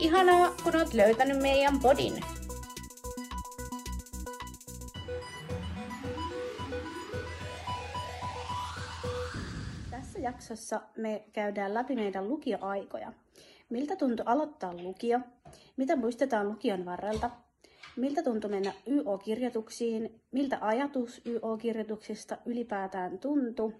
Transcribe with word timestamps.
Ihanaa, 0.00 0.54
kun 0.64 0.76
oot 0.76 0.94
löytänyt 0.94 1.42
meidän 1.42 1.80
podin. 1.80 2.12
Tässä 9.90 10.18
jaksossa 10.18 10.80
me 10.96 11.24
käydään 11.32 11.74
läpi 11.74 11.94
meidän 11.94 12.28
lukioaikoja. 12.28 13.12
Miltä 13.70 13.96
tuntui 13.96 14.24
aloittaa 14.28 14.74
lukio? 14.74 15.20
Mitä 15.76 15.96
muistetaan 15.96 16.48
lukion 16.48 16.84
varrelta? 16.84 17.30
Miltä 17.96 18.22
tuntui 18.22 18.50
mennä 18.50 18.72
YO-kirjoituksiin? 18.86 20.20
Miltä 20.32 20.58
ajatus 20.60 21.22
YO-kirjoituksista 21.26 22.38
ylipäätään 22.46 23.18
tuntui? 23.18 23.74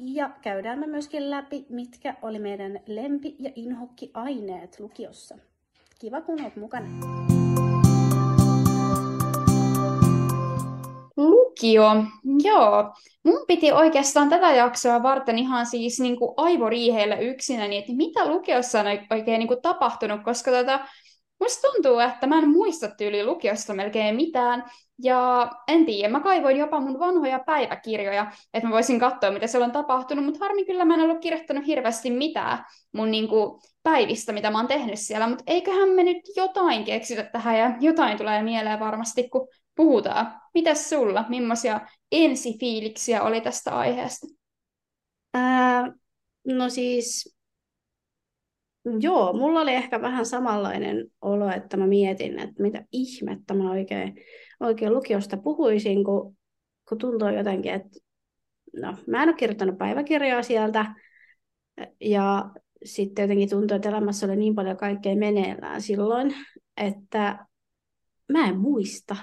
Ja 0.00 0.30
käydään 0.42 0.78
me 0.78 0.86
myöskin 0.86 1.30
läpi, 1.30 1.66
mitkä 1.68 2.14
oli 2.22 2.38
meidän 2.38 2.80
lempi- 2.86 3.36
ja 3.38 3.50
inhokki-aineet 3.56 4.80
lukiossa. 4.80 5.38
Kiva, 5.98 6.20
kun 6.20 6.40
olet 6.40 6.56
mukana. 6.56 6.88
Lukio, 11.16 12.04
joo. 12.44 12.94
Mun 13.24 13.44
piti 13.46 13.72
oikeastaan 13.72 14.28
tätä 14.28 14.50
jaksoa 14.50 15.02
varten 15.02 15.38
ihan 15.38 15.66
siis 15.66 16.00
niin 16.00 16.18
kuin 16.18 16.34
aivoriiheillä 16.36 17.16
yksinäni, 17.16 17.76
että 17.76 17.92
mitä 17.92 18.28
lukiossa 18.28 18.80
on 18.80 18.86
oikein 19.10 19.38
niin 19.38 19.48
kuin 19.48 19.62
tapahtunut, 19.62 20.22
koska 20.24 20.50
tota, 20.50 20.80
Musta 21.40 21.68
tuntuu, 21.68 21.98
että 21.98 22.26
mä 22.26 22.38
en 22.38 22.48
muista 22.48 22.88
tyyli 22.88 23.24
lukiosta 23.24 23.74
melkein 23.74 24.16
mitään, 24.16 24.64
ja 25.02 25.50
en 25.68 25.86
tiedä, 25.86 26.08
mä 26.08 26.20
kaivoin 26.20 26.56
jopa 26.56 26.80
mun 26.80 26.98
vanhoja 26.98 27.38
päiväkirjoja, 27.38 28.32
että 28.54 28.68
mä 28.68 28.74
voisin 28.74 29.00
katsoa, 29.00 29.30
mitä 29.30 29.46
siellä 29.46 29.64
on 29.64 29.72
tapahtunut, 29.72 30.24
mutta 30.24 30.40
harmi 30.40 30.64
kyllä 30.64 30.84
mä 30.84 30.94
en 30.94 31.00
ollut 31.00 31.20
kirjoittanut 31.20 31.66
hirveästi 31.66 32.10
mitään 32.10 32.64
mun 32.92 33.10
niinku 33.10 33.60
päivistä, 33.82 34.32
mitä 34.32 34.50
mä 34.50 34.58
oon 34.58 34.68
tehnyt 34.68 34.98
siellä, 34.98 35.28
mutta 35.28 35.44
eiköhän 35.46 35.88
me 35.88 36.02
nyt 36.02 36.22
jotain 36.36 36.84
keksitä 36.84 37.22
tähän, 37.22 37.58
ja 37.58 37.76
jotain 37.80 38.18
tulee 38.18 38.42
mieleen 38.42 38.80
varmasti, 38.80 39.28
kun 39.28 39.48
puhutaan. 39.76 40.40
Mitäs 40.54 40.90
sulla, 40.90 41.24
millaisia 41.28 41.80
ensifiiliksiä 42.12 43.22
oli 43.22 43.40
tästä 43.40 43.78
aiheesta? 43.78 44.26
Ää, 45.34 45.92
no 46.44 46.68
siis 46.68 47.38
Joo, 49.00 49.32
mulla 49.32 49.60
oli 49.60 49.74
ehkä 49.74 50.02
vähän 50.02 50.26
samanlainen 50.26 51.06
olo, 51.20 51.50
että 51.50 51.76
mä 51.76 51.86
mietin, 51.86 52.38
että 52.38 52.62
mitä 52.62 52.84
ihmettä 52.92 53.54
mä 53.54 53.70
oikein, 53.70 54.16
oikein 54.60 54.94
lukiosta 54.94 55.36
puhuisin, 55.36 56.04
kun, 56.04 56.36
kun 56.88 56.98
tuntuu 56.98 57.28
jotenkin, 57.28 57.72
että 57.72 57.98
no, 58.80 58.96
mä 59.06 59.22
en 59.22 59.28
ole 59.28 59.36
kirjoittanut 59.36 59.78
päiväkirjaa 59.78 60.42
sieltä, 60.42 60.94
ja 62.00 62.50
sitten 62.84 63.22
jotenkin 63.22 63.50
tuntuu, 63.50 63.76
että 63.76 63.88
elämässä 63.88 64.26
oli 64.26 64.36
niin 64.36 64.54
paljon 64.54 64.76
kaikkea 64.76 65.16
meneillään 65.16 65.82
silloin, 65.82 66.34
että 66.76 67.46
mä 68.32 68.48
en 68.48 68.58
muista, 68.58 69.16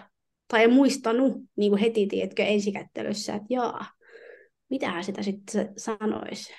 tai 0.47 0.63
en 0.63 0.73
muistanut 0.73 1.33
niin 1.55 1.71
kuin 1.71 1.81
heti, 1.81 2.07
tiedätkö, 2.07 2.43
ensikättelyssä, 2.43 3.33
että 3.33 3.47
jaa, 3.49 3.85
mitähän 4.69 5.03
sitä 5.03 5.23
sitten 5.23 5.73
sanoisi. 5.77 6.53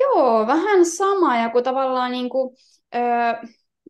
Joo, 0.00 0.46
vähän 0.46 0.86
sama, 0.86 1.36
ja 1.38 1.50
kun 1.50 1.62
tavallaan 1.62 2.12
niin 2.12 2.28
kuin, 2.28 2.56
öö, 2.94 3.02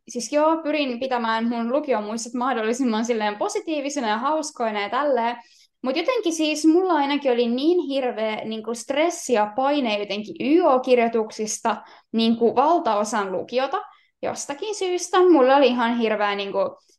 siis 0.09 0.33
joo, 0.33 0.57
pyrin 0.63 1.01
pitämään 1.01 1.49
mun 1.49 1.73
lukion 1.73 2.05
muistot 2.05 2.35
mahdollisimman 2.35 3.05
silleen 3.05 3.37
positiivisena 3.37 4.09
ja 4.09 4.19
hauskoina 4.19 4.81
ja 4.81 4.91
tälleen, 4.91 5.37
mutta 5.83 6.01
jotenkin 6.01 6.33
siis 6.33 6.67
mulla 6.67 6.93
ainakin 6.93 7.33
oli 7.33 7.49
niin 7.49 7.89
hirveä 7.89 8.45
niin 8.45 8.63
stressi 8.73 9.33
ja 9.33 9.53
paine 9.57 9.99
jotenkin 9.99 10.37
YO-kirjoituksista 10.41 11.77
niin 12.13 12.37
valtaosan 12.41 13.33
lukiota 13.33 13.83
jostakin 14.23 14.75
syystä. 14.75 15.19
Mulla 15.21 15.57
oli 15.57 15.67
ihan 15.67 15.99
hirveä 15.99 16.35
niin 16.35 16.53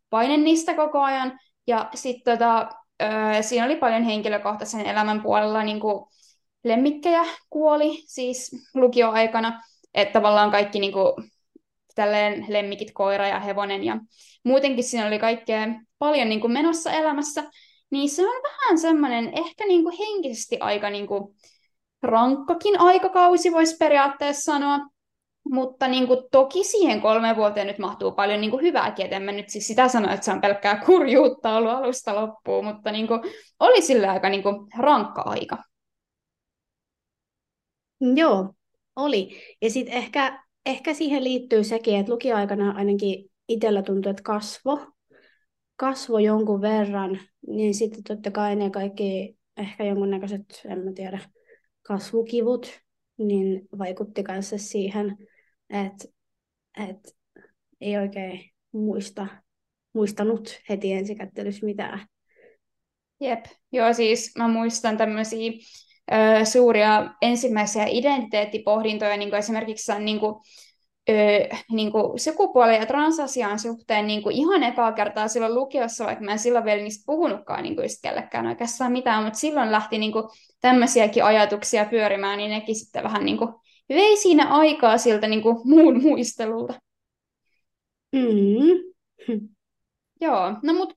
paine 0.09 0.38
niistä 0.38 0.74
koko 0.74 1.00
ajan. 1.00 1.40
Ja 1.68 1.90
sitten 1.96 2.38
tota, 2.38 2.69
öö, 3.02 3.42
siinä 3.42 3.66
oli 3.66 3.75
paljon 3.75 4.03
henkilökohtaisen 4.03 4.86
elämän 4.86 5.22
puolella 5.22 5.64
niin 5.64 5.80
lemmikkejä 6.64 7.25
kuoli 7.50 8.03
siis 8.06 8.52
lukioaikana, 8.74 9.62
että 9.94 10.14
tavallaan 10.14 10.52
kaikki 10.52 10.80
niin 10.80 10.94
tälleen 12.00 12.46
lemmikit, 12.50 12.92
koira 12.94 13.28
ja 13.28 13.40
hevonen 13.40 13.84
ja 13.84 13.98
muutenkin 14.44 14.84
siinä 14.84 15.08
oli 15.08 15.20
kaikkea 15.20 15.68
paljon 15.98 16.30
niin 16.30 16.42
kuin 16.42 16.54
menossa 16.54 16.92
elämässä, 16.92 17.44
niin 17.92 18.10
se 18.10 18.22
on 18.22 18.42
vähän 18.44 18.78
semmoinen 18.78 19.32
ehkä 19.38 19.66
niin 19.68 19.84
kuin 19.84 19.96
henkisesti 19.98 20.58
aika 20.60 20.90
niin 20.90 21.08
kuin 21.08 21.36
rankkakin 22.04 22.80
aikakausi, 22.80 23.52
voisi 23.52 23.78
periaatteessa 23.78 24.52
sanoa, 24.52 24.80
mutta 25.50 25.88
niin 25.88 26.08
kuin, 26.08 26.20
toki 26.32 26.64
siihen 26.64 27.02
kolme 27.02 27.36
vuoteen 27.36 27.68
nyt 27.68 27.80
mahtuu 27.80 28.12
paljon 28.12 28.42
niin 28.42 28.52
kuin, 28.52 28.62
hyvääkin, 28.62 29.06
että 29.06 29.16
en 29.16 29.24
mä 29.24 29.31
nyt 29.31 29.50
siis 29.50 29.68
sitä 29.68 29.88
sano, 29.88 30.14
että 30.14 30.26
se 30.26 30.31
on 30.31 30.42
pelkkää 30.42 30.81
kurjuutta 30.86 31.56
ollut 31.56 31.72
alusta 31.72 32.16
loppuun, 32.16 32.66
mutta 32.66 32.92
niin 32.92 33.08
kuin, 33.08 33.22
oli 33.60 33.81
sillä 33.81 34.12
aika 34.12 34.30
niin 34.30 34.44
kuin, 34.44 34.56
rankka 34.78 35.22
aika. 35.22 35.58
Joo, 38.16 38.54
oli. 38.96 39.42
Ja 39.62 39.70
sitten 39.70 39.94
ehkä, 39.94 40.44
ehkä 40.69 40.94
siihen 40.94 41.24
liittyy 41.24 41.63
sekin, 41.63 42.00
että 42.00 42.12
lukioaikana 42.12 42.72
ainakin 42.72 43.31
itsellä 43.47 43.81
tuntui, 43.81 44.09
että 44.09 44.24
kasvo, 44.24 44.88
kasvo 45.75 46.19
jonkun 46.19 46.62
verran, 46.62 47.19
niin 47.47 47.74
sitten 47.74 48.03
totta 48.03 48.31
kai 48.31 48.56
ne 48.56 48.69
kaikki 48.69 49.38
ehkä 49.57 49.84
jonkunnäköiset, 49.84 50.62
en 50.66 50.80
mä 50.80 50.91
tiedä, 50.96 51.19
kasvukivut, 51.81 52.80
niin 53.18 53.68
vaikutti 53.78 54.24
kanssa 54.24 54.57
siihen, 54.57 55.18
että, 55.69 56.07
että 56.88 57.12
ei 57.81 57.97
oikein 57.97 58.51
muista, 58.72 59.28
muistanut 59.94 60.62
heti 60.69 60.94
ensikättelyssä 60.94 61.66
mitään. 61.66 62.07
Jep, 63.22 63.46
joo 63.72 63.94
siis 63.94 64.31
mä 64.38 64.47
muistan 64.47 64.97
tämmöisiä 64.97 65.51
suuria 66.44 67.14
ensimmäisiä 67.22 67.86
identiteettipohdintoja, 67.88 69.18
niin 69.18 69.30
kuin 69.30 69.40
esimerkiksi 69.40 69.92
niin 70.00 70.20
kuin, 70.20 70.36
ö, 71.09 71.14
niin 71.72 71.92
kuin 71.92 72.20
sukupuolen 72.20 72.80
ja 72.80 72.86
transasian 72.86 73.59
suhteen 73.59 74.08
niin 74.08 74.24
kuin 74.24 74.36
ihan 74.36 74.64
ekaa 74.64 74.92
kertaa 74.92 75.28
silloin 75.28 75.56
lukiossa, 75.56 76.06
vaikka 76.06 76.24
mä 76.25 76.31
en 76.31 76.40
silloin 76.40 76.66
vielä 76.66 76.81
niistä 76.81 77.03
puhunutkaan 77.06 77.64
niin 77.64 77.75
kuin 77.75 77.88
kellekään 78.03 78.48
oikeastaan 78.48 78.92
mitään, 78.92 79.24
mutta 79.24 79.40
silloin 79.40 79.72
lähti 79.72 79.98
niin 79.98 80.12
kuin 80.12 80.24
tämmöisiäkin 80.62 81.24
ajatuksia 81.24 81.86
pyörimään, 81.86 82.38
niin 82.38 82.52
nekin 82.52 82.75
sitten 82.75 83.03
vähän 83.03 83.25
niin 83.25 83.38
kuin 83.38 83.53
vei 83.90 84.18
siinä 84.18 84.48
aikaa 84.48 84.98
siltä 84.98 85.28
niin 85.28 85.42
kuin 85.42 85.58
muun 85.64 86.02
muistelulta. 86.03 86.74
Mm. 88.12 88.90
Joo, 90.22 90.53
no 90.64 90.74
mutta 90.74 90.96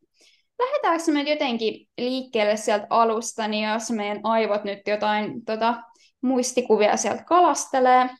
lähdetäänkö 0.82 1.12
me 1.12 1.30
jotenkin 1.30 1.88
liikkeelle 1.98 2.56
sieltä 2.56 2.86
alusta, 2.90 3.48
niin 3.48 3.68
jos 3.68 3.90
meidän 3.90 4.20
aivot 4.22 4.64
nyt 4.64 4.78
jotain 4.86 5.44
tota, 5.44 5.82
muistikuvia 6.20 6.96
sieltä 6.96 7.24
kalastelee, 7.24 8.10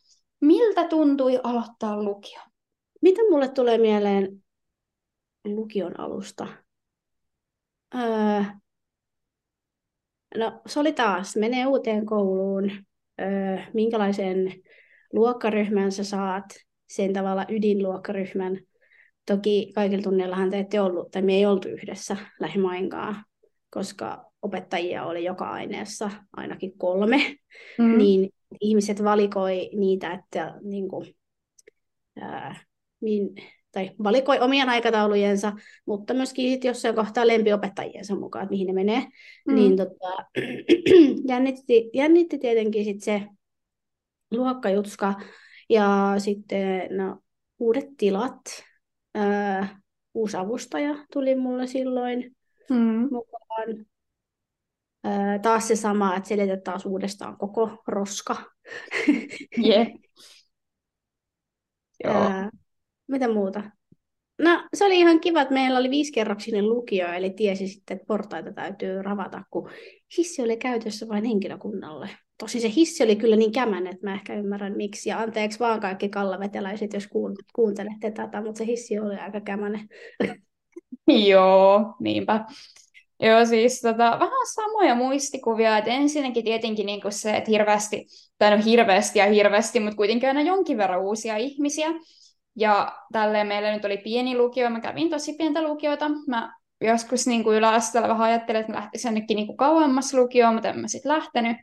miltä 0.41 0.89
tuntui 0.89 1.41
aloittaa 1.43 2.03
lukio? 2.03 2.41
Mitä 3.03 3.21
mulle 3.31 3.49
tulee 3.49 3.79
mieleen 3.79 4.45
lukion 5.45 6.01
alusta? 6.01 6.47
Öö, 7.95 8.43
no 10.37 10.61
se 10.67 10.81
oli 10.81 10.93
taas, 10.93 11.37
menee 11.37 11.67
uuteen 11.67 12.07
kouluun, 12.07 12.71
öö, 13.21 13.57
minkälaisen 13.75 14.63
luokkaryhmän 15.13 15.93
sä 15.93 16.05
saat, 16.05 16.45
sen 16.89 17.13
tavalla 17.13 17.47
ydinluokkaryhmän, 17.49 18.59
Toki 19.27 19.73
kaikilla 19.75 20.03
tunneillahan 20.03 20.51
te 20.51 20.59
ette 20.59 20.81
ollut, 20.81 21.11
tai 21.11 21.23
me 21.23 21.35
ei 21.35 21.47
oltu 21.47 21.69
yhdessä 21.69 22.17
lähimainkaan, 22.41 23.25
koska 23.71 24.33
opettajia 24.43 25.05
oli 25.05 25.25
joka 25.25 25.51
aineessa 25.51 26.11
ainakin 26.37 26.79
kolme, 26.79 27.37
mm. 27.79 27.99
niin 27.99 28.31
ihmiset 28.61 29.05
valikoi 29.05 29.71
niitä, 29.77 30.13
että 30.13 30.55
niin 30.63 30.89
kuin, 30.89 31.15
ää, 32.21 32.61
niin, 33.01 33.29
tai 33.73 33.91
valikoi 34.03 34.39
omien 34.41 34.69
aikataulujensa, 34.69 35.53
mutta 35.87 36.15
myöskin 36.15 36.61
jossain 36.65 36.95
kohtaa 36.95 37.27
lempiopettajiensa 37.27 38.15
mukaan, 38.15 38.43
että 38.43 38.51
mihin 38.51 38.67
ne 38.67 38.73
menee, 38.73 39.07
mm. 39.49 39.55
niin 39.55 39.77
tota, 39.77 40.25
jännitti, 41.29 41.91
jännitti 41.95 42.39
tietenkin 42.39 42.85
sit 42.85 43.03
se 43.03 43.23
luokkajutska 44.31 45.15
ja 45.71 46.15
sitten 46.19 46.97
no, 46.97 47.19
uudet 47.59 47.89
tilat, 47.97 48.41
uusi 50.15 50.37
avustaja 50.37 50.95
tuli 51.13 51.35
mulle 51.35 51.67
silloin 51.67 52.37
mm. 52.71 53.09
mukaan. 53.11 53.87
Öö, 55.07 55.39
taas 55.43 55.69
se 55.69 55.77
sama, 55.77 56.17
että 56.17 56.29
selitetään 56.29 56.63
taas 56.63 56.87
uudestaan 56.87 57.39
koko 57.39 57.83
roska. 57.87 58.37
Yeah. 59.67 59.87
Joo. 62.05 62.51
Mitä 63.07 63.29
muuta? 63.29 63.63
No 64.39 64.65
se 64.75 64.85
oli 64.85 64.99
ihan 64.99 65.21
kiva, 65.21 65.43
että 65.43 65.55
meillä 65.55 65.79
oli 65.79 65.91
viisikerroksinen 65.91 66.69
lukio, 66.69 67.13
eli 67.13 67.31
tiesi 67.31 67.69
sitten, 67.69 67.95
että 67.95 68.07
portaita 68.07 68.53
täytyy 68.53 69.03
ravata, 69.03 69.43
kun 69.51 69.71
hissi 70.19 70.43
oli 70.43 70.57
käytössä 70.57 71.09
vain 71.09 71.25
henkilökunnalle. 71.25 72.09
Tosi 72.39 72.61
se 72.61 72.73
hissi 72.77 73.05
oli 73.05 73.17
kyllä 73.17 73.37
niin 73.37 73.53
kämän, 73.53 73.87
että 73.87 74.07
mä 74.07 74.15
ehkä 74.15 74.35
ymmärrän 74.35 74.77
miksi. 74.77 75.09
Ja 75.09 75.19
anteeksi 75.19 75.59
vaan 75.59 75.81
kaikki 75.81 76.09
kallaveteläiset, 76.09 76.93
jos 76.93 77.09
kuuntelette 77.55 78.11
tätä, 78.11 78.43
mutta 78.43 78.59
se 78.59 78.67
hissi 78.67 78.99
oli 78.99 79.15
aika 79.15 79.41
kämänen. 79.41 79.89
Joo, 81.29 81.95
niinpä. 82.01 82.45
Joo, 83.21 83.45
siis 83.45 83.81
tota, 83.81 84.11
vähän 84.21 84.47
samoja 84.55 84.95
muistikuvia, 84.95 85.79
että 85.79 85.91
ensinnäkin 85.91 86.45
tietenkin 86.45 86.87
niin 86.87 87.01
se, 87.09 87.37
että 87.37 87.51
hirveästi, 87.51 88.07
tai 88.39 88.57
no 88.57 88.63
hirveästi 88.65 89.19
ja 89.19 89.27
hirveästi, 89.27 89.81
mutta 89.81 89.97
kuitenkin 89.97 90.29
aina 90.29 90.43
jonkin 90.43 90.79
verran 90.79 91.03
uusia 91.03 91.37
ihmisiä. 91.37 91.89
Ja 92.57 92.99
tälleen 93.13 93.47
meillä 93.47 93.73
nyt 93.73 93.85
oli 93.85 93.99
pieni 93.99 94.37
lukio, 94.39 94.71
mä 94.71 94.81
kävin 94.81 95.11
tosi 95.11 95.33
pientä 95.33 95.63
lukiota. 95.63 96.11
Mä 96.27 96.53
joskus 96.81 97.27
niin 97.27 97.45
kuin 97.45 97.57
yläasteella 97.57 98.09
vähän 98.09 98.29
ajattelin, 98.29 98.61
että 98.61 98.73
mä 98.73 98.79
lähtisin 98.79 99.09
jonnekin 99.09 99.37
niin 99.37 99.57
kauemmas 99.57 100.15
lukioon, 100.15 100.55
mutta 100.55 100.69
en 100.69 100.79
mä 100.79 100.89
sitten 100.89 101.13
lähtenyt. 101.13 101.57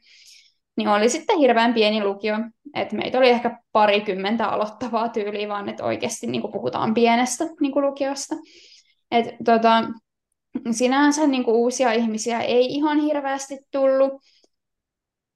Niin 0.77 0.87
oli 0.87 1.09
sitten 1.09 1.37
hirveän 1.37 1.73
pieni 1.73 2.03
lukio, 2.03 2.35
että 2.73 2.95
meitä 2.95 3.17
oli 3.17 3.29
ehkä 3.29 3.59
parikymmentä 3.71 4.47
aloittavaa 4.47 5.09
tyyliä, 5.09 5.47
vaan 5.47 5.69
että 5.69 5.83
oikeasti 5.83 6.27
niin 6.27 6.41
kuin 6.41 6.53
puhutaan 6.53 6.93
pienestä 6.93 7.45
niin 7.61 7.71
kuin 7.71 7.85
lukiosta. 7.85 8.35
Et, 9.11 9.25
tota, 9.45 9.83
sinänsä 10.71 11.27
niin 11.27 11.43
kuin 11.43 11.55
uusia 11.55 11.91
ihmisiä 11.91 12.41
ei 12.41 12.65
ihan 12.65 12.99
hirveästi 12.99 13.57
tullut, 13.71 14.13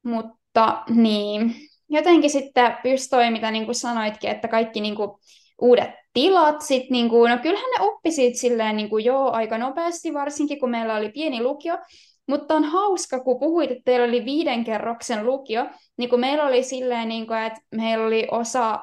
mutta 0.03 0.83
niin, 0.89 1.55
jotenkin 1.89 2.29
sitten 2.29 2.77
just 2.83 3.09
toi, 3.09 3.31
mitä 3.31 3.51
niin 3.51 3.65
kuin 3.65 3.75
sanoitkin, 3.75 4.29
että 4.29 4.47
kaikki 4.47 4.81
niin 4.81 4.95
kuin 4.95 5.11
uudet 5.61 5.89
tilat, 6.13 6.61
sit 6.61 6.89
niin 6.89 7.09
kuin, 7.09 7.31
no 7.31 7.37
kyllähän 7.37 7.69
ne 7.77 7.85
oppi 7.85 8.11
silleen 8.11 8.77
niin 8.77 8.89
kuin 8.89 9.05
joo 9.05 9.31
aika 9.31 9.57
nopeasti, 9.57 10.13
varsinkin 10.13 10.59
kun 10.59 10.69
meillä 10.69 10.95
oli 10.95 11.09
pieni 11.09 11.43
lukio, 11.43 11.77
mutta 12.27 12.55
on 12.55 12.63
hauska, 12.63 13.19
kun 13.19 13.39
puhuit, 13.39 13.71
että 13.71 13.83
teillä 13.85 14.05
oli 14.05 14.25
viiden 14.25 14.63
kerroksen 14.63 15.25
lukio, 15.25 15.65
niin 15.97 16.09
kuin 16.09 16.19
meillä 16.19 16.43
oli 16.43 16.63
silleen, 16.63 17.09
niin 17.09 17.27
kuin, 17.27 17.39
että 17.39 17.59
meillä 17.75 18.05
oli 18.05 18.27
osa 18.31 18.79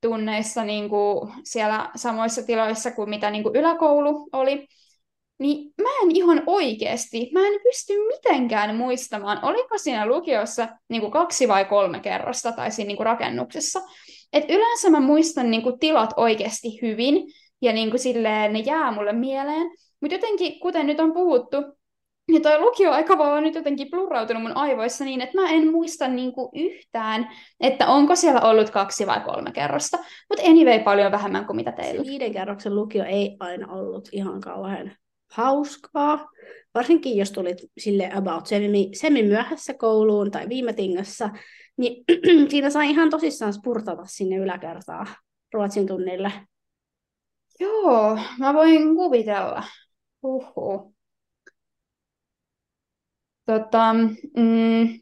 tunneissa 0.00 0.64
niin 0.64 0.88
kuin 0.88 1.32
siellä 1.44 1.90
samoissa 1.96 2.42
tiloissa 2.42 2.90
kuin 2.90 3.10
mitä 3.10 3.30
niin 3.30 3.42
kuin 3.42 3.56
yläkoulu 3.56 4.28
oli, 4.32 4.66
niin 5.44 5.72
mä 5.82 5.88
en 6.02 6.10
ihan 6.10 6.42
oikeasti, 6.46 7.30
mä 7.32 7.46
en 7.46 7.60
pysty 7.62 7.92
mitenkään 8.06 8.76
muistamaan, 8.76 9.44
oliko 9.44 9.78
siinä 9.78 10.06
lukiossa 10.06 10.68
niin 10.88 11.00
kuin 11.00 11.12
kaksi 11.12 11.48
vai 11.48 11.64
kolme 11.64 12.00
kerrosta 12.00 12.52
tai 12.52 12.70
siinä 12.70 12.86
niin 12.86 12.96
kuin 12.96 13.06
rakennuksessa. 13.06 13.80
Et 14.32 14.44
yleensä 14.48 14.90
mä 14.90 15.00
muistan 15.00 15.50
niin 15.50 15.62
kuin 15.62 15.78
tilat 15.78 16.10
oikeasti 16.16 16.78
hyvin 16.82 17.32
ja 17.62 17.72
niin 17.72 17.90
kuin 17.90 18.00
silleen, 18.00 18.52
ne 18.52 18.58
jää 18.58 18.92
mulle 18.92 19.12
mieleen. 19.12 19.70
Mutta 20.00 20.14
jotenkin, 20.14 20.60
kuten 20.60 20.86
nyt 20.86 21.00
on 21.00 21.12
puhuttu, 21.12 21.56
niin 22.28 22.42
toi 22.42 22.60
lukioaika 22.60 23.18
vaan 23.18 23.32
on 23.32 23.42
nyt 23.42 23.54
jotenkin 23.54 23.90
plurautunut 23.90 24.42
mun 24.42 24.56
aivoissa 24.56 25.04
niin, 25.04 25.20
että 25.20 25.40
mä 25.40 25.50
en 25.50 25.72
muista 25.72 26.08
niinku 26.08 26.50
yhtään, 26.54 27.30
että 27.60 27.86
onko 27.86 28.16
siellä 28.16 28.40
ollut 28.40 28.70
kaksi 28.70 29.06
vai 29.06 29.20
kolme 29.20 29.52
kerrosta. 29.52 29.98
Mutta 30.28 30.50
anyway, 30.50 30.80
paljon 30.80 31.12
vähemmän 31.12 31.46
kuin 31.46 31.56
mitä 31.56 31.72
teillä. 31.72 32.02
viiden 32.06 32.32
kerroksen 32.32 32.76
lukio 32.76 33.04
ei 33.04 33.36
aina 33.40 33.72
ollut 33.72 34.08
ihan 34.12 34.40
kauhean 34.40 34.92
hauskaa. 35.34 36.28
Varsinkin 36.74 37.16
jos 37.16 37.32
tulit 37.32 37.58
sille 37.78 38.10
about 38.14 38.46
semi, 38.46 38.90
semi 38.94 39.22
myöhässä 39.22 39.74
kouluun 39.74 40.30
tai 40.30 40.48
viime 40.48 40.72
tingassa, 40.72 41.30
niin 41.76 42.04
siinä 42.50 42.70
sai 42.70 42.90
ihan 42.90 43.10
tosissaan 43.10 43.52
spurtata 43.52 44.04
sinne 44.04 44.36
yläkertaan 44.36 45.06
ruotsin 45.54 45.86
tunnille. 45.86 46.32
Joo, 47.60 48.18
mä 48.38 48.54
voin 48.54 48.96
kuvitella. 48.96 49.62
Uhu. 50.22 50.94
Tota, 53.46 53.94
mm, 54.36 55.00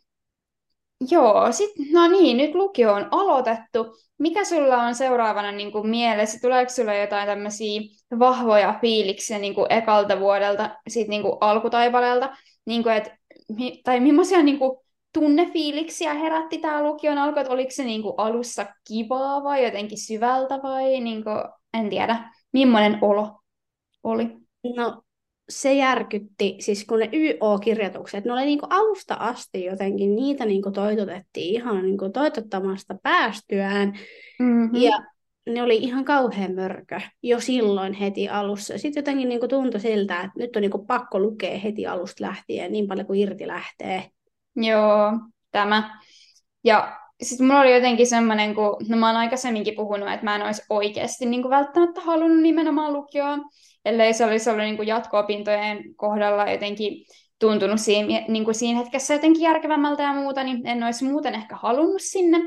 joo, 1.11 1.53
sit, 1.53 1.71
no 1.93 2.09
niin, 2.09 2.37
nyt 2.37 2.55
lukio 2.55 2.93
on 2.93 3.09
aloitettu. 3.11 3.97
Mikä 4.19 4.45
sulla 4.45 4.83
on 4.83 4.95
seuraavana 4.95 5.53
niin 5.53 5.73
kuin 5.73 5.89
mielessä? 5.89 6.39
Tuleeko 6.43 6.73
sulla 6.73 6.95
jotain 6.95 7.27
tämmöisiä 7.27 7.81
vahvoja 8.19 8.79
fiiliksiä 8.81 9.39
niin 9.39 9.55
kuin 9.55 9.73
ekalta 9.73 10.21
vuodelta, 10.21 10.71
sit 10.89 11.09
niin 11.09 11.23
kuin 11.23 11.37
alkutaipaleelta? 11.41 12.37
Niin 12.67 12.83
kuin, 12.83 12.95
et, 12.95 13.13
tai 13.85 14.01
millaisia 14.01 14.43
niin 14.43 14.59
kuin, 14.59 14.79
tunnefiiliksiä 15.13 16.15
herätti 16.15 16.59
tämä 16.59 16.83
lukion 16.83 17.19
alku? 17.19 17.41
Että 17.41 17.53
oliko 17.53 17.71
se 17.71 17.85
niin 17.85 18.03
kuin, 18.03 18.15
alussa 18.17 18.67
kivaa 18.89 19.45
vai 19.45 19.65
jotenkin 19.65 19.99
syvältä 19.99 20.59
vai 20.63 21.01
niin 21.01 21.25
kuin, 21.25 21.39
en 21.75 21.91
tiedä, 21.91 22.31
millainen 22.53 22.99
olo 23.03 23.41
oli? 24.03 24.29
No 24.77 25.03
se 25.53 25.73
järkytti, 25.73 26.57
siis 26.61 26.85
kun 26.85 26.99
ne 26.99 27.11
YO-kirjoitukset, 27.13 28.25
ne 28.25 28.33
oli 28.33 28.45
niinku 28.45 28.67
alusta 28.71 29.15
asti 29.15 29.65
jotenkin, 29.65 30.17
niitä 30.17 30.45
niinku 30.45 30.71
toitotettiin 30.71 31.55
ihan 31.55 31.83
niinku 31.83 32.09
toitottamasta 32.09 32.95
päästyään. 33.03 33.99
Mm-hmm. 34.39 34.75
Ja 34.75 34.93
ne 35.47 35.63
oli 35.63 35.77
ihan 35.77 36.05
kauhean 36.05 36.55
mörkö 36.55 37.01
jo 37.23 37.41
silloin 37.41 37.93
heti 37.93 38.29
alussa. 38.29 38.79
Sitten 38.79 39.01
jotenkin 39.01 39.29
niinku 39.29 39.49
tuntui 39.49 39.81
siltä, 39.81 40.21
että 40.21 40.39
nyt 40.39 40.57
on 40.57 40.63
niinku 40.63 40.85
pakko 40.85 41.19
lukea 41.19 41.59
heti 41.59 41.87
alusta 41.87 42.25
lähtien 42.25 42.73
niin 42.73 42.89
paljon 42.89 43.07
kuin 43.07 43.21
irti 43.21 43.47
lähtee. 43.47 44.11
Joo, 44.57 45.13
tämä. 45.51 46.01
Ja 46.65 47.02
sitten 47.23 47.47
mulla 47.47 47.61
oli 47.61 47.75
jotenkin 47.75 48.07
semmoinen, 48.07 48.55
kun 48.55 48.77
no 48.89 48.97
mä 48.97 49.07
oon 49.07 49.17
aikaisemminkin 49.17 49.77
puhunut, 49.77 50.09
että 50.09 50.25
mä 50.25 50.37
en 50.37 50.43
olisi 50.43 50.63
oikeasti 50.71 51.27
niin 51.27 51.43
kuin 51.43 51.51
välttämättä 51.51 52.01
halunnut 52.01 52.43
nimenomaan 52.43 52.93
lukioon, 52.93 53.45
ellei 53.85 54.13
se 54.13 54.25
olisi 54.25 54.51
ollut 54.51 54.65
niin 54.65 54.77
kuin 54.77 54.89
jatko-opintojen 54.89 55.95
kohdalla 55.97 56.51
jotenkin 56.51 57.05
tuntunut 57.39 57.81
siinä, 57.81 58.25
niin 58.29 58.45
kuin 58.45 58.55
siinä 58.55 58.79
hetkessä 58.79 59.15
jotenkin 59.15 59.43
järkevämmältä 59.43 60.03
ja 60.03 60.13
muuta, 60.13 60.45
niin 60.45 60.67
en 60.67 60.83
olisi 60.83 61.05
muuten 61.05 61.35
ehkä 61.35 61.57
halunnut 61.57 62.03
sinne. 62.03 62.39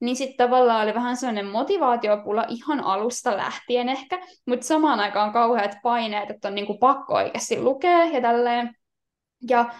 Niin 0.00 0.16
sitten 0.16 0.48
tavallaan 0.48 0.84
oli 0.84 0.94
vähän 0.94 1.16
sellainen 1.16 1.46
motivaatiopula 1.46 2.44
ihan 2.48 2.80
alusta 2.80 3.36
lähtien 3.36 3.88
ehkä, 3.88 4.20
mutta 4.46 4.66
samaan 4.66 5.00
aikaan 5.00 5.32
kauheat 5.32 5.76
paineet, 5.82 6.30
että 6.30 6.48
on 6.48 6.54
niin 6.54 6.66
kuin 6.66 6.78
pakko 6.78 7.14
oikeasti 7.14 7.60
lukea 7.60 8.04
ja 8.04 8.20
tälleen. 8.20 8.76
Ja 9.48 9.74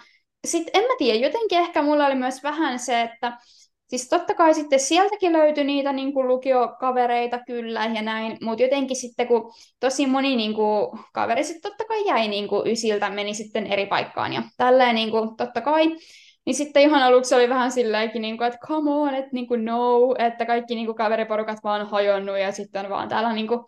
sitten 0.45 0.81
en 0.81 0.87
mä 0.87 0.95
tiedä, 0.97 1.19
jotenkin 1.19 1.59
ehkä 1.59 1.81
mulla 1.81 2.05
oli 2.05 2.15
myös 2.15 2.43
vähän 2.43 2.79
se, 2.79 3.01
että 3.01 3.37
Siis 3.97 4.09
totta 4.09 4.33
kai 4.33 4.53
sitten 4.53 4.79
sieltäkin 4.79 5.33
löytyi 5.33 5.63
niitä 5.63 5.93
niin 5.93 6.13
kuin 6.13 6.27
lukiokavereita 6.27 7.39
kyllä 7.47 7.85
ja 7.85 8.01
näin, 8.01 8.37
mutta 8.41 8.63
jotenkin 8.63 8.97
sitten 8.97 9.27
kun 9.27 9.53
tosi 9.79 10.07
moni 10.07 10.35
niin 10.35 10.53
kuin, 10.53 10.99
kaveri 11.13 11.43
sitten 11.43 11.71
totta 11.71 11.83
kai 11.87 12.05
jäi 12.05 12.27
niin 12.27 12.47
kuin, 12.47 12.71
ysiltä, 12.71 13.09
meni 13.09 13.33
sitten 13.33 13.67
eri 13.67 13.85
paikkaan 13.85 14.33
ja 14.33 14.43
tälleen 14.57 14.95
niin 14.95 15.11
kuin, 15.11 15.37
totta 15.37 15.61
kai. 15.61 15.95
Niin 16.45 16.55
sitten 16.55 16.81
ihan 16.81 17.03
aluksi 17.03 17.35
oli 17.35 17.49
vähän 17.49 17.71
silleenkin, 17.71 18.21
niin 18.21 18.37
kuin, 18.37 18.47
että 18.47 18.67
come 18.67 18.91
on, 18.91 19.15
että 19.15 19.29
niin 19.31 19.47
kuin, 19.47 19.65
no, 19.65 20.15
että 20.19 20.45
kaikki 20.45 20.75
niin 20.75 20.85
kuin, 20.85 20.95
kaveriporukat 20.95 21.59
vaan 21.63 21.89
hajonnut 21.89 22.39
ja 22.39 22.51
sitten 22.51 22.89
vaan 22.89 23.09
täällä 23.09 23.33
niin 23.33 23.47
kuin, 23.47 23.59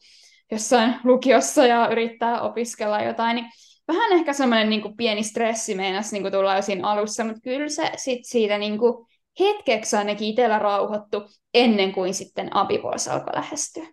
jossain 0.51 0.95
lukiossa 1.03 1.65
ja 1.65 1.89
yrittää 1.91 2.41
opiskella 2.41 3.01
jotain, 3.01 3.35
niin 3.35 3.45
vähän 3.87 4.11
ehkä 4.11 4.33
semmoinen 4.33 4.69
niin 4.69 4.97
pieni 4.97 5.23
stressi 5.23 5.75
meinasi 5.75 6.13
niin 6.13 6.23
kuin, 6.23 6.31
tulla 6.31 6.55
jo 6.55 6.61
siinä 6.61 6.87
alussa, 6.87 7.23
mutta 7.23 7.41
kyllä 7.43 7.69
se 7.69 7.91
sitten 7.95 8.25
siitä 8.25 8.57
niin 8.57 8.77
kuin, 8.77 9.07
hetkeksi 9.39 9.95
ainakin 9.95 10.27
itsellä 10.27 10.59
rauhoittu 10.59 11.21
ennen 11.53 11.91
kuin 11.93 12.13
sitten 12.13 12.55
abivuosi 12.55 13.09
alkoi 13.09 13.35
lähestyä. 13.35 13.87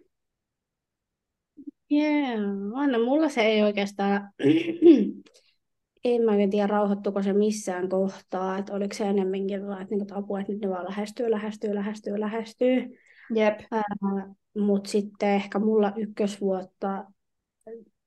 Yeah. 1.92 2.40
Anna, 2.74 2.98
mulla 2.98 3.28
se 3.28 3.42
ei 3.42 3.62
oikeastaan, 3.62 4.30
en 6.04 6.22
mä 6.22 6.30
oikein 6.30 6.50
tiedä 6.50 6.66
rauhoittuko 6.66 7.22
se 7.22 7.32
missään 7.32 7.88
kohtaa, 7.88 8.58
että 8.58 8.72
oliko 8.72 8.94
se 8.94 9.04
enemmänkin 9.04 9.66
vaan, 9.66 9.82
että, 9.82 9.94
niin 9.94 10.14
apua, 10.14 10.40
että 10.40 10.52
nyt 10.52 10.62
ne 10.62 10.68
vaan 10.68 10.84
lähestyy, 10.84 11.30
lähestyy, 11.30 11.74
lähestyy, 11.74 12.20
lähestyy. 12.20 12.98
Jep. 13.34 13.60
Äh, 13.72 13.82
Mutta 14.58 14.90
sitten 14.90 15.28
ehkä 15.28 15.58
mulla 15.58 15.92
ykkösvuotta 15.96 17.04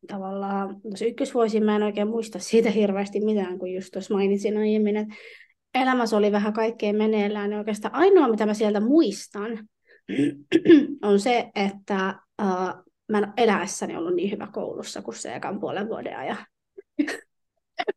tavallaan, 0.07 0.81
tuossa 0.81 1.05
ykkösvuosi 1.05 1.59
mä 1.59 1.75
en 1.75 1.83
oikein 1.83 2.07
muista 2.07 2.39
siitä 2.39 2.69
hirveästi 2.69 3.25
mitään, 3.25 3.59
kun 3.59 3.73
just 3.73 3.91
tuossa 3.91 4.13
mainitsin 4.13 4.57
aiemmin, 4.57 4.97
että 4.97 5.15
elämässä 5.81 6.17
oli 6.17 6.31
vähän 6.31 6.53
kaikkea 6.53 6.93
meneillään, 6.93 7.49
niin 7.49 7.57
oikeastaan 7.57 7.95
ainoa, 7.95 8.27
mitä 8.27 8.45
mä 8.45 8.53
sieltä 8.53 8.79
muistan, 8.79 9.67
on 11.03 11.19
se, 11.19 11.49
että 11.55 12.19
uh, 12.41 12.83
mä 13.11 13.17
en 13.17 13.33
eläessäni 13.37 13.95
ollut 13.95 14.15
niin 14.15 14.31
hyvä 14.31 14.47
koulussa 14.53 15.01
kuin 15.01 15.15
se 15.15 15.35
ekan 15.35 15.59
puolen 15.59 15.89
vuoden 15.89 16.17
ajan. 16.17 16.37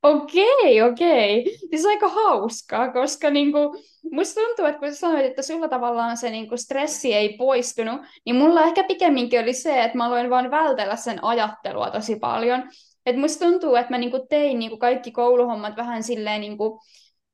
Okei, 0.03 0.83
okei. 0.83 1.57
Siis 1.71 1.87
aika 1.87 2.09
hauskaa, 2.09 2.93
koska 2.93 3.31
niinku, 3.31 3.77
musta 4.13 4.41
tuntuu, 4.41 4.65
että 4.65 4.79
kun 4.81 4.95
sanoit, 4.95 5.27
että 5.27 5.43
sulla 5.43 5.69
tavallaan 5.69 6.17
se 6.17 6.31
niinku 6.31 6.57
stressi 6.57 7.15
ei 7.15 7.37
poistunut, 7.39 8.01
niin 8.27 8.37
mulla 8.37 8.63
ehkä 8.63 8.85
pikemminkin 8.85 9.41
oli 9.41 9.55
se, 9.55 9.83
että 9.83 9.97
mä 9.97 10.07
aloin 10.07 10.31
vaan 10.31 10.51
vältellä 10.51 10.97
sen 10.97 11.25
ajattelua 11.25 11.91
tosi 11.91 12.17
paljon. 12.17 12.71
Et 13.07 13.17
musta 13.17 13.45
tuntuu, 13.45 13.75
että 13.75 13.91
mä 13.91 13.99
niinku 13.99 14.27
tein 14.29 14.59
niinku 14.59 14.79
kaikki 14.79 15.11
kouluhommat 15.11 15.77
vähän 15.77 16.03
silleen, 16.03 16.41
niinku, 16.41 16.81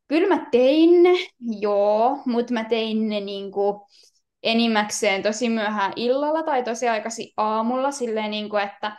kyllä 0.08 0.36
mä 0.36 0.46
tein 0.50 1.02
ne, 1.02 1.12
joo, 1.60 2.18
mutta 2.26 2.54
mä 2.54 2.64
tein 2.64 3.08
ne 3.08 3.20
niinku 3.20 3.86
enimmäkseen 4.42 5.22
tosi 5.22 5.48
myöhään 5.48 5.92
illalla 5.96 6.42
tai 6.42 6.62
tosi 6.62 6.88
aikaisin 6.88 7.32
aamulla 7.36 7.90
silleen, 7.90 8.30
niinku, 8.30 8.56
että 8.56 8.96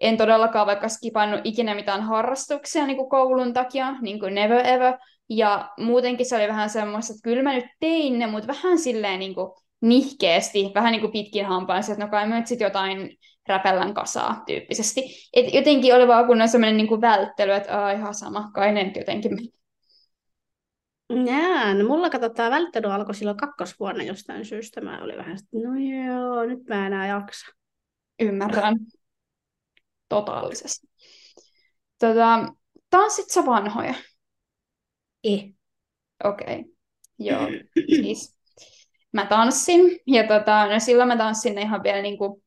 en 0.00 0.16
todellakaan 0.16 0.66
vaikka 0.66 0.88
skipannut 0.88 1.40
ikinä 1.44 1.74
mitään 1.74 2.02
harrastuksia 2.02 2.86
niin 2.86 2.96
kuin 2.96 3.10
koulun 3.10 3.52
takia, 3.52 3.92
niin 4.00 4.20
kuin 4.20 4.34
never 4.34 4.66
ever. 4.66 4.94
Ja 5.28 5.70
muutenkin 5.78 6.26
se 6.26 6.36
oli 6.36 6.48
vähän 6.48 6.70
semmoista, 6.70 7.12
että 7.12 7.22
kyllä 7.22 7.42
mä 7.42 7.54
nyt 7.54 7.64
tein 7.80 8.18
ne, 8.18 8.26
mutta 8.26 8.46
vähän 8.46 8.78
silleen 8.78 9.18
niin 9.18 9.34
kuin 9.34 9.52
nihkeästi, 9.80 10.72
vähän 10.74 10.92
niin 10.92 11.00
kuin 11.00 11.12
pitkin 11.12 11.46
hampaan, 11.46 11.80
että 11.80 12.04
no 12.04 12.10
kai 12.10 12.28
mä 12.28 12.38
nyt 12.38 12.46
sit 12.46 12.60
jotain 12.60 13.16
räpellän 13.48 13.94
kasaa 13.94 14.42
tyyppisesti. 14.46 15.02
Et 15.32 15.54
jotenkin 15.54 15.94
oli 15.94 16.08
vaan 16.08 16.26
kunnon 16.26 16.48
semmoinen 16.48 16.76
niin 16.76 17.00
välttely, 17.00 17.52
että 17.52 17.92
ihan 17.92 18.14
sama, 18.14 18.50
kai 18.54 18.72
ne 18.72 18.92
jotenkin 18.96 19.38
Jää, 21.26 21.74
no 21.74 21.84
mulla 21.88 22.10
katsotaan 22.10 22.50
välttely 22.50 22.92
alkoi 22.92 23.14
silloin 23.14 23.36
kakkosvuonna 23.36 24.02
jostain 24.02 24.44
syystä. 24.44 24.80
Mä 24.80 25.02
olin 25.02 25.18
vähän, 25.18 25.36
että 25.36 25.68
no 25.68 25.78
joo, 26.06 26.44
nyt 26.44 26.68
mä 26.68 26.86
enää 26.86 27.06
jaksa. 27.06 27.46
Ymmärrän 28.20 28.76
totaalisesti. 30.08 30.88
Tota, 31.98 32.52
tanssit 32.90 33.30
sä 33.30 33.46
vanhoja? 33.46 33.94
Ei. 35.24 35.54
Okei, 36.24 36.60
okay. 36.60 36.64
joo. 37.18 37.46
siis 38.02 38.36
mä 39.12 39.26
tanssin, 39.26 39.98
ja 40.06 40.28
tota, 40.28 40.66
no 40.66 40.80
silloin 40.80 41.08
mä 41.08 41.16
tanssin 41.16 41.58
ihan 41.58 41.82
vielä 41.82 42.02
niinku, 42.02 42.42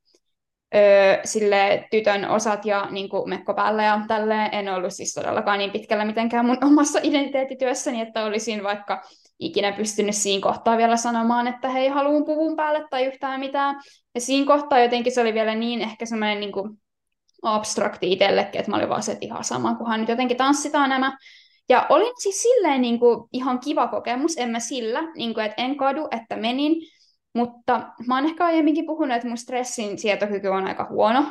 öö, 0.76 1.20
sille 1.24 1.88
tytön 1.92 2.30
osat 2.30 2.66
ja 2.66 2.88
niinku 2.92 3.26
mekko 3.26 3.54
päällä 3.54 3.84
ja 3.84 4.02
tälleen. 4.08 4.50
En 4.52 4.70
ollut 4.74 4.94
siis 4.94 5.14
todellakaan 5.14 5.60
niin 5.60 5.72
pitkällä 5.72 6.06
mitenkään 6.06 6.46
mun 6.46 6.58
omassa 6.66 7.00
identiteettityössäni, 7.04 8.02
että 8.02 8.26
olisin 8.26 8.64
vaikka 8.64 9.02
ikinä 9.40 9.72
pystynyt 9.72 10.16
siinä 10.16 10.44
kohtaa 10.44 10.78
vielä 10.78 10.98
sanomaan, 10.98 11.48
että 11.48 11.70
hei, 11.70 11.88
haluan 11.88 12.26
puvun 12.26 12.56
päälle 12.56 12.86
tai 12.90 13.06
yhtään 13.06 13.40
mitään. 13.40 13.82
Ja 14.16 14.22
siinä 14.22 14.48
kohtaa 14.48 14.80
jotenkin 14.80 15.12
se 15.12 15.22
oli 15.22 15.34
vielä 15.34 15.56
niin 15.56 15.82
ehkä 15.82 16.06
semmoinen 16.06 16.40
niin 16.40 16.52
kuin, 16.52 16.78
abstrakti 17.44 18.12
itsellekin, 18.12 18.60
että 18.60 18.72
mä 18.72 18.78
olin 18.78 18.90
vaan 18.90 19.04
se, 19.04 19.12
että 19.12 19.26
ihan 19.26 19.44
sama, 19.44 19.76
kunhan 19.76 20.00
nyt 20.00 20.10
jotenkin 20.10 20.38
tanssitaan 20.38 20.90
nämä. 20.90 21.18
Ja 21.70 21.86
olin 21.90 22.14
siis 22.18 22.42
silleen 22.42 22.82
niin 22.82 23.00
kuin, 23.00 23.30
ihan 23.34 23.60
kiva 23.60 23.88
kokemus, 23.88 24.38
en 24.38 24.50
mä 24.50 24.60
sillä, 24.60 25.00
niin 25.16 25.34
kuin, 25.34 25.46
että 25.46 25.64
en 25.64 25.78
kadu, 25.78 26.08
että 26.12 26.36
menin, 26.36 26.76
mutta 27.34 27.82
mä 28.08 28.16
oon 28.16 28.26
ehkä 28.26 28.46
aiemminkin 28.46 28.86
puhunut, 28.86 29.16
että 29.16 29.28
mun 29.28 29.38
stressin 29.38 30.00
sietokyky 30.00 30.48
on 30.48 30.68
aika 30.68 30.88
huono. 30.90 31.26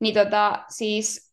Niin 0.00 0.14
tota, 0.14 0.64
siis 0.68 1.32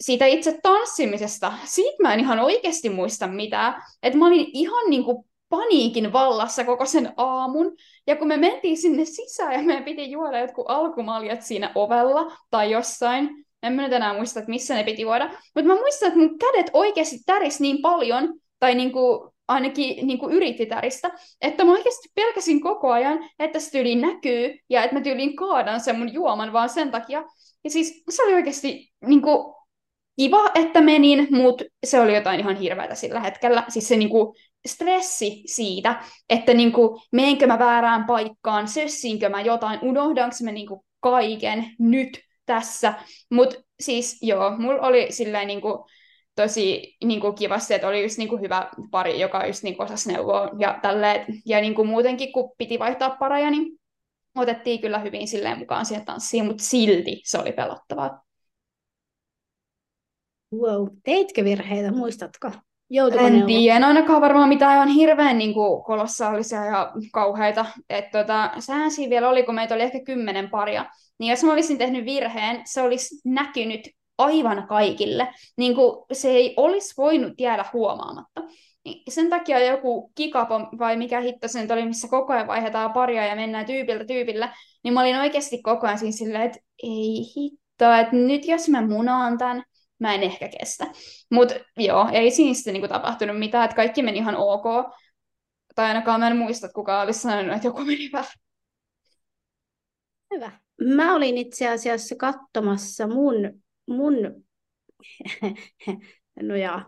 siitä 0.00 0.26
itse 0.26 0.58
tanssimisesta, 0.62 1.52
siitä 1.64 2.02
mä 2.02 2.14
en 2.14 2.20
ihan 2.20 2.38
oikeasti 2.40 2.90
muista 2.90 3.26
mitään. 3.26 3.82
Että 4.02 4.18
mä 4.18 4.26
olin 4.26 4.46
ihan 4.52 4.90
niin 4.90 5.04
kuin 5.04 5.24
paniikin 5.48 6.12
vallassa 6.12 6.64
koko 6.64 6.86
sen 6.86 7.12
aamun. 7.16 7.76
Ja 8.06 8.16
kun 8.16 8.28
me 8.28 8.36
mentiin 8.36 8.76
sinne 8.76 9.04
sisään 9.04 9.52
ja 9.52 9.62
meidän 9.62 9.84
piti 9.84 10.10
juoda 10.10 10.40
jotkut 10.40 10.66
alkumaljat 10.68 11.42
siinä 11.42 11.72
ovella 11.74 12.36
tai 12.50 12.70
jossain, 12.70 13.44
en 13.62 13.72
mä 13.72 13.82
nyt 13.82 13.92
enää 13.92 14.14
muista, 14.14 14.40
että 14.40 14.50
missä 14.50 14.74
ne 14.74 14.84
piti 14.84 15.02
juoda. 15.02 15.26
Mutta 15.26 15.68
mä 15.68 15.74
muistan, 15.74 16.08
että 16.08 16.20
mun 16.20 16.38
kädet 16.38 16.70
oikeasti 16.72 17.16
täris 17.26 17.60
niin 17.60 17.82
paljon, 17.82 18.34
tai 18.58 18.74
niinku, 18.74 19.33
ainakin 19.48 20.06
niinku 20.06 20.28
yritti 20.30 20.66
täristä, 20.66 21.10
että 21.40 21.64
mä 21.64 21.72
oikeasti 21.72 22.08
pelkäsin 22.14 22.60
koko 22.60 22.92
ajan, 22.92 23.30
että 23.38 23.60
se 23.60 23.70
tyyliin 23.70 24.00
näkyy, 24.00 24.58
ja 24.70 24.82
että 24.84 24.96
mä 24.96 25.02
tyyliin 25.02 25.36
kaadan 25.36 25.80
sen 25.80 25.98
mun 25.98 26.12
juoman 26.12 26.52
vaan 26.52 26.68
sen 26.68 26.90
takia. 26.90 27.24
Ja 27.64 27.70
siis 27.70 28.02
se 28.10 28.22
oli 28.22 28.34
oikeasti 28.34 28.92
niinku, 29.06 29.56
kiva, 30.16 30.50
että 30.54 30.80
menin, 30.80 31.28
mutta 31.30 31.64
se 31.86 32.00
oli 32.00 32.14
jotain 32.14 32.40
ihan 32.40 32.56
hirveätä 32.56 32.94
sillä 32.94 33.20
hetkellä. 33.20 33.64
Siis 33.68 33.88
se 33.88 33.96
niinku, 33.96 34.34
stressi 34.66 35.42
siitä, 35.46 36.02
että 36.28 36.54
niinku, 36.54 37.02
meenkö 37.12 37.46
mä 37.46 37.58
väärään 37.58 38.04
paikkaan, 38.04 38.68
sössinkö 38.68 39.28
mä 39.28 39.40
jotain, 39.40 39.78
unohdanko 39.82 40.36
mä 40.44 40.52
niinku 40.52 40.84
kaiken 41.00 41.66
nyt 41.78 42.20
tässä. 42.46 42.94
Mutta 43.30 43.56
siis 43.80 44.18
joo, 44.22 44.56
mulla 44.58 44.86
oli 44.86 45.06
silleen 45.10 45.46
niinku, 45.46 45.86
tosi 46.34 46.96
niinku, 47.04 47.32
kivasti, 47.32 47.74
että 47.74 47.88
oli 47.88 48.02
just 48.02 48.18
niinku, 48.18 48.36
hyvä 48.36 48.68
pari, 48.90 49.20
joka 49.20 49.46
just 49.46 49.62
niinku, 49.62 49.82
osasi 49.82 50.12
neuvoa 50.12 50.50
ja 50.58 50.78
tälleen. 50.82 51.26
Ja 51.46 51.60
niinku, 51.60 51.84
muutenkin, 51.84 52.32
kun 52.32 52.52
piti 52.58 52.78
vaihtaa 52.78 53.10
pareja, 53.10 53.50
niin 53.50 53.78
otettiin 54.36 54.80
kyllä 54.80 54.98
hyvin 54.98 55.28
silleen 55.28 55.58
mukaan 55.58 55.86
siihen 55.86 56.04
tanssiin, 56.04 56.46
mutta 56.46 56.64
silti 56.64 57.20
se 57.24 57.38
oli 57.38 57.52
pelottavaa. 57.52 58.24
Wow. 60.54 60.86
Teitkö 61.04 61.44
virheitä, 61.44 61.92
muistatko? 61.92 62.50
Joutuiko 62.90 63.26
en 63.26 63.46
tiedä, 63.46 63.76
en 63.76 63.84
ainakaan 63.84 64.20
varmaan 64.20 64.48
mitään 64.48 64.74
ihan 64.74 64.88
hirveän 64.88 65.38
niin 65.38 65.54
kuin, 65.54 65.84
kolossaalisia 65.84 66.64
ja 66.64 66.92
kauheita. 67.12 67.66
Et, 67.90 68.10
tota, 68.10 68.50
sehän 68.58 68.90
siinä 68.90 69.10
vielä 69.10 69.28
oli, 69.28 69.42
kun 69.42 69.54
meitä 69.54 69.74
oli 69.74 69.82
ehkä 69.82 70.00
kymmenen 70.04 70.50
paria. 70.50 70.86
Niin 71.18 71.30
jos 71.30 71.44
mä 71.44 71.52
olisin 71.52 71.78
tehnyt 71.78 72.04
virheen, 72.04 72.62
se 72.64 72.82
olisi 72.82 73.20
näkynyt 73.24 73.80
aivan 74.18 74.66
kaikille. 74.68 75.28
Niin 75.56 75.74
kuin, 75.74 76.06
se 76.12 76.28
ei 76.28 76.54
olisi 76.56 76.94
voinut 76.96 77.40
jäädä 77.40 77.64
huomaamatta. 77.72 78.42
Niin 78.84 79.02
sen 79.08 79.30
takia 79.30 79.66
joku 79.66 80.12
kikapo 80.14 80.54
vai 80.78 80.96
mikä 80.96 81.20
hitto 81.20 81.48
se 81.48 81.62
nyt 81.62 81.70
oli, 81.70 81.86
missä 81.86 82.08
koko 82.08 82.32
ajan 82.32 82.46
vaihdetaan 82.46 82.92
paria 82.92 83.26
ja 83.26 83.36
mennään 83.36 83.66
tyypiltä 83.66 84.04
tyypillä, 84.04 84.54
niin 84.84 84.94
mä 84.94 85.00
olin 85.00 85.16
oikeasti 85.16 85.62
koko 85.62 85.86
ajan 85.86 85.98
siinä 85.98 86.12
silleen, 86.12 86.42
että 86.42 86.58
ei 86.82 87.24
hitto, 87.36 87.92
että 87.92 88.16
nyt 88.16 88.46
jos 88.46 88.68
mä 88.68 88.86
munaan 88.86 89.38
tämän, 89.38 89.62
mä 89.98 90.14
en 90.14 90.22
ehkä 90.22 90.48
kestä. 90.58 90.86
Mutta 91.30 91.54
joo, 91.76 92.08
ei 92.12 92.30
siinä 92.30 92.54
sitten 92.54 92.72
niinku 92.72 92.88
tapahtunut 92.88 93.38
mitään, 93.38 93.64
että 93.64 93.76
kaikki 93.76 94.02
meni 94.02 94.18
ihan 94.18 94.36
ok. 94.36 94.64
Tai 95.74 95.86
ainakaan 95.86 96.20
mä 96.20 96.26
en 96.26 96.36
muista, 96.36 96.66
että 96.66 96.74
kukaan 96.74 97.04
olisi 97.04 97.20
sanonut, 97.20 97.54
että 97.54 97.68
joku 97.68 97.84
meni 97.84 98.10
vähän. 98.12 98.32
Hyvä. 100.34 100.52
Mä 100.96 101.14
olin 101.14 101.38
itse 101.38 101.68
asiassa 101.68 102.14
katsomassa 102.18 103.06
mun, 103.06 103.62
mun 103.86 104.44
no 106.42 106.56
ja, 106.56 106.84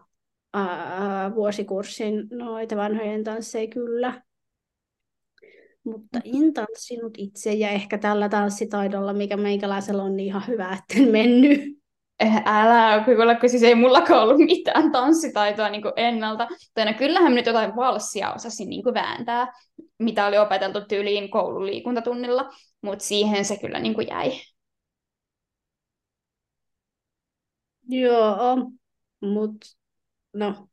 ää, 0.54 1.34
vuosikurssin 1.34 2.28
noita 2.30 2.76
vanhojen 2.76 3.24
tansseja 3.24 3.68
kyllä. 3.68 4.22
Mutta 5.84 6.20
en 6.24 6.52
tanssinut 6.54 7.12
itse 7.18 7.52
ja 7.52 7.68
ehkä 7.68 7.98
tällä 7.98 8.28
tanssitaidolla, 8.28 9.12
mikä 9.12 9.36
meikäläisellä 9.36 10.02
on 10.02 10.16
niin 10.16 10.26
ihan 10.26 10.42
hyvä, 10.48 10.72
että 10.72 11.02
en 11.02 11.08
mennyt. 11.10 11.76
Eh, 12.20 12.42
älä, 12.44 13.04
kyllä, 13.04 13.34
kun 13.34 13.48
siis 13.48 13.62
ei 13.62 13.74
mullakaan 13.74 14.22
ollut 14.22 14.38
mitään 14.38 14.92
tanssitaitoa 14.92 15.68
niin 15.68 15.82
ennalta. 15.96 16.48
Tai 16.74 16.94
kyllähän 16.94 17.34
nyt 17.34 17.46
jotain 17.46 17.76
valssia 17.76 18.32
osasin 18.32 18.68
niin 18.68 18.84
vääntää, 18.94 19.52
mitä 19.98 20.26
oli 20.26 20.38
opeteltu 20.38 20.80
tyyliin 20.80 21.30
koulun 21.30 21.66
liikuntatunnilla, 21.66 22.50
mutta 22.82 23.04
siihen 23.04 23.44
se 23.44 23.56
kyllä 23.56 23.78
niin 23.78 24.08
jäi. 24.10 24.32
Joo, 27.88 28.70
mutta 29.20 29.66
no, 30.32 30.68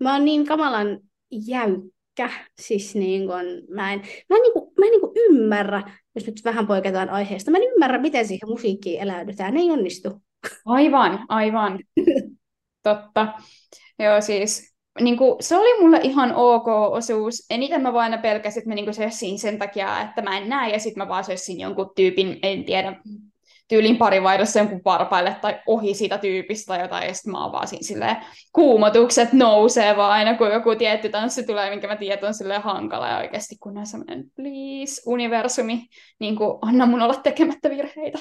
mä 0.00 0.12
oon 0.12 0.24
niin 0.24 0.46
kamalan 0.46 1.00
jäykkä, 1.30 2.30
siis 2.60 2.94
niin 2.94 3.26
kun, 3.26 3.74
mä 3.74 3.92
en, 3.92 4.00
mä 4.30 4.36
en, 4.36 4.42
niin 4.42 4.52
kun, 4.52 4.72
mä 4.78 4.86
en 4.86 4.92
niin 4.92 5.12
ymmärrä, 5.16 5.82
jos 6.14 6.26
nyt 6.26 6.44
vähän 6.44 6.66
poiketaan 6.66 7.10
aiheesta, 7.10 7.50
mä 7.50 7.58
en 7.58 7.70
ymmärrä, 7.72 7.98
miten 7.98 8.26
siihen 8.26 8.48
musiikkiin 8.48 9.00
eläydytään, 9.00 9.54
ne 9.54 9.60
ei 9.60 9.70
onnistu. 9.70 10.22
Aivan, 10.66 11.26
aivan. 11.28 11.78
Totta. 12.82 13.32
Joo, 13.98 14.20
siis 14.20 14.74
niin 15.00 15.16
kuin, 15.16 15.36
se 15.40 15.56
oli 15.56 15.80
mulle 15.80 16.00
ihan 16.02 16.34
ok 16.34 16.68
osuus. 16.68 17.46
Eniten 17.50 17.82
mä 17.82 17.92
vaan 17.92 18.18
pelkäsin, 18.22 18.60
että 18.60 18.68
mä 18.68 18.74
niin 18.74 18.94
sössin 18.94 19.38
sen 19.38 19.58
takia, 19.58 20.00
että 20.02 20.22
mä 20.22 20.38
en 20.38 20.48
näe, 20.48 20.72
ja 20.72 20.78
sitten 20.78 21.02
mä 21.02 21.08
vaan 21.08 21.24
sössin 21.24 21.60
jonkun 21.60 21.92
tyypin, 21.96 22.38
en 22.42 22.64
tiedä, 22.64 23.00
tyylin 23.70 23.96
pari 23.96 24.22
vaihdossa 24.22 24.58
jonkun 24.58 24.80
varpaille 24.84 25.36
tai 25.40 25.60
ohi 25.66 25.94
siitä 25.94 26.18
tyypistä 26.18 26.66
tai 26.66 26.80
jotain, 26.80 27.08
ja 27.08 27.14
sitten 27.14 27.32
mä 27.32 27.42
oon 27.42 27.52
vaan 27.52 27.68
siinä 27.68 27.82
silleen, 27.82 28.16
kuumotukset 28.52 29.32
nousee 29.32 29.96
vaan 29.96 30.12
aina, 30.12 30.38
kun 30.38 30.52
joku 30.52 30.76
tietty 30.76 31.08
tanssi 31.08 31.46
tulee, 31.46 31.70
minkä 31.70 31.88
mä 31.88 31.96
tiedän 31.96 32.24
on 32.24 32.34
silleen 32.34 32.62
hankala, 32.62 33.08
ja 33.08 33.18
oikeasti 33.18 33.56
kun 33.60 33.78
on 33.78 33.86
semmoinen, 33.86 34.24
please, 34.36 35.02
universumi, 35.06 35.86
niin 36.20 36.36
kuin, 36.36 36.58
anna 36.62 36.86
mun 36.86 37.02
olla 37.02 37.14
tekemättä 37.14 37.70
virheitä 37.70 38.18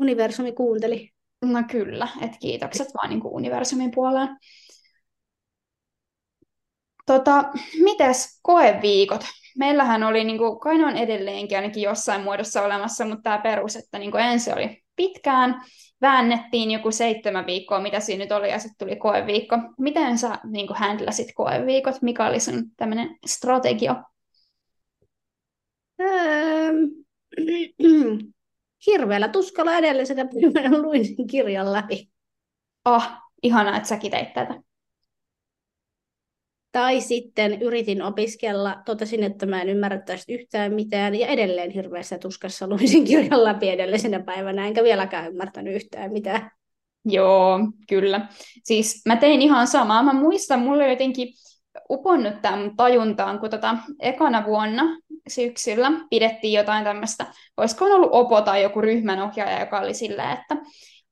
universumi 0.00 0.52
kuunteli. 0.52 1.10
No 1.42 1.62
kyllä, 1.70 2.08
että 2.22 2.38
kiitokset 2.40 2.88
vaan 2.94 3.10
niin 3.10 3.20
kuin 3.20 3.34
universumin 3.34 3.90
puoleen. 3.94 4.28
Tota, 7.06 7.44
mites 7.82 8.38
koeviikot? 8.42 9.24
Meillähän 9.58 10.02
oli, 10.02 10.24
niin 10.24 10.38
kuin, 10.38 10.60
kai 10.60 10.84
on 10.84 10.96
edelleenkin 10.96 11.58
ainakin 11.58 11.82
jossain 11.82 12.22
muodossa 12.22 12.62
olemassa, 12.62 13.04
mutta 13.04 13.22
tämä 13.22 13.38
perus, 13.38 13.76
että 13.76 13.98
niin 13.98 14.10
kuin 14.10 14.24
ensin 14.24 14.54
oli 14.54 14.82
pitkään, 14.96 15.62
väännettiin 16.00 16.70
joku 16.70 16.90
seitsemän 16.90 17.46
viikkoa, 17.46 17.80
mitä 17.80 18.00
siinä 18.00 18.24
nyt 18.24 18.32
oli, 18.32 18.50
ja 18.50 18.58
sitten 18.58 18.86
tuli 18.88 18.96
koeviikko. 18.96 19.56
Miten 19.78 20.18
sä 20.18 20.38
niin 20.44 20.68
handlasit 20.74 21.28
koeviikot? 21.34 22.02
Mikä 22.02 22.26
oli 22.26 22.40
sun 22.40 22.64
tämmöinen 22.76 23.16
strategia? 23.26 24.02
Öö, 26.00 26.72
hirveällä 28.86 29.28
tuskalla 29.28 29.74
edellisenä 29.74 30.24
päivänä 30.52 30.82
luin 30.82 31.16
sen 31.16 31.26
kirjan 31.26 31.72
läpi. 31.72 32.10
Ah, 32.84 33.20
ihanaa, 33.42 33.76
että 33.76 33.88
säkin 33.88 34.10
teit 34.10 34.32
tätä. 34.32 34.67
Tai 36.72 37.00
sitten 37.00 37.62
yritin 37.62 38.02
opiskella, 38.02 38.76
totesin, 38.84 39.24
että 39.24 39.46
mä 39.46 39.62
en 39.62 39.68
ymmärrä 39.68 39.98
tästä 39.98 40.32
yhtään 40.32 40.74
mitään, 40.74 41.14
ja 41.14 41.26
edelleen 41.26 41.70
hirveässä 41.70 42.18
tuskassa 42.18 42.68
luin 42.68 43.04
kirjan 43.04 43.44
läpi 43.44 43.68
edellisenä 43.68 44.20
päivänä, 44.20 44.66
enkä 44.66 44.82
vieläkään 44.82 45.28
ymmärtänyt 45.28 45.74
yhtään 45.74 46.12
mitään. 46.12 46.50
Joo, 47.04 47.58
kyllä. 47.88 48.28
Siis 48.64 49.02
mä 49.06 49.16
tein 49.16 49.42
ihan 49.42 49.66
samaa. 49.66 50.02
Mä 50.02 50.12
muistan, 50.12 50.60
mulla 50.60 50.86
jotenkin 50.86 51.28
uponnut 51.90 52.42
tämän 52.42 52.76
tajuntaan, 52.76 53.38
kun 53.38 53.50
tota, 53.50 53.76
ekana 54.00 54.46
vuonna 54.46 54.82
syksyllä 55.28 55.92
pidettiin 56.10 56.52
jotain 56.52 56.84
tämmöistä, 56.84 57.26
olisiko 57.56 57.84
ollut 57.84 58.10
Opo 58.12 58.40
tai 58.40 58.62
joku 58.62 58.80
ryhmänohjaaja, 58.80 59.60
joka 59.60 59.80
oli 59.80 59.94
silleen, 59.94 60.30
että 60.30 60.56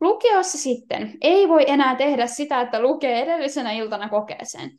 lukiossa 0.01 0.59
sitten 0.59 1.13
ei 1.21 1.49
voi 1.49 1.65
enää 1.67 1.97
tehdä 1.97 2.27
sitä, 2.27 2.61
että 2.61 2.81
lukee 2.81 3.23
edellisenä 3.23 3.73
iltana 3.73 4.09
kokeeseen. 4.09 4.71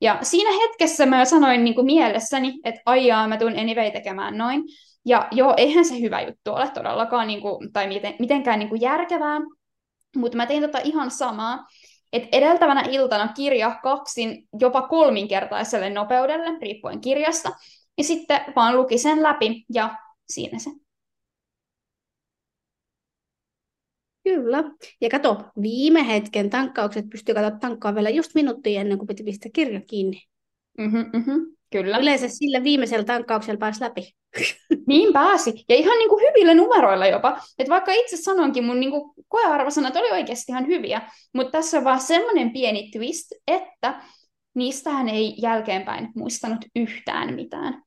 Ja 0.00 0.18
siinä 0.22 0.50
hetkessä 0.62 1.06
mä 1.06 1.24
sanoin 1.24 1.64
niin 1.64 1.74
kuin 1.74 1.86
mielessäni, 1.86 2.60
että 2.64 2.80
aijaa, 2.86 3.28
mä 3.28 3.36
tuun 3.36 3.58
anyway 3.58 3.90
tekemään 3.90 4.38
noin. 4.38 4.62
Ja 5.06 5.28
joo, 5.30 5.54
eihän 5.56 5.84
se 5.84 6.00
hyvä 6.00 6.20
juttu 6.20 6.52
ole 6.52 6.70
todellakaan, 6.70 7.26
niin 7.26 7.40
kuin, 7.40 7.72
tai 7.72 7.88
miten, 7.88 8.14
mitenkään 8.18 8.58
niin 8.58 8.68
kuin 8.68 8.80
järkevää, 8.80 9.40
mutta 10.16 10.36
mä 10.36 10.46
tein 10.46 10.62
tota 10.62 10.78
ihan 10.84 11.10
samaa, 11.10 11.66
että 12.12 12.28
edeltävänä 12.32 12.84
iltana 12.90 13.28
kirja 13.28 13.80
kaksin 13.82 14.48
jopa 14.60 14.82
kolminkertaiselle 14.82 15.90
nopeudelle, 15.90 16.58
riippuen 16.62 17.00
kirjasta, 17.00 17.50
ja 17.98 18.04
sitten 18.04 18.40
vaan 18.56 18.76
luki 18.76 18.98
sen 18.98 19.22
läpi, 19.22 19.64
ja 19.74 19.94
siinä 20.28 20.58
se. 20.58 20.70
Kyllä. 24.24 24.64
Ja 25.00 25.10
kato, 25.10 25.44
viime 25.62 26.06
hetken 26.06 26.50
tankkaukset 26.50 27.04
pystyy 27.10 27.34
katsoa 27.34 27.58
tankkaa 27.58 27.94
vielä 27.94 28.10
just 28.10 28.34
minuuttia 28.34 28.80
ennen 28.80 28.98
kuin 28.98 29.06
piti 29.06 29.24
pistää 29.24 29.50
kirja 29.54 29.80
kiinni. 29.80 30.22
Mm-hmm, 30.78 31.10
mm-hmm, 31.12 31.46
kyllä. 31.72 31.98
Yleensä 31.98 32.28
sillä 32.28 32.64
viimeisellä 32.64 33.04
tankkauksella 33.04 33.58
pääsi 33.58 33.80
läpi. 33.80 34.12
niin 34.88 35.12
pääsi. 35.12 35.64
Ja 35.68 35.76
ihan 35.76 35.98
niin 35.98 36.08
kuin 36.08 36.24
hyvillä 36.28 36.54
numeroilla 36.54 37.06
jopa. 37.06 37.40
Että 37.58 37.70
vaikka 37.70 37.92
itse 37.92 38.16
sanoinkin, 38.16 38.64
mun 38.64 38.80
niin 38.80 38.90
kuin 38.90 39.14
koearvosanat 39.28 39.96
oli 39.96 40.10
oikeasti 40.10 40.52
ihan 40.52 40.66
hyviä, 40.66 41.02
mutta 41.32 41.50
tässä 41.50 41.78
on 41.78 41.84
vaan 41.84 42.00
semmoinen 42.00 42.52
pieni 42.52 42.90
twist, 42.90 43.32
että 43.48 44.00
niistähän 44.54 45.08
ei 45.08 45.34
jälkeenpäin 45.42 46.08
muistanut 46.16 46.64
yhtään 46.76 47.34
mitään. 47.34 47.82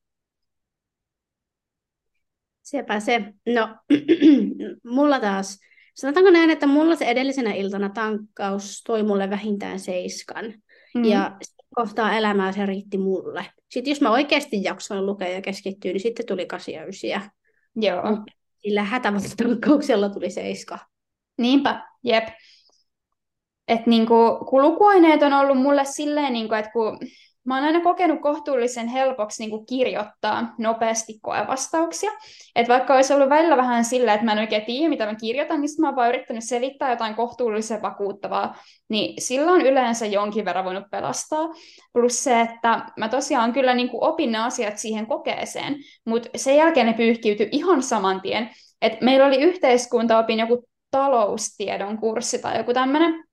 Sepä 2.63 3.00
se. 3.00 3.34
No, 3.46 3.75
mulla 4.96 5.20
taas 5.20 5.60
Sanotaanko 5.97 6.31
näin, 6.31 6.49
että 6.49 6.67
mulla 6.67 6.95
se 6.95 7.05
edellisenä 7.05 7.53
iltana 7.53 7.89
tankkaus 7.89 8.83
toi 8.83 9.03
mulle 9.03 9.29
vähintään 9.29 9.79
seiskan. 9.79 10.53
Mm. 10.95 11.05
Ja 11.05 11.37
kohtaa 11.75 12.17
elämää 12.17 12.51
se 12.51 12.65
riitti 12.65 12.97
mulle. 12.97 13.45
Sitten 13.71 13.91
jos 13.91 14.01
mä 14.01 14.11
oikeasti 14.11 14.63
jaksoin 14.63 15.05
lukea 15.05 15.27
ja 15.27 15.41
keskittyä, 15.41 15.91
niin 15.91 16.01
sitten 16.01 16.25
tuli 16.25 16.45
8 16.45 16.73
ja 16.73 17.21
Joo. 17.75 18.03
Sillä 18.57 18.83
hätävällä 18.83 19.27
tankkauksella 19.37 20.09
tuli 20.09 20.29
seiska. 20.29 20.79
Niinpä, 21.37 21.87
jep. 22.03 22.27
Et 23.67 23.85
niinku, 23.85 24.15
kun 24.49 24.61
lukuaineet 24.61 25.23
on 25.23 25.33
ollut 25.33 25.57
mulle 25.57 25.85
silleen, 25.85 26.33
niinku, 26.33 26.53
että 26.53 26.71
kun 26.71 26.99
Mä 27.47 27.55
oon 27.55 27.63
aina 27.63 27.81
kokenut 27.81 28.21
kohtuullisen 28.21 28.87
helpoksi 28.87 29.43
niin 29.43 29.49
kuin 29.49 29.65
kirjoittaa 29.65 30.55
nopeasti 30.57 31.19
koevastauksia. 31.21 32.11
Että 32.55 32.73
vaikka 32.73 32.95
olisi 32.95 33.13
ollut 33.13 33.29
välillä 33.29 33.57
vähän 33.57 33.85
sillä, 33.85 34.13
että 34.13 34.25
mä 34.25 34.31
en 34.31 34.39
oikein 34.39 34.65
tiedä, 34.65 34.89
mitä 34.89 35.05
mä 35.05 35.15
kirjoitan, 35.15 35.61
niin 35.61 35.69
mä 35.79 35.87
oon 35.87 35.95
vaan 35.95 36.09
yrittänyt 36.09 36.43
selittää 36.43 36.89
jotain 36.89 37.15
kohtuullisen 37.15 37.81
vakuuttavaa, 37.81 38.55
niin 38.89 39.21
sillä 39.21 39.51
on 39.51 39.61
yleensä 39.61 40.05
jonkin 40.05 40.45
verran 40.45 40.65
voinut 40.65 40.89
pelastaa. 40.91 41.47
Plus 41.93 42.23
se, 42.23 42.41
että 42.41 42.86
mä 42.97 43.10
tosiaan 43.10 43.53
kyllä 43.53 43.73
niin 43.73 43.89
kuin 43.89 44.03
opin 44.03 44.31
ne 44.31 44.38
asiat 44.38 44.77
siihen 44.77 45.07
kokeeseen, 45.07 45.75
mutta 46.05 46.29
sen 46.36 46.57
jälkeen 46.57 46.86
ne 46.86 46.93
pyyhkiytyi 46.93 47.49
ihan 47.51 47.83
saman 47.83 48.21
tien. 48.21 48.49
Et 48.81 49.01
meillä 49.01 49.25
oli 49.25 49.41
yhteiskuntaopin 49.41 50.39
joku 50.39 50.63
taloustiedon 50.91 51.97
kurssi 51.97 52.39
tai 52.39 52.57
joku 52.57 52.73
tämmöinen, 52.73 53.23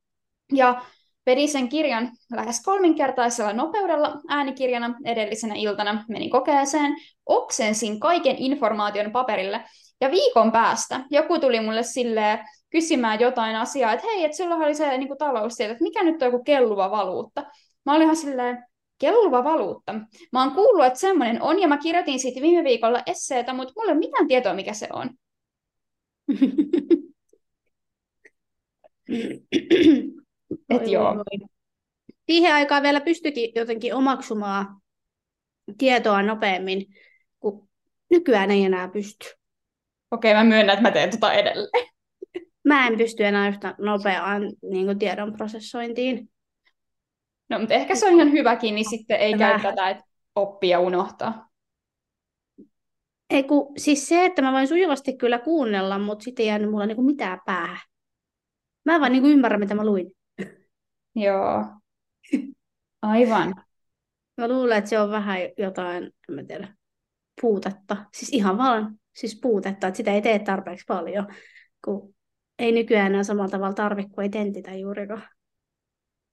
ja 0.53 0.83
Vedin 1.27 1.49
sen 1.49 1.69
kirjan 1.69 2.11
lähes 2.33 2.63
kolminkertaisella 2.63 3.53
nopeudella 3.53 4.21
äänikirjana 4.29 4.95
edellisenä 5.05 5.55
iltana, 5.55 6.05
menin 6.09 6.31
kokeeseen, 6.31 6.97
oksensin 7.27 8.01
kaiken 8.01 8.37
informaation 8.39 9.13
paperille, 9.13 9.65
ja 10.01 10.11
viikon 10.11 10.53
päästä 10.53 11.01
joku 11.11 11.39
tuli 11.39 11.61
mulle 11.61 11.83
silleen 11.83 12.39
kysymään 12.71 13.21
jotain 13.21 13.57
asiaa, 13.57 13.93
että 13.93 14.07
hei, 14.07 14.25
että 14.25 14.37
sulla 14.37 14.55
oli 14.55 14.75
se 14.75 14.99
niin 14.99 15.09
kuin, 15.09 15.19
taloustieto, 15.19 15.73
että 15.73 15.85
mikä 15.85 16.03
nyt 16.03 16.23
on 16.23 16.33
joku 16.33 16.45
kelluva 16.45 16.91
valuutta. 16.91 17.45
Mä 17.87 17.93
olin 17.93 18.03
ihan 18.03 18.17
silleen, 18.17 18.65
kelluva 18.99 19.45
valuutta. 19.45 19.95
Mä 20.33 20.43
oon 20.43 20.53
kuullut, 20.53 20.85
että 20.85 20.99
semmoinen 20.99 21.43
on, 21.43 21.61
ja 21.61 21.69
mä 21.69 21.79
kirjoitin 21.79 22.21
siitä 22.21 22.41
viime 22.41 22.65
viikolla 22.65 23.03
esseetä, 23.07 23.53
mutta 23.53 23.73
mulla 23.77 23.91
ei 23.91 23.93
ole 23.93 23.99
mitään 23.99 24.29
tietoa, 24.29 24.55
mikä 24.55 24.73
se 24.73 24.89
on. 24.93 25.11
Et 30.71 30.88
joo. 30.88 31.25
Siihen 32.27 32.55
aikaan 32.55 32.83
vielä 32.83 33.01
pystyikin 33.01 33.53
jotenkin 33.55 33.95
omaksumaan 33.95 34.81
tietoa 35.79 36.23
nopeammin, 36.23 36.87
kun 37.40 37.69
nykyään 38.11 38.51
ei 38.51 38.64
enää 38.64 38.88
pysty. 38.88 39.27
Okei, 40.11 40.35
mä 40.35 40.45
myönnän, 40.45 40.75
että 40.75 40.83
mä 40.83 40.90
teen 40.90 41.11
tota 41.11 41.33
edelleen. 41.33 41.88
Mä 42.64 42.87
en 42.87 42.99
pysty 42.99 43.25
enää 43.25 43.49
yhtä 43.49 43.75
nopeaan 43.79 44.43
niin 44.71 44.87
kuin 44.87 44.99
tiedon 44.99 45.33
prosessointiin. 45.33 46.31
No, 47.49 47.59
mutta 47.59 47.75
ehkä 47.75 47.95
se 47.95 48.07
on 48.07 48.14
ihan 48.14 48.33
hyväkin, 48.33 48.75
niin 48.75 48.90
sitten 48.90 49.21
ei 49.21 49.35
käy 49.38 49.61
tätä, 49.61 49.90
että 49.90 50.05
oppia 50.35 50.81
unohtaa. 50.81 51.49
Ei 53.31 53.43
kun, 53.43 53.73
siis 53.77 54.09
se, 54.09 54.25
että 54.25 54.43
mä 54.43 54.53
voin 54.53 54.69
sujuvasti 54.69 55.17
kyllä 55.17 55.38
kuunnella, 55.38 55.99
mutta 55.99 56.23
sitten 56.23 56.43
ei 56.43 56.49
jäänyt 56.49 56.71
mulla 56.71 56.87
niinku 56.87 57.03
mitään 57.03 57.40
päähän. 57.47 57.79
Mä 58.85 58.95
en 58.95 59.01
vaan 59.01 59.12
niinku 59.12 59.29
ymmärrä, 59.29 59.59
mitä 59.59 59.75
mä 59.75 59.87
luin. 59.87 60.12
Joo, 61.14 61.64
aivan. 63.03 63.55
Mä 64.37 64.48
luulen, 64.48 64.79
että 64.79 64.90
se 64.90 65.00
on 65.00 65.11
vähän 65.11 65.38
jotain, 65.59 66.05
en 66.05 66.35
mä 66.35 66.44
tiedä, 66.44 66.74
puutetta. 67.40 67.96
Siis 68.12 68.33
ihan 68.33 68.59
vaan 68.59 68.98
siis 69.12 69.38
puutetta, 69.42 69.87
että 69.87 69.96
sitä 69.96 70.12
ei 70.12 70.22
tee 70.22 70.38
tarpeeksi 70.38 70.85
paljon, 70.88 71.27
kun 71.85 72.14
ei 72.59 72.72
nykyään 72.72 73.07
enää 73.07 73.22
samalla 73.22 73.50
tavalla 73.50 73.74
tarvitse, 73.74 74.14
kun 74.14 74.24
ei 74.24 74.31
tentitä 74.31 74.74
juurikaan. 74.74 75.29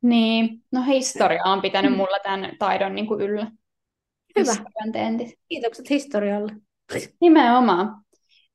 Niin, 0.02 0.64
no 0.72 0.82
historia 0.82 1.44
on 1.44 1.62
pitänyt 1.62 1.98
mulla 1.98 2.18
tämän 2.24 2.56
taidon 2.60 2.96
niin 2.96 3.08
kuin 3.08 3.22
yllä. 3.22 3.52
Hyvä. 4.40 4.52
tentit. 4.94 5.40
Kiitokset 5.48 5.90
historialle. 5.90 6.56
Nimenomaan. 7.22 8.04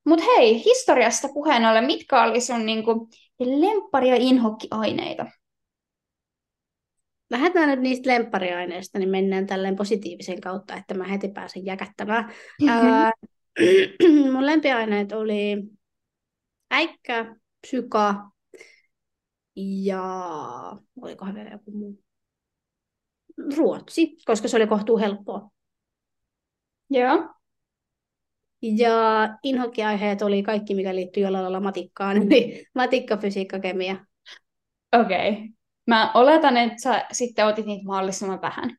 Mutta 0.04 0.24
hei, 0.24 0.64
historiasta 0.64 1.28
puheen 1.34 1.66
ollen, 1.66 1.84
mitkä 1.84 2.22
oli 2.22 2.40
sun 2.40 2.66
niin 2.66 2.84
kuin, 2.84 3.00
ja 4.08 4.16
inhokkiaineita? 4.16 5.26
Lähdetään 7.30 7.68
nyt 7.68 7.80
niistä 7.80 8.10
lemppariaineista, 8.10 8.98
niin 8.98 9.08
mennään 9.08 9.46
tälleen 9.46 9.76
positiivisen 9.76 10.40
kautta, 10.40 10.74
että 10.74 10.94
mä 10.94 11.04
heti 11.04 11.28
pääsen 11.28 11.64
jäkättämään. 11.66 12.32
mun 14.32 14.46
lempiaineet 14.46 15.12
oli 15.12 15.62
äikkä, 16.70 17.36
psyka 17.60 18.30
ja 19.56 20.02
olikohan 21.02 21.34
vielä 21.34 21.50
joku 21.50 21.70
muu? 21.70 22.02
Ruotsi, 23.56 24.16
koska 24.24 24.48
se 24.48 24.56
oli 24.56 24.66
kohtuu 24.66 24.98
helppoa. 24.98 25.50
Joo. 26.90 27.34
Ja 28.62 29.28
inhokkiaiheet 29.42 30.22
oli 30.22 30.42
kaikki, 30.42 30.74
mikä 30.74 30.94
liittyy 30.94 31.22
jollain 31.22 31.42
lailla 31.42 31.60
matikkaan, 31.60 32.16
eli 32.22 32.66
matikka, 32.74 33.16
fysiikka, 33.16 33.60
kemia. 33.60 34.06
Okei. 34.92 35.30
Okay. 35.30 35.55
Mä 35.86 36.10
oletan, 36.14 36.56
että 36.56 36.82
sä 36.82 37.06
sitten 37.12 37.46
otit 37.46 37.66
niitä 37.66 37.84
mahdollisimman 37.84 38.40
vähän. 38.40 38.76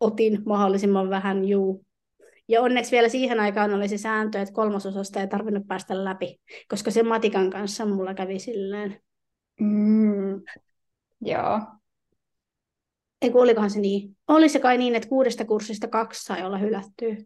Otin 0.00 0.42
mahdollisimman 0.46 1.10
vähän, 1.10 1.44
juu. 1.44 1.84
Ja 2.48 2.62
onneksi 2.62 2.92
vielä 2.92 3.08
siihen 3.08 3.40
aikaan 3.40 3.74
oli 3.74 3.88
se 3.88 3.98
sääntö, 3.98 4.40
että 4.40 4.54
kolmasosasta 4.54 5.20
ei 5.20 5.28
tarvinnut 5.28 5.66
päästä 5.66 6.04
läpi, 6.04 6.40
koska 6.68 6.90
se 6.90 7.02
matikan 7.02 7.50
kanssa 7.50 7.86
mulla 7.86 8.14
kävi 8.14 8.38
silleen. 8.38 9.00
Mm. 9.60 10.42
Joo. 11.20 11.60
Ei 13.22 13.30
olikohan 13.34 13.70
se 13.70 13.80
niin? 13.80 14.16
Oli 14.28 14.48
se 14.48 14.60
kai 14.60 14.78
niin, 14.78 14.94
että 14.94 15.08
kuudesta 15.08 15.44
kurssista 15.44 15.88
kaksi 15.88 16.24
sai 16.24 16.44
olla 16.44 16.58
hylättyä. 16.58 17.16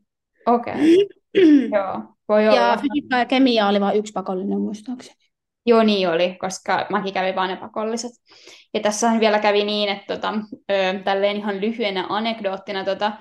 Okei. 0.47 0.75
Okay. 0.75 1.09
Joo, 1.79 2.03
voi 2.29 2.49
olla. 2.49 2.61
Ja 2.61 2.77
fysiikka 2.77 3.19
ja 3.19 3.25
kemia 3.25 3.69
oli 3.69 3.81
vain 3.81 3.99
yksi 3.99 4.13
pakollinen 4.13 4.61
muistaakseni. 4.61 5.28
Joo, 5.69 5.83
niin 5.83 6.09
oli, 6.09 6.37
koska 6.41 6.87
mäkin 6.91 7.15
kävin 7.15 7.35
vain 7.35 7.51
ne 7.51 7.57
pakolliset. 7.57 8.13
Ja 8.75 8.81
tässä 8.81 9.11
vielä 9.21 9.39
kävi 9.39 9.65
niin, 9.65 9.89
että 9.89 10.15
tota, 10.15 10.35
ö, 10.73 11.01
tälleen 11.05 11.37
ihan 11.37 11.61
lyhyenä 11.61 12.07
anekdoottina, 12.09 12.85
tota, 12.85 13.13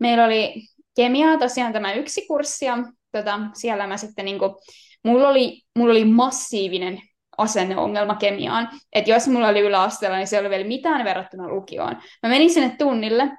meillä 0.00 0.24
oli 0.24 0.54
kemiaa 0.96 1.38
tosiaan 1.38 1.72
tämä 1.72 1.92
yksi 1.92 2.26
kurssi, 2.26 2.64
ja 2.64 2.78
tota, 3.12 3.40
siellä 3.54 3.86
mä 3.86 3.96
sitten 3.96 4.24
niinku, 4.24 4.60
mulla 5.04 5.28
oli, 5.28 5.62
mulla 5.78 5.90
oli 5.90 6.04
massiivinen 6.04 7.00
asenneongelma 7.38 8.14
kemiaan. 8.14 8.68
Että 8.92 9.10
jos 9.10 9.28
mulla 9.28 9.48
oli 9.48 9.60
yläasteella, 9.60 10.16
niin 10.16 10.26
se 10.26 10.38
oli 10.38 10.50
vielä 10.50 10.64
mitään 10.64 11.04
verrattuna 11.04 11.48
lukioon. 11.48 11.96
Mä 12.22 12.28
menin 12.28 12.50
sinne 12.50 12.74
tunnille, 12.78 13.30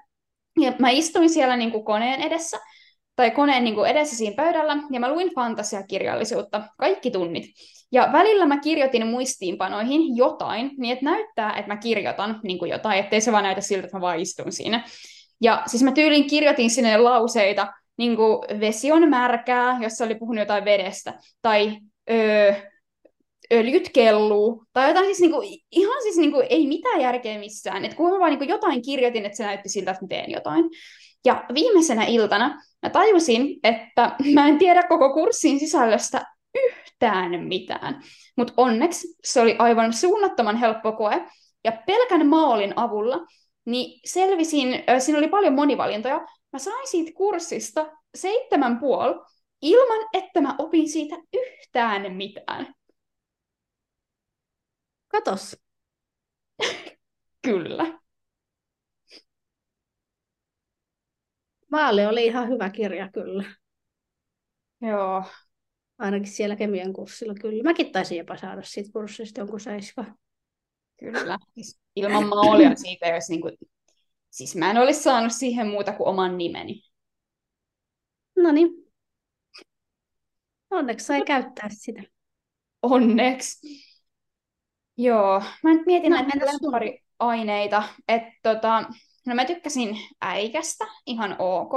ja 0.60 0.74
mä 0.80 0.90
istuin 0.90 1.30
siellä 1.30 1.58
niin 1.58 1.72
kuin 1.72 1.86
koneen 1.86 2.22
edessä, 2.22 2.60
tai 3.16 3.32
koneen 3.32 3.64
niin 3.64 3.76
kuin 3.76 3.90
edessä 3.90 4.16
siinä 4.16 4.36
pöydällä, 4.36 4.78
ja 4.92 5.00
mä 5.00 5.12
luin 5.12 5.36
fantasiakirjallisuutta, 5.36 6.62
kaikki 6.78 7.12
tunnit. 7.12 7.46
Ja 7.94 8.10
välillä 8.12 8.46
mä 8.46 8.60
kirjoitin 8.60 9.08
muistiinpanoihin 9.08 10.18
jotain, 10.18 10.72
niin 10.78 10.94
että 10.94 11.06
näyttää, 11.06 11.58
että 11.58 11.74
mä 11.74 11.78
kirjoitan 11.78 12.40
niin 12.44 12.60
kuin 12.60 12.72
jotain, 12.72 13.00
ettei 13.00 13.22
se 13.22 13.32
vaan 13.32 13.44
näytä 13.44 13.62
siltä, 13.62 13.86
että 13.86 13.98
mä 13.98 14.02
vaan 14.02 14.20
istun 14.20 14.52
siinä. 14.52 14.84
Ja 15.42 15.64
siis 15.66 15.84
mä 15.84 15.92
tyylin 15.92 16.28
kirjoitin 16.28 16.70
sinne 16.70 16.98
lauseita, 16.98 17.74
niin 17.98 18.16
kuin 18.16 18.60
vesi 18.60 18.92
on 18.92 19.10
märkää, 19.10 19.78
jos 19.82 20.02
oli 20.02 20.16
puhunut 20.16 20.40
jotain 20.40 20.66
vedestä, 20.66 21.14
tai 21.42 21.78
öö, 22.12 22.54
öljyt 23.54 23.90
kelluu, 23.94 24.66
tai 24.74 24.88
jotain 24.88 25.06
siis 25.06 25.20
niinku, 25.20 25.42
ihan 25.72 26.02
siis 26.04 26.18
niinku, 26.18 26.44
ei 26.50 26.68
mitään 26.68 27.02
järkeä 27.02 27.40
missään. 27.40 27.86
Että 27.86 27.98
kun 27.98 28.12
mä 28.12 28.20
vaan 28.20 28.32
niinku 28.32 28.46
jotain 28.46 28.82
kirjoitin, 28.82 29.26
että 29.26 29.38
se 29.38 29.44
näytti 29.44 29.70
siltä, 29.70 29.92
että 29.92 30.04
mä 30.04 30.08
teen 30.08 30.32
jotain. 30.32 30.64
Ja 31.26 31.46
viimeisenä 31.54 32.06
iltana 32.06 32.62
mä 32.82 32.90
tajusin, 32.90 33.60
että 33.64 34.16
mä 34.36 34.48
en 34.48 34.58
tiedä 34.58 34.84
koko 34.84 35.14
kurssin 35.14 35.60
sisällöstä 35.60 36.33
yhtään 36.56 37.44
mitään. 37.44 38.02
Mutta 38.38 38.54
onneksi 38.58 39.08
se 39.24 39.42
oli 39.42 39.56
aivan 39.60 39.94
suunnattoman 39.94 40.58
helppo 40.58 40.92
koe, 40.92 41.26
ja 41.64 41.72
pelkän 41.72 42.28
maalin 42.28 42.74
avulla 42.76 43.26
niin 43.66 44.00
selvisin, 44.06 44.84
siinä 45.00 45.18
oli 45.20 45.28
paljon 45.28 45.54
monivalintoja, 45.54 46.28
mä 46.54 46.60
sain 46.60 46.88
siitä 46.88 47.12
kurssista 47.16 47.86
seitsemän 48.16 48.80
puoli, 48.80 49.16
ilman 49.62 50.10
että 50.14 50.42
mä 50.42 50.56
opin 50.58 50.90
siitä 50.90 51.16
yhtään 51.34 52.14
mitään. 52.14 52.74
Katos. 55.08 55.58
Kyllä. 57.42 58.00
Vaali 61.72 62.06
oli 62.06 62.26
ihan 62.26 62.50
hyvä 62.50 62.70
kirja 62.70 63.10
kyllä. 63.12 63.44
Joo. 64.82 65.24
Ainakin 66.04 66.32
siellä 66.32 66.56
kemian 66.56 66.94
kurssilla 66.94 67.34
kyllä. 67.42 67.64
Mäkin 67.64 67.92
taisin 67.92 68.18
jopa 68.18 68.38
saada 68.38 68.62
siitä 68.64 68.90
kurssista 68.94 69.42
jonkun 69.42 69.60
seiska. 69.60 70.06
Kyllä. 71.00 71.38
Ilman 71.96 72.28
maalia 72.28 72.76
siitä, 72.76 73.08
jos 73.08 73.30
niinku... 73.30 73.50
Siis 74.30 74.56
mä 74.56 74.72
en 74.72 74.78
olisi 74.78 75.04
saanut 75.04 75.32
siihen 75.34 75.68
muuta 75.68 75.94
kuin 75.94 76.08
oman 76.08 76.38
nimeni. 76.38 76.84
No 78.36 78.52
niin. 78.52 78.70
Onneksi 80.72 81.06
sai 81.06 81.22
käyttää 81.26 81.70
sitä. 81.70 82.04
Onneksi. 82.82 83.86
Joo, 84.98 85.44
mä 85.64 85.74
nyt 85.74 85.86
mietin 85.86 86.12
no, 86.12 86.18
näitä 86.18 86.46
lemppariaineita, 86.46 87.84
että 88.08 88.32
tota, 88.44 88.84
no 89.28 89.36
mä 89.36 89.46
tykkäsin 89.46 89.98
äikästä, 90.22 90.86
ihan 91.06 91.36
ok, 91.40 91.74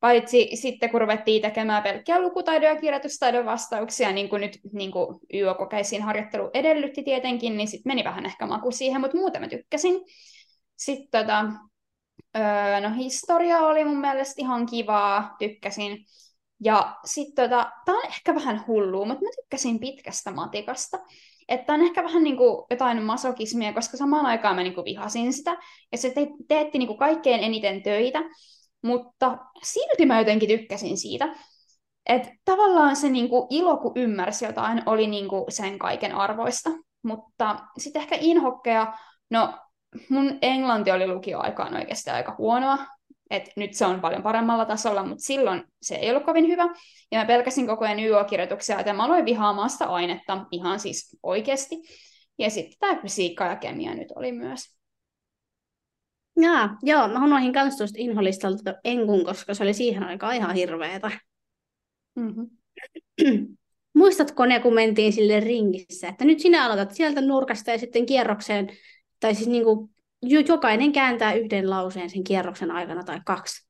paitsi 0.00 0.48
sitten 0.54 0.90
kun 0.90 1.00
ruvettiin 1.00 1.42
tekemään 1.42 1.82
pelkkiä 1.82 2.20
lukutaidon 2.20 2.68
ja 2.68 2.80
kirjoitustaidon 2.80 3.44
vastauksia, 3.44 4.12
niin 4.12 4.28
kuin 4.28 4.40
nyt 4.40 4.58
niin 4.72 4.92
kuin 4.92 5.20
YÖ-kokeisiin 5.34 6.02
harjoittelu 6.02 6.50
edellytti 6.54 7.02
tietenkin, 7.02 7.56
niin 7.56 7.68
sitten 7.68 7.90
meni 7.90 8.04
vähän 8.04 8.26
ehkä 8.26 8.46
maku 8.46 8.70
siihen, 8.70 9.00
mutta 9.00 9.16
muuten 9.16 9.42
mä 9.42 9.48
tykkäsin. 9.48 10.00
Sitten 10.76 11.20
tota, 11.20 11.44
öö, 12.36 12.80
no 12.80 12.94
historia 12.96 13.58
oli 13.58 13.84
mun 13.84 14.00
mielestä 14.00 14.34
ihan 14.38 14.66
kivaa, 14.66 15.36
tykkäsin. 15.38 16.04
Ja 16.60 16.96
sitten 17.04 17.50
tota, 17.50 17.72
tää 17.84 17.94
on 17.94 18.06
ehkä 18.06 18.34
vähän 18.34 18.64
hullua, 18.66 19.04
mutta 19.06 19.24
mä 19.24 19.30
tykkäsin 19.42 19.80
pitkästä 19.80 20.30
matikasta. 20.30 20.98
Että 21.48 21.72
on 21.72 21.80
ehkä 21.80 22.04
vähän 22.04 22.22
niin 22.22 22.36
kuin 22.36 22.64
jotain 22.70 23.02
masokismia, 23.02 23.72
koska 23.72 23.96
samaan 23.96 24.26
aikaan 24.26 24.56
mä 24.56 24.62
niin 24.62 24.74
kuin 24.74 24.84
vihasin 24.84 25.32
sitä. 25.32 25.56
Ja 25.92 25.98
se 25.98 26.10
te- 26.10 26.30
teetti 26.48 26.78
niin 26.78 26.86
kuin 26.86 26.98
kaikkein 26.98 27.40
eniten 27.40 27.82
töitä, 27.82 28.22
mutta 28.82 29.38
silti 29.62 30.06
mä 30.06 30.18
jotenkin 30.18 30.48
tykkäsin 30.48 30.96
siitä. 30.98 31.36
Että 32.08 32.28
tavallaan 32.44 32.96
se 32.96 33.08
niin 33.08 33.28
kuin 33.28 33.46
ilo, 33.50 33.76
kun 33.76 33.92
ymmärsi 33.96 34.44
jotain, 34.44 34.82
oli 34.86 35.06
niin 35.06 35.28
kuin 35.28 35.44
sen 35.48 35.78
kaiken 35.78 36.14
arvoista. 36.14 36.70
Mutta 37.02 37.56
sitten 37.78 38.02
ehkä 38.02 38.16
inhokkeja, 38.20 38.92
no 39.30 39.54
mun 40.08 40.38
englanti 40.42 40.90
oli 40.90 41.06
lukioaikaan 41.06 41.76
oikeasti 41.76 42.10
aika 42.10 42.34
huonoa, 42.38 42.78
et 43.30 43.50
nyt 43.56 43.74
se 43.74 43.86
on 43.86 44.00
paljon 44.00 44.22
paremmalla 44.22 44.64
tasolla, 44.64 45.04
mutta 45.04 45.24
silloin 45.24 45.64
se 45.82 45.94
ei 45.94 46.10
ollut 46.10 46.24
kovin 46.24 46.46
hyvä. 46.46 46.64
Ja 47.12 47.18
mä 47.18 47.24
pelkäsin 47.24 47.66
koko 47.66 47.84
ajan 47.84 48.00
YO-kirjoituksia, 48.00 48.78
että 48.78 48.92
mä 48.92 49.04
aloin 49.04 49.24
vihaamaan 49.24 49.70
sitä 49.70 49.84
ainetta 49.84 50.46
ihan 50.50 50.80
siis 50.80 51.18
oikeasti. 51.22 51.76
Ja 52.38 52.50
sitten 52.50 52.78
tämä 52.80 53.02
fysiikka 53.02 53.44
ja 53.44 53.56
kemia 53.56 53.94
nyt 53.94 54.08
oli 54.16 54.32
myös. 54.32 54.76
Jaa, 56.40 56.78
joo, 56.82 57.08
mä 57.08 57.24
unohdin 57.24 57.52
kans 57.52 57.76
tuosta 57.76 57.96
inholistalta 57.98 58.74
enkun, 58.84 59.24
koska 59.24 59.54
se 59.54 59.62
oli 59.62 59.74
siihen 59.74 60.02
aikaan 60.02 60.36
ihan 60.36 60.54
hirveetä. 60.54 61.10
Mm-hmm. 62.14 62.46
Muistatko 63.94 64.46
ne, 64.46 64.60
kun 64.60 64.74
mentiin 64.74 65.12
sille 65.12 65.40
ringissä, 65.40 66.08
että 66.08 66.24
nyt 66.24 66.40
sinä 66.40 66.64
aloitat 66.64 66.90
sieltä 66.94 67.20
nurkasta 67.20 67.70
ja 67.70 67.78
sitten 67.78 68.06
kierrokseen, 68.06 68.68
tai 69.20 69.34
siis 69.34 69.48
niin 69.48 69.64
kuin 69.64 69.90
jokainen 70.22 70.92
kääntää 70.92 71.34
yhden 71.34 71.70
lauseen 71.70 72.10
sen 72.10 72.24
kierroksen 72.24 72.70
aikana 72.70 73.04
tai 73.04 73.20
kaksi. 73.26 73.66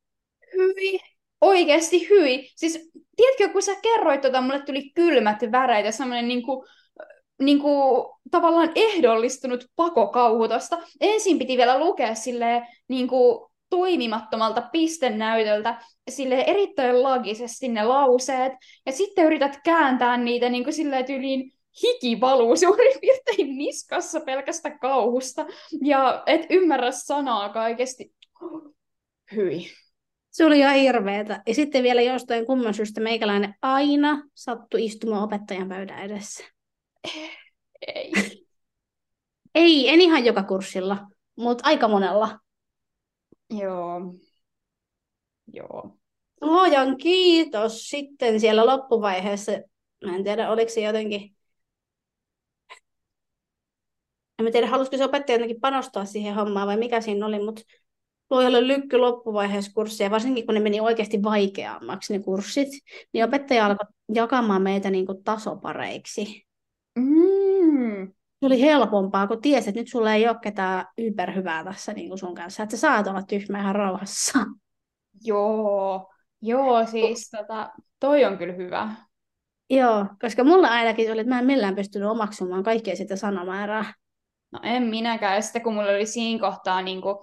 Hyi. 0.55 0.99
Oikeasti 1.41 2.09
hyi. 2.09 2.51
Siis, 2.57 2.91
tiedätkö, 3.17 3.49
kun 3.49 3.63
sä 3.63 3.73
kerroit 3.83 4.21
tota, 4.21 4.41
mulle 4.41 4.63
tuli 4.63 4.91
kylmät 4.95 5.39
väreet 5.53 5.85
ja 5.85 5.93
semmoinen 5.93 6.29
niinku, 6.29 6.67
niinku, 7.43 7.71
tavallaan 8.31 8.73
ehdollistunut 8.75 9.65
pakokauhu 9.77 10.49
tosta. 10.49 10.79
Ensin 11.01 11.39
piti 11.39 11.57
vielä 11.57 11.79
lukea 11.79 12.15
silleen, 12.15 12.67
niinku, 12.89 13.51
toimimattomalta 13.71 14.63
pistennäytöltä 14.73 15.83
sille 16.11 16.41
erittäin 16.47 17.03
logisesti 17.03 17.69
ne 17.69 17.85
lauseet, 17.85 18.53
ja 18.87 18.93
sitten 18.93 19.25
yrität 19.25 19.61
kääntää 19.65 20.17
niitä 20.17 20.49
niin 20.49 20.65
kuin 20.65 20.75
silleen 20.75 21.05
tyyliin 21.05 21.53
hiki 21.83 22.21
valuu 22.21 22.57
suurin 22.67 23.01
piirtein 23.01 23.59
niskassa 23.59 24.21
pelkästä 24.21 24.79
kauhusta, 24.79 25.47
ja 25.85 26.23
et 26.27 26.47
ymmärrä 26.51 26.91
sanaa 26.91 27.49
kaikesti. 27.49 28.15
Hyi. 29.37 29.67
Se 30.31 30.45
oli 30.45 30.59
ihan 30.59 30.75
hirveetä. 30.75 31.43
Ja 31.47 31.55
sitten 31.55 31.83
vielä 31.83 32.03
jostain 32.03 32.47
kumman 32.47 32.75
syystä 32.75 33.01
meikäläinen 33.01 33.55
aina 33.63 34.23
sattui 34.35 34.85
istumaan 34.85 35.23
opettajan 35.23 35.69
pöydän 35.69 35.99
edessä. 35.99 36.45
Ei. 37.87 38.13
Ei, 39.55 39.89
en 39.89 40.01
ihan 40.01 40.25
joka 40.25 40.43
kurssilla, 40.43 41.07
mutta 41.37 41.65
aika 41.67 41.89
monella. 41.89 42.39
Joo. 43.51 44.01
Joo. 45.53 45.97
Luojan 46.41 46.97
kiitos. 46.97 47.89
Sitten 47.89 48.41
siellä 48.41 48.67
loppuvaiheessa, 48.67 49.53
mä 50.05 50.17
en 50.17 50.25
tiedä, 50.25 50.51
oliko 50.51 50.71
se 50.73 50.81
jotenkin 50.81 51.36
en 54.39 54.53
tiedä, 54.53 54.67
halusiko 54.67 54.97
se 54.97 55.05
opettaja 55.05 55.35
jotenkin 55.35 55.61
panostaa 55.61 56.05
siihen 56.05 56.35
hommaan 56.35 56.69
vai 56.69 56.77
mikä 56.77 57.01
siinä 57.01 57.27
oli, 57.27 57.45
mutta 57.45 57.63
luojalle 58.31 58.67
lykky 58.67 58.99
loppuvaiheessa 58.99 59.73
kurssia, 59.75 60.11
varsinkin 60.11 60.47
kun 60.47 60.55
ne 60.55 60.61
meni 60.61 60.81
oikeasti 60.81 61.23
vaikeammaksi 61.23 62.13
ne 62.13 62.25
kurssit, 62.25 62.69
niin 63.13 63.25
opettaja 63.25 63.67
alkoi 63.67 63.87
jakamaan 64.15 64.63
meitä 64.63 64.91
niin 64.91 65.07
kuin 65.07 65.25
tasopareiksi. 65.25 66.47
Mm. 66.99 68.13
Se 68.41 68.47
oli 68.47 68.61
helpompaa, 68.61 69.27
kun 69.27 69.41
tiesi, 69.41 69.69
että 69.69 69.81
nyt 69.81 69.89
sulla 69.89 70.15
ei 70.15 70.29
ole 70.29 70.37
ketään 70.43 70.87
yberhyvää 70.99 71.65
tässä 71.65 71.93
niin 71.93 72.09
kuin 72.09 72.19
sun 72.19 72.35
kanssa, 72.35 72.63
että 72.63 72.77
sä 72.77 72.81
saat 72.81 73.07
olla 73.07 73.23
tyhmä 73.23 73.61
ihan 73.61 73.75
rauhassa. 73.75 74.39
Joo, 75.25 76.13
joo 76.43 76.87
siis 76.87 77.31
tota, 77.31 77.71
toi 78.01 78.25
on 78.25 78.39
kyllä 78.39 78.53
hyvä. 78.53 78.95
Joo, 79.71 80.07
koska 80.21 80.45
mulla 80.45 80.69
ainakin 80.69 81.13
oli, 81.13 81.21
että 81.21 81.35
mä 81.35 81.39
en 81.39 81.47
millään 81.47 81.75
pystynyt 81.75 82.09
omaksumaan 82.09 82.63
kaikkea 82.63 82.97
sitä 82.97 83.17
sanomäärää. 83.17 83.95
No 84.53 84.61
en 84.63 84.83
minäkään. 84.83 85.35
Ja 85.35 85.41
sitten 85.43 85.63
kun 85.63 85.75
mulla 85.75 85.91
oli 85.91 86.07
siinä 86.07 86.41
kohtaa, 86.41 86.83
niin 86.83 87.03
kuin, 87.03 87.17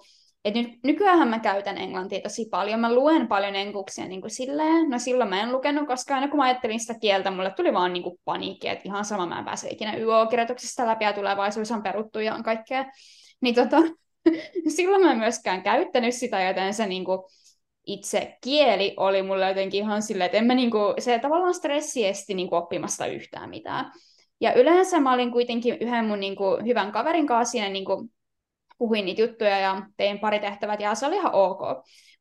että 0.45 0.61
nyt, 0.61 0.83
nykyään 0.83 1.27
mä 1.27 1.39
käytän 1.39 1.77
englantia 1.77 2.21
tosi 2.21 2.47
paljon. 2.51 2.79
Mä 2.79 2.93
luen 2.93 3.27
paljon 3.27 3.55
enkuksia 3.55 4.05
niin 4.05 4.21
kuin 4.21 4.31
silleen. 4.31 4.89
No 4.89 4.99
silloin 4.99 5.29
mä 5.29 5.41
en 5.41 5.51
lukenut, 5.51 5.87
koska 5.87 6.15
aina 6.15 6.27
kun 6.27 6.37
mä 6.37 6.43
ajattelin 6.43 6.79
sitä 6.79 6.99
kieltä, 6.99 7.31
mulle 7.31 7.53
tuli 7.55 7.73
vaan 7.73 7.93
niin 7.93 8.03
kuin 8.03 8.19
paniikki, 8.25 8.67
että 8.67 8.83
ihan 8.85 9.05
sama 9.05 9.25
mä 9.25 9.39
en 9.39 9.45
pääse 9.45 9.69
ikinä 9.69 9.95
YO-kirjoituksesta 9.97 10.87
läpi 10.87 11.05
ja 11.05 11.13
tulevaisuus 11.13 11.71
on 11.71 11.83
peruttu 11.83 12.19
ja 12.19 12.35
on 12.35 12.43
kaikkea. 12.43 12.85
Niin 13.41 13.55
tota, 13.55 13.77
silloin 14.75 15.03
mä 15.03 15.11
en 15.11 15.17
myöskään 15.17 15.63
käyttänyt 15.63 16.15
sitä, 16.15 16.41
joten 16.41 16.73
se 16.73 16.85
niin 16.85 17.05
kuin, 17.05 17.19
itse 17.85 18.37
kieli 18.43 18.93
oli 18.97 19.21
mulle 19.21 19.47
jotenkin 19.47 19.83
ihan 19.83 20.01
silleen, 20.01 20.25
että 20.25 20.37
en 20.37 20.45
mä 20.45 20.55
niinku, 20.55 20.77
se 20.99 21.19
tavallaan 21.19 21.53
stressi 21.53 22.05
esti 22.05 22.33
niinku 22.33 22.55
oppimasta 22.55 23.05
yhtään 23.05 23.49
mitään. 23.49 23.91
Ja 24.41 24.53
yleensä 24.53 24.99
mä 24.99 25.13
olin 25.13 25.31
kuitenkin 25.31 25.77
yhden 25.81 26.05
mun 26.05 26.19
niinku 26.19 26.43
hyvän 26.65 26.91
kaverin 26.91 27.27
kanssa 27.27 27.51
siinä 27.51 27.69
niinku 27.69 28.09
puhuin 28.77 29.05
niitä 29.05 29.21
juttuja 29.21 29.59
ja 29.59 29.81
tein 29.97 30.19
pari 30.19 30.39
tehtävät 30.39 30.79
ja 30.79 30.95
se 30.95 31.05
oli 31.07 31.15
ihan 31.15 31.33
ok. 31.33 31.59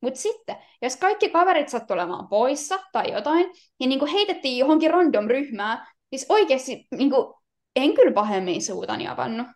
Mutta 0.01 0.21
sitten, 0.21 0.57
jos 0.83 0.97
kaikki 0.97 1.31
kaverit 1.31 1.69
sattuivat 1.69 2.03
olemaan 2.03 2.29
poissa 2.29 2.79
tai 2.93 3.13
jotain, 3.13 3.47
ja 3.81 3.87
niinku 3.87 4.07
heitettiin 4.07 4.59
johonkin 4.59 4.91
random 4.91 5.27
ryhmään, 5.27 5.87
siis 6.11 6.27
oikeasti 6.29 6.87
niinku, 6.97 7.39
en 7.77 7.95
kyllä 7.95 8.13
pahemmin 8.13 8.63
suutani 8.63 9.09
avannut. 9.09 9.47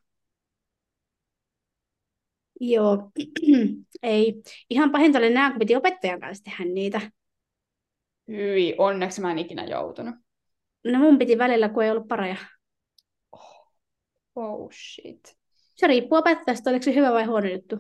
Joo, 2.61 3.11
ei. 4.03 4.43
Ihan 4.71 4.93
pahinta 4.93 5.19
oli 5.19 5.31
nämä, 5.31 5.51
kun 5.51 5.59
piti 5.59 5.77
opettajan 5.77 6.21
kanssa 6.21 6.45
tehdä 6.45 6.65
niitä. 6.65 7.01
Hyi, 8.29 8.75
onneksi 8.79 9.21
mä 9.21 9.31
en 9.31 9.39
ikinä 9.39 9.65
joutunut. 9.65 10.15
No 10.93 10.99
mun 10.99 11.19
piti 11.19 11.39
välillä, 11.39 11.69
kun 11.69 11.83
ei 11.83 11.91
ollut 11.91 12.09
pareja. 12.09 12.37
Oh, 13.33 13.73
oh 14.35 14.71
shit. 14.73 15.37
Se 15.77 15.87
riippuu 15.87 16.19
opettajasta, 16.19 16.71
oliko 16.71 16.83
se 16.83 16.95
hyvä 16.95 17.13
vai 17.13 17.25
huono 17.25 17.49
juttu. 17.49 17.77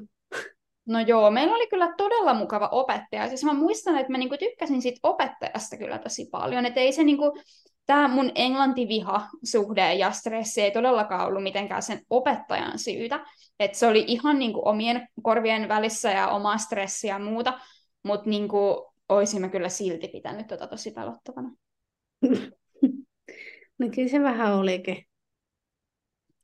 No 0.87 1.01
joo, 1.01 1.31
meillä 1.31 1.55
oli 1.55 1.67
kyllä 1.69 1.95
todella 1.97 2.35
mukava 2.35 2.69
opettaja. 2.73 3.29
Siis 3.29 3.45
mä 3.45 3.55
muistan, 3.55 3.99
että 3.99 4.13
mä 4.13 4.19
niinku 4.19 4.37
tykkäsin 4.39 4.83
siitä 4.83 5.01
opettajasta 5.03 5.77
kyllä 5.77 5.99
tosi 5.99 6.29
paljon. 6.31 6.67
Että 6.67 6.81
ei 6.81 6.93
se 6.93 7.05
niinku, 7.05 7.39
tämä 7.87 8.09
mun 8.09 8.33
englantiviha-suhde 8.35 9.95
ja 9.95 10.11
stressi 10.11 10.63
ei 10.63 10.71
todellakaan 10.71 11.27
ollut 11.27 11.43
mitenkään 11.43 11.83
sen 11.83 12.01
opettajan 12.11 12.79
syytä. 12.79 13.25
Että 13.61 13.79
se 13.79 13.87
oli 13.87 14.05
ihan 14.09 14.39
niinku 14.39 14.69
omien 14.69 15.09
korvien 15.23 15.69
välissä 15.69 16.11
ja 16.11 16.29
omaa 16.29 16.59
stressiä 16.59 17.15
ja 17.15 17.19
muuta. 17.19 17.61
Mutta 18.03 18.31
niinku, 18.31 18.93
olisimme 19.09 19.49
kyllä 19.49 19.69
silti 19.69 20.09
pitänyt 20.09 20.47
tota 20.47 20.67
tosi 20.67 20.91
pelottavana. 20.91 21.51
no 23.79 23.89
kyllä 23.95 24.09
se 24.09 24.23
vähän 24.23 24.55
olikin. 24.55 25.07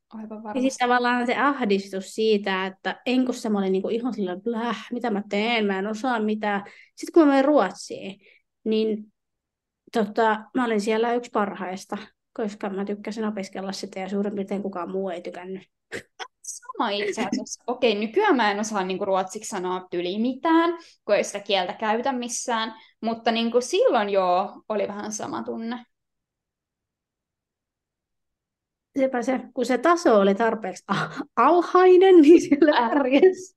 Aivan 0.09 0.43
varmasti. 0.43 0.59
Ja 0.67 0.71
sitten 0.71 0.87
tavallaan 0.87 1.25
se 1.25 1.37
ahdistus 1.37 2.15
siitä, 2.15 2.65
että 2.65 3.01
enkussa 3.05 3.49
mä 3.49 3.59
olin 3.59 3.71
niinku 3.71 3.89
ihan 3.89 4.13
sillä, 4.13 4.35
bläh, 4.35 4.87
mitä 4.91 5.09
mä 5.09 5.23
teen, 5.29 5.65
mä 5.65 5.79
en 5.79 5.87
osaa 5.87 6.19
mitään. 6.19 6.63
Sitten 6.95 7.13
kun 7.13 7.23
mä 7.23 7.29
menin 7.29 7.45
Ruotsiin, 7.45 8.19
niin 8.63 9.13
tota, 9.93 10.43
mä 10.53 10.65
olin 10.65 10.81
siellä 10.81 11.13
yksi 11.13 11.31
parhaista, 11.31 11.97
koska 12.33 12.69
mä 12.69 12.85
tykkäsin 12.85 13.25
opiskella 13.25 13.71
sitä 13.71 13.99
ja 13.99 14.09
suurin 14.09 14.35
piirtein 14.35 14.63
kukaan 14.63 14.91
muu 14.91 15.09
ei 15.09 15.21
tykännyt. 15.21 15.63
Sama 16.41 16.89
itse 16.89 17.21
asiassa. 17.21 17.63
Okei, 17.67 17.95
nykyään 17.95 18.35
mä 18.35 18.51
en 18.51 18.59
osaa 18.59 18.83
niinku 18.83 19.05
ruotsiksi 19.05 19.49
sanoa 19.49 19.87
tyli 19.91 20.19
mitään, 20.19 20.77
kun 21.05 21.15
ei 21.15 21.23
sitä 21.23 21.39
kieltä 21.39 21.73
käytä 21.73 22.11
missään, 22.11 22.73
mutta 23.01 23.31
niinku 23.31 23.61
silloin 23.61 24.09
joo, 24.09 24.63
oli 24.69 24.87
vähän 24.87 25.11
sama 25.11 25.43
tunne 25.43 25.85
sepä 28.99 29.21
se, 29.21 29.39
kun 29.53 29.65
se 29.65 29.77
taso 29.77 30.19
oli 30.19 30.35
tarpeeksi 30.35 30.83
alhainen, 31.35 32.21
niin 32.21 32.41
siellä 32.41 32.89
pärjäs. 32.89 33.55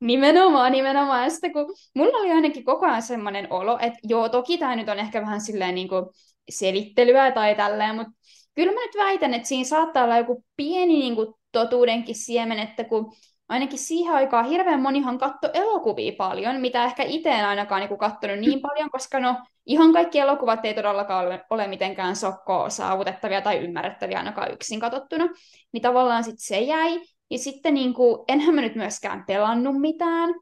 Nimenomaan, 0.00 0.72
nimenomaan. 0.72 1.24
Ja 1.24 1.30
sitten 1.30 1.52
kun 1.52 1.74
mulla 1.94 2.18
oli 2.18 2.30
ainakin 2.30 2.64
koko 2.64 2.86
ajan 2.86 3.02
semmoinen 3.02 3.52
olo, 3.52 3.78
että 3.82 3.98
joo, 4.02 4.28
toki 4.28 4.58
tämä 4.58 4.76
nyt 4.76 4.88
on 4.88 4.98
ehkä 4.98 5.20
vähän 5.20 5.40
silleen 5.40 5.74
niin 5.74 5.88
kuin 5.88 6.06
selittelyä 6.50 7.30
tai 7.30 7.54
tälleen, 7.54 7.94
mutta 7.94 8.12
kyllä 8.54 8.72
mä 8.72 8.80
nyt 8.80 8.96
väitän, 8.96 9.34
että 9.34 9.48
siinä 9.48 9.64
saattaa 9.64 10.04
olla 10.04 10.18
joku 10.18 10.44
pieni 10.56 10.98
niin 10.98 11.14
kuin 11.14 11.34
totuudenkin 11.52 12.14
siemen, 12.14 12.58
että 12.58 12.84
kun 12.84 13.12
ainakin 13.50 13.78
siihen 13.78 14.14
aikaan 14.14 14.48
hirveän 14.48 14.82
monihan 14.82 15.18
katto 15.18 15.48
elokuvia 15.54 16.12
paljon, 16.18 16.60
mitä 16.60 16.84
ehkä 16.84 17.02
itse 17.02 17.30
en 17.30 17.46
ainakaan 17.46 17.80
niin 17.80 17.98
katsonut 17.98 18.38
niin 18.38 18.60
paljon, 18.60 18.90
koska 18.90 19.20
no 19.20 19.36
ihan 19.66 19.92
kaikki 19.92 20.18
elokuvat 20.18 20.64
ei 20.64 20.74
todellakaan 20.74 21.26
ole, 21.26 21.44
ole 21.50 21.66
mitenkään 21.66 22.16
sokkoa 22.16 22.70
saavutettavia 22.70 23.40
tai 23.40 23.58
ymmärrettäviä 23.58 24.18
ainakaan 24.18 24.52
yksin 24.52 24.80
katsottuna, 24.80 25.28
niin 25.72 25.82
tavallaan 25.82 26.24
sitten 26.24 26.44
se 26.46 26.60
jäi. 26.60 27.00
Ja 27.30 27.38
sitten 27.38 27.74
niin 27.74 27.94
kuin, 27.94 28.24
enhän 28.28 28.54
mä 28.54 28.60
nyt 28.60 28.74
myöskään 28.74 29.24
pelannut 29.26 29.80
mitään, 29.80 30.34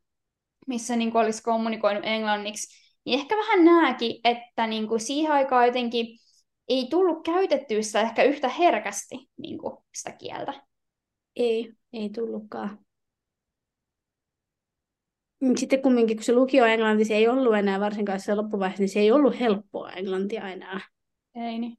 missä 0.66 0.97
niin 0.97 1.12
kuin 1.12 1.25
olisi 1.25 1.42
kommunikoinut 1.42 2.05
englanniksi, 2.07 2.79
niin 3.05 3.21
ehkä 3.21 3.37
vähän 3.37 3.64
nääkin, 3.64 4.21
että 4.25 4.66
niin 4.66 4.88
kuin 4.88 5.01
siihen 5.01 5.33
aikaan 5.33 5.66
jotenkin 5.66 6.07
ei 6.68 6.87
tullut 6.90 7.25
käytettyä 7.25 7.83
sitä 7.83 8.01
ehkä 8.01 8.23
yhtä 8.23 8.49
herkästi 8.49 9.29
niin 9.37 9.59
kuin 9.59 9.77
sitä 9.94 10.12
kieltä. 10.12 10.55
Ei, 11.37 11.73
ei 11.92 12.11
tullutkaan. 12.11 12.88
Mm, 15.40 15.57
sitten 15.57 15.83
kumminkin, 15.83 16.16
kun 16.16 16.24
se 16.24 16.33
lukio 16.33 16.64
englanti, 16.64 17.05
se 17.05 17.14
ei 17.14 17.29
ollut 17.29 17.57
enää 17.57 17.81
varsinkaan 17.81 18.20
se 18.20 18.35
loppuvaiheessa, 18.35 18.83
niin 18.83 18.88
se 18.88 19.01
ei 19.01 19.12
ollut 19.12 19.40
helppoa 19.40 19.92
englantia 19.92 20.48
enää. 20.48 20.81
Ei 21.35 21.59
niin. 21.59 21.77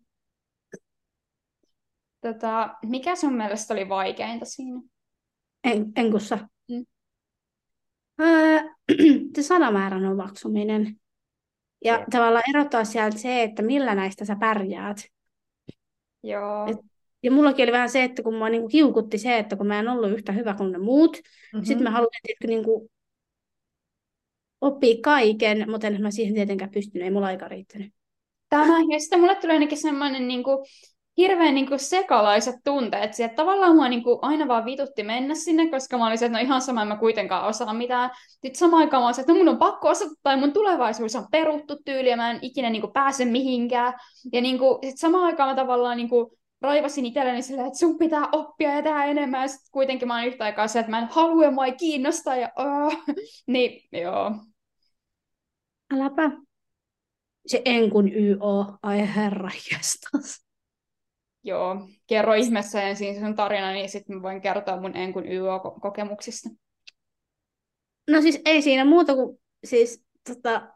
Tota, 2.22 2.76
mikä 2.86 3.16
sun 3.16 3.34
mielestä 3.34 3.74
oli 3.74 3.90
vaikeinta 3.90 4.46
siinä? 4.46 4.82
En, 5.64 5.92
enkussa. 5.96 6.38
Mm. 6.70 6.86
Öö, 8.22 8.60
se 9.36 9.44
sanamäärän 9.44 10.06
omaksuminen. 10.06 10.96
Ja 11.86 11.94
Jep. 11.94 12.10
tavallaan 12.12 12.50
erottaa 12.50 12.84
sieltä 12.84 13.18
se, 13.18 13.44
että 13.44 13.62
millä 13.62 13.96
näistä 13.96 14.26
sä 14.26 14.36
pärjäät. 14.40 14.98
Joo. 16.24 16.68
Et, 16.68 16.78
ja 17.24 17.32
mullakin 17.32 17.64
oli 17.64 17.72
vähän 17.72 17.90
se, 17.90 18.04
että 18.04 18.24
kun 18.24 18.36
mua 18.36 18.50
niinku 18.50 18.68
kiukutti 18.68 19.18
se, 19.18 19.38
että 19.38 19.56
kun 19.56 19.68
mä 19.68 19.80
en 19.80 19.88
ollut 19.88 20.12
yhtä 20.12 20.32
hyvä 20.32 20.54
kuin 20.54 20.72
ne 20.72 20.78
muut, 20.78 21.18
mm-hmm. 21.18 21.66
sitten 21.66 21.84
mä 21.84 21.92
halusin 21.92 22.20
että 22.30 22.48
niinku 22.48 22.90
oppii 24.62 25.02
kaiken, 25.02 25.72
mutta 25.72 25.88
en 25.88 26.02
mä 26.02 26.12
siihen 26.12 26.34
tietenkään 26.34 26.72
pystynyt, 26.72 27.06
ei 27.06 27.12
mulla 27.12 27.28
aika 27.28 27.48
riittänyt. 27.48 27.94
Tämä, 28.50 28.80
ja 28.94 29.00
sitten 29.00 29.20
mulle 29.20 29.36
tulee 29.36 29.54
ainakin 29.54 29.78
semmoinen 29.78 30.28
niin 30.28 30.44
kuin, 30.44 30.66
hirveän 31.18 31.56
niin 31.56 31.68
kuin, 31.68 31.80
sekalaiset 31.80 32.56
tunteet, 32.64 33.20
että 33.20 33.36
tavallaan 33.36 33.76
mua 33.76 33.90
niin 33.90 34.04
kuin, 34.04 34.20
aina 34.22 34.48
vaan 34.48 34.66
vitutti 34.66 35.04
mennä 35.04 35.36
sinne, 35.36 35.70
koska 35.70 35.98
mä 35.98 36.08
olisin, 36.08 36.26
että 36.26 36.38
no 36.38 36.44
ihan 36.44 36.62
sama, 36.62 36.82
en 36.82 36.88
mä 36.88 36.98
kuitenkaan 36.98 37.48
osaa 37.48 37.74
mitään. 37.74 38.10
Sitten 38.30 38.56
samaan 38.56 38.84
aikaan 38.84 39.04
mä 39.04 39.08
olisin, 39.08 39.22
että 39.22 39.34
no 39.34 39.38
mun 39.38 39.50
on 39.50 39.58
pakko 39.58 39.90
osata, 39.90 40.12
tai 40.24 40.38
mun 40.38 40.54
tulevaisuus 40.54 41.16
on 41.16 41.28
peruttu 41.32 41.78
tyyli, 41.86 42.10
ja 42.10 42.18
mä 42.18 42.32
en 42.32 42.40
ikinä 42.42 42.70
niin 42.70 42.82
kuin, 42.82 42.94
pääse 42.94 43.26
mihinkään. 43.26 43.94
Ja 44.34 44.42
niin 44.42 44.60
kuin, 44.60 44.78
sit 44.90 44.98
samaan 44.98 45.24
aikaan 45.24 45.50
mä 45.50 45.56
tavallaan 45.56 45.98
niin 45.98 46.10
kuin, 46.10 46.28
raivasin 46.62 47.06
itselleni 47.06 47.42
silleen, 47.42 47.68
että 47.68 47.80
sun 47.80 47.98
pitää 47.98 48.30
oppia 48.32 48.76
ja 48.76 48.84
tehdä 48.84 49.06
enemmän, 49.06 49.42
ja 49.42 49.48
sitten 49.48 49.72
kuitenkin 49.72 50.08
mä 50.08 50.16
oon 50.16 50.28
yhtä 50.28 50.44
aikaa 50.44 50.68
se, 50.68 50.80
että 50.80 50.92
mä 50.92 51.00
en 51.00 51.08
halua 51.12 51.44
ja 51.44 51.52
mua 51.52 51.66
ei 51.66 51.72
kiinnosta, 51.72 52.36
ja 52.36 52.50
uh, 52.60 52.94
niin 53.48 53.82
joo, 54.02 54.32
Äläpä. 55.94 56.32
Se 57.48 57.62
enkun 57.66 58.14
YO, 58.14 58.78
ai 58.84 59.16
herra 59.16 59.50
jästas. 59.72 60.46
Joo, 61.44 61.88
kerro 62.08 62.34
ihmeessä 62.34 62.82
ensin 62.82 63.20
sen 63.20 63.36
tarina, 63.36 63.72
niin 63.72 63.90
sitten 63.90 64.16
mä 64.16 64.22
voin 64.22 64.42
kertoa 64.42 64.82
mun 64.82 64.98
enkun 64.98 65.28
YO-kokemuksista. 65.28 66.50
No 68.12 68.22
siis 68.22 68.42
ei 68.46 68.62
siinä 68.62 68.86
muuta 68.86 69.16
kuin, 69.16 69.40
siis 69.64 70.06
tota, 70.28 70.70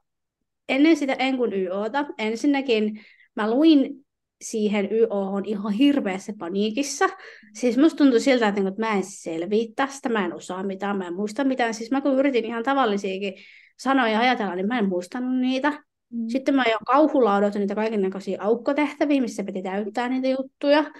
ennen 0.70 0.98
sitä 0.98 1.14
enkun 1.14 1.54
YOta, 1.54 2.06
ensinnäkin 2.18 3.06
mä 3.36 3.52
luin 3.52 4.06
siihen 4.42 4.90
YOhon 4.92 5.46
ihan 5.46 5.74
hirveässä 5.74 6.34
paniikissa. 6.40 7.10
Siis 7.54 7.78
musta 7.78 7.98
tuntui 7.98 8.20
siltä, 8.20 8.48
että, 8.48 8.62
että 8.68 8.82
mä 8.82 8.96
en 8.96 9.04
selviä 9.04 9.68
tästä, 9.76 10.10
mä 10.10 10.26
en 10.26 10.34
osaa 10.34 10.64
mitään, 10.64 10.98
mä 10.98 11.08
en 11.08 11.14
muista 11.14 11.44
mitään. 11.44 11.74
Siis 11.74 11.92
mä 11.92 12.02
kun 12.02 12.20
yritin 12.20 12.46
ihan 12.46 12.64
tavallisiakin 12.64 13.34
sanoja 13.84 14.20
ajatella, 14.20 14.56
niin 14.56 14.68
mä 14.68 14.80
en 14.80 14.90
muistanut 14.90 15.40
niitä. 15.40 15.84
Mm. 16.10 16.28
Sitten 16.28 16.56
mä 16.56 16.64
jo 16.72 16.78
kauhulla 16.86 17.36
odotin 17.36 17.60
niitä 17.60 17.76
kaikenlaisia 17.76 18.42
aukkotehtäviä, 18.42 19.22
missä 19.22 19.44
piti 19.44 19.62
täyttää 19.62 20.10
niitä 20.10 20.28
juttuja. 20.28 20.92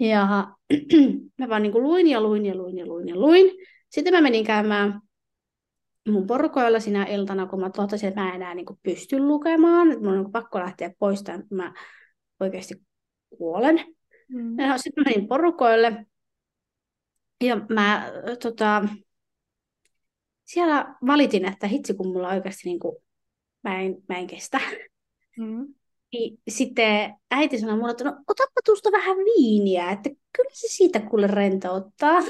Ja 0.00 0.46
mä 1.38 1.48
vaan 1.48 1.62
niin 1.62 1.72
kuin 1.72 1.84
luin 1.84 2.06
ja 2.06 2.20
luin 2.20 2.46
ja 2.46 2.54
luin 2.54 2.78
ja 2.78 2.86
luin 2.86 3.08
ja 3.08 3.16
luin. 3.16 3.52
Sitten 3.90 4.14
mä 4.14 4.20
menin 4.20 4.44
käymään 4.44 5.00
mun 6.08 6.26
porukoilla 6.26 6.80
sinä 6.80 7.04
iltana, 7.04 7.46
kun 7.46 7.60
mä 7.60 7.70
totesin, 7.70 8.08
että 8.08 8.20
mä 8.20 8.28
en 8.28 8.34
enää 8.34 8.54
niin 8.54 8.66
kuin 8.66 8.78
pysty 8.82 9.18
lukemaan, 9.18 9.90
että 9.90 10.04
mun 10.04 10.12
on 10.12 10.22
niin 10.22 10.32
pakko 10.32 10.58
lähteä 10.58 10.92
pois, 10.98 11.20
että 11.20 11.40
mä 11.50 11.74
oikeasti 12.40 12.74
kuolen. 13.38 13.76
Mm. 14.28 14.56
sitten 14.76 15.04
mä 15.04 15.10
menin 15.10 15.28
porukoille, 15.28 16.06
ja 17.44 17.60
mä 17.68 18.12
tota, 18.42 18.88
siellä 20.52 20.94
valitin, 21.06 21.44
että 21.44 21.66
hitsi 21.66 21.94
kun 21.94 22.08
mulla 22.08 22.28
oikeasti 22.28 22.68
niin 22.68 22.78
kuin, 22.78 22.96
mä, 23.62 23.80
en, 23.80 23.96
mä 24.08 24.18
en 24.18 24.26
kestä. 24.26 24.60
Mm. 25.38 25.74
Niin 26.12 26.38
sitten 26.48 27.14
äiti 27.30 27.58
sanoi 27.58 27.76
mulle, 27.76 27.90
että 27.90 28.04
no 28.04 28.10
otappa 28.10 28.60
tuosta 28.64 28.92
vähän 28.92 29.16
viiniä, 29.16 29.90
että 29.90 30.10
kyllä 30.10 30.50
se 30.52 30.68
siitä 30.68 31.00
kuule 31.00 31.26
rentouttaa. 31.26 32.20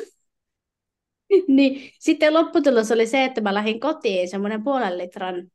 niin 1.48 1.92
sitten 1.98 2.34
lopputulos 2.34 2.90
oli 2.90 3.06
se, 3.06 3.24
että 3.24 3.40
mä 3.40 3.54
lähdin 3.54 3.80
kotiin 3.80 4.28
semmoinen 4.28 4.64
puolen 4.64 4.98
litran 4.98 5.50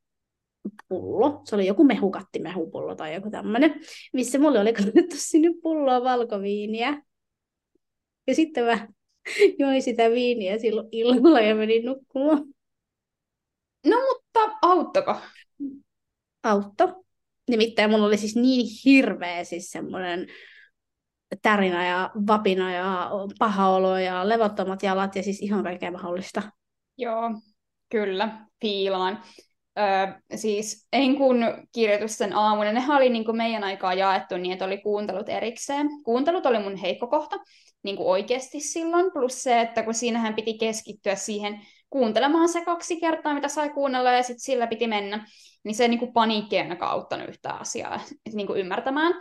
pullo. 0.87 1.41
Se 1.43 1.55
oli 1.55 1.67
joku 1.67 1.83
mehukatti 1.83 2.39
mehupullo 2.39 2.95
tai 2.95 3.13
joku 3.13 3.29
tämmöinen, 3.29 3.81
missä 4.13 4.39
mulle 4.39 4.59
oli 4.59 4.73
kannettu 4.73 5.15
sinne 5.15 5.49
pulloa 5.63 6.03
valkoviiniä. 6.03 7.01
Ja 8.27 8.35
sitten 8.35 8.65
mä 8.65 8.87
join 9.59 9.81
sitä 9.81 10.09
viiniä 10.09 10.57
silloin 10.57 10.87
illalla 10.91 11.41
ja 11.41 11.55
menin 11.55 11.85
nukkumaan. 11.85 12.54
No 13.85 13.97
mutta 13.97 14.57
auttako? 14.61 15.15
Autto. 16.43 17.03
Nimittäin 17.49 17.89
mulla 17.89 18.05
oli 18.05 18.17
siis 18.17 18.35
niin 18.35 18.67
hirveä 18.85 19.43
siis 19.43 19.71
semmoinen 19.71 20.27
tärinä 21.41 21.87
ja 21.87 22.11
vapina 22.27 22.73
ja 22.73 23.11
paha 23.39 23.69
olo 23.69 23.97
ja 23.97 24.29
levottomat 24.29 24.83
jalat 24.83 25.15
ja 25.15 25.23
siis 25.23 25.41
ihan 25.41 25.63
kaikkea 25.63 25.91
mahdollista. 25.91 26.41
Joo, 26.97 27.31
kyllä, 27.89 28.45
fiilaan. 28.61 29.23
Öö, 29.79 30.19
siis 30.35 30.87
Enkun 30.93 31.37
kirjoitusten 31.71 32.35
aamuna, 32.35 32.71
ne 32.71 32.83
oli 32.95 33.09
niin 33.09 33.25
kuin 33.25 33.37
meidän 33.37 33.63
aikaa 33.63 33.93
jaettu 33.93 34.37
niin, 34.37 34.51
että 34.53 34.65
oli 34.65 34.77
kuuntelut 34.77 35.29
erikseen. 35.29 35.87
Kuuntelut 36.03 36.45
oli 36.45 36.59
mun 36.59 36.75
heikko 36.75 37.07
kohta 37.07 37.35
niin 37.83 37.95
kuin 37.95 38.07
oikeasti 38.07 38.59
silloin, 38.59 39.11
plus 39.13 39.43
se, 39.43 39.61
että 39.61 39.83
kun 39.83 39.93
siinähän 39.93 40.33
piti 40.33 40.57
keskittyä 40.57 41.15
siihen 41.15 41.61
kuuntelemaan 41.89 42.49
se 42.49 42.65
kaksi 42.65 42.99
kertaa, 42.99 43.33
mitä 43.33 43.47
sai 43.47 43.69
kuunnella, 43.69 44.11
ja 44.11 44.23
sitten 44.23 44.43
sillä 44.43 44.67
piti 44.67 44.87
mennä, 44.87 45.27
niin 45.63 45.75
se 45.75 45.87
niin 45.87 45.99
kuin 45.99 46.13
paniikki 46.13 46.55
ei 46.55 46.61
ainakaan 46.61 46.91
auttanut 46.91 47.29
yhtään 47.29 47.61
asiaa 47.61 47.99
niin 48.33 48.47
ymmärtämään 48.57 49.13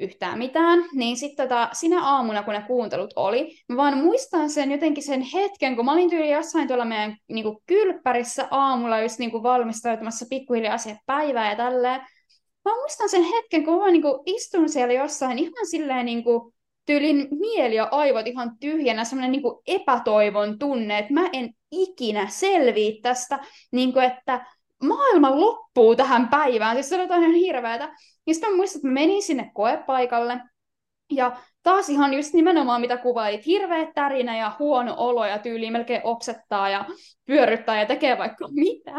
yhtään 0.00 0.38
mitään, 0.38 0.84
niin 0.94 1.16
sitten 1.16 1.48
tota, 1.48 1.68
sinä 1.72 2.04
aamuna, 2.04 2.42
kun 2.42 2.54
ne 2.54 2.64
kuuntelut 2.66 3.12
oli, 3.16 3.56
mä 3.68 3.76
vaan 3.76 3.98
muistan 3.98 4.50
sen 4.50 4.72
jotenkin 4.72 5.04
sen 5.04 5.20
hetken, 5.20 5.76
kun 5.76 5.84
mä 5.84 5.92
olin 5.92 6.10
tyyli 6.10 6.30
jossain 6.30 6.68
tuolla 6.68 6.84
meidän 6.84 7.16
niin 7.28 7.44
kuin 7.44 7.56
kylppärissä 7.66 8.48
aamulla 8.50 9.00
just 9.00 9.18
niin 9.18 9.30
kuin 9.30 9.42
valmistautumassa 9.42 10.26
pikkuhiljaa 10.30 10.78
siihen 10.78 11.00
päivään 11.06 11.50
ja 11.50 11.56
tälleen. 11.56 12.00
Mä 12.64 12.74
muistan 12.74 13.08
sen 13.08 13.22
hetken, 13.22 13.64
kun 13.64 13.78
mä 13.78 13.90
niin 13.90 14.02
kuin 14.02 14.22
istun 14.26 14.68
siellä 14.68 14.94
jossain 14.94 15.38
ihan 15.38 15.66
silleen 15.70 16.06
niin 16.06 16.24
kuin 16.24 16.54
tyylin 16.86 17.28
mieli 17.30 17.74
ja 17.74 17.88
aivot 17.90 18.26
ihan 18.26 18.58
tyhjänä, 18.60 19.04
semmoinen 19.04 19.32
niin 19.32 19.42
epätoivon 19.66 20.58
tunne, 20.58 20.98
että 20.98 21.12
mä 21.12 21.28
en 21.32 21.50
ikinä 21.70 22.26
selviä 22.28 22.92
tästä, 23.02 23.38
niin 23.72 23.92
kuin, 23.92 24.04
että 24.04 24.46
maailma 24.82 25.40
loppuu 25.40 25.96
tähän 25.96 26.28
päivään, 26.28 26.76
siis 26.76 26.88
se 26.88 27.02
on 27.02 27.22
ihan 27.22 27.34
hirveätä. 27.34 27.84
Ja 28.26 28.34
sitten 28.34 28.50
mä 28.50 28.56
muistan, 28.56 28.78
että 28.78 28.88
mä 28.88 28.94
menin 28.94 29.22
sinne 29.22 29.50
koepaikalle, 29.54 30.40
ja 31.12 31.36
taas 31.62 31.88
ihan 31.88 32.14
just 32.14 32.34
nimenomaan 32.34 32.80
mitä 32.80 32.96
kuvailit, 32.96 33.46
hirveä 33.46 33.92
tärinä 33.94 34.38
ja 34.38 34.52
huono 34.58 34.94
olo 34.96 35.26
ja 35.26 35.38
tyyli 35.38 35.70
melkein 35.70 36.00
oksettaa 36.04 36.68
ja 36.68 36.84
pyörryttää 37.26 37.80
ja 37.80 37.86
tekee 37.86 38.18
vaikka 38.18 38.48
mitä. 38.48 38.92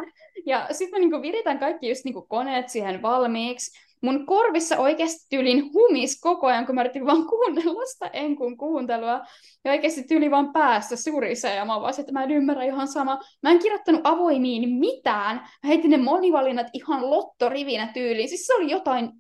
Ja 0.46 0.68
sitten 0.72 0.92
mä 0.92 1.00
niinku 1.00 1.22
viritän 1.22 1.60
kaikki 1.60 1.90
just 1.90 2.06
niinku 2.06 2.26
koneet 2.30 2.70
siihen 2.70 3.02
valmiiksi 3.02 3.80
mun 4.06 4.26
korvissa 4.26 4.78
oikeasti 4.78 5.28
tyylin 5.30 5.74
humis 5.74 6.20
koko 6.22 6.48
ajan, 6.48 6.66
kun 6.66 6.76
mä 6.76 6.82
yritin 6.82 7.06
vaan 7.06 7.28
kuunnella 7.28 7.86
sitä 7.86 8.08
enkun 8.08 8.58
kuuntelua. 8.58 9.22
Ja 9.66 9.72
oikeasti 9.72 10.04
tyyli 10.04 10.32
vaan 10.32 10.54
päästä 10.54 10.96
surisee. 10.96 11.56
Ja 11.56 11.66
mä 11.66 11.82
vaan 11.82 11.94
että 12.00 12.12
mä 12.12 12.24
en 12.24 12.32
ymmärrä 12.32 12.64
ihan 12.64 12.88
sama. 12.88 13.20
Mä 13.44 13.52
en 13.52 13.60
kirjoittanut 13.60 14.02
avoimiin 14.04 14.70
mitään. 14.70 15.36
Mä 15.36 15.68
heitin 15.68 15.92
ne 15.92 15.98
monivalinnat 15.98 16.68
ihan 16.74 17.10
lottorivinä 17.10 17.88
tyyliin. 17.94 18.30
Siis 18.30 18.48
se 18.48 18.56
oli 18.56 18.72
jotain 18.72 19.12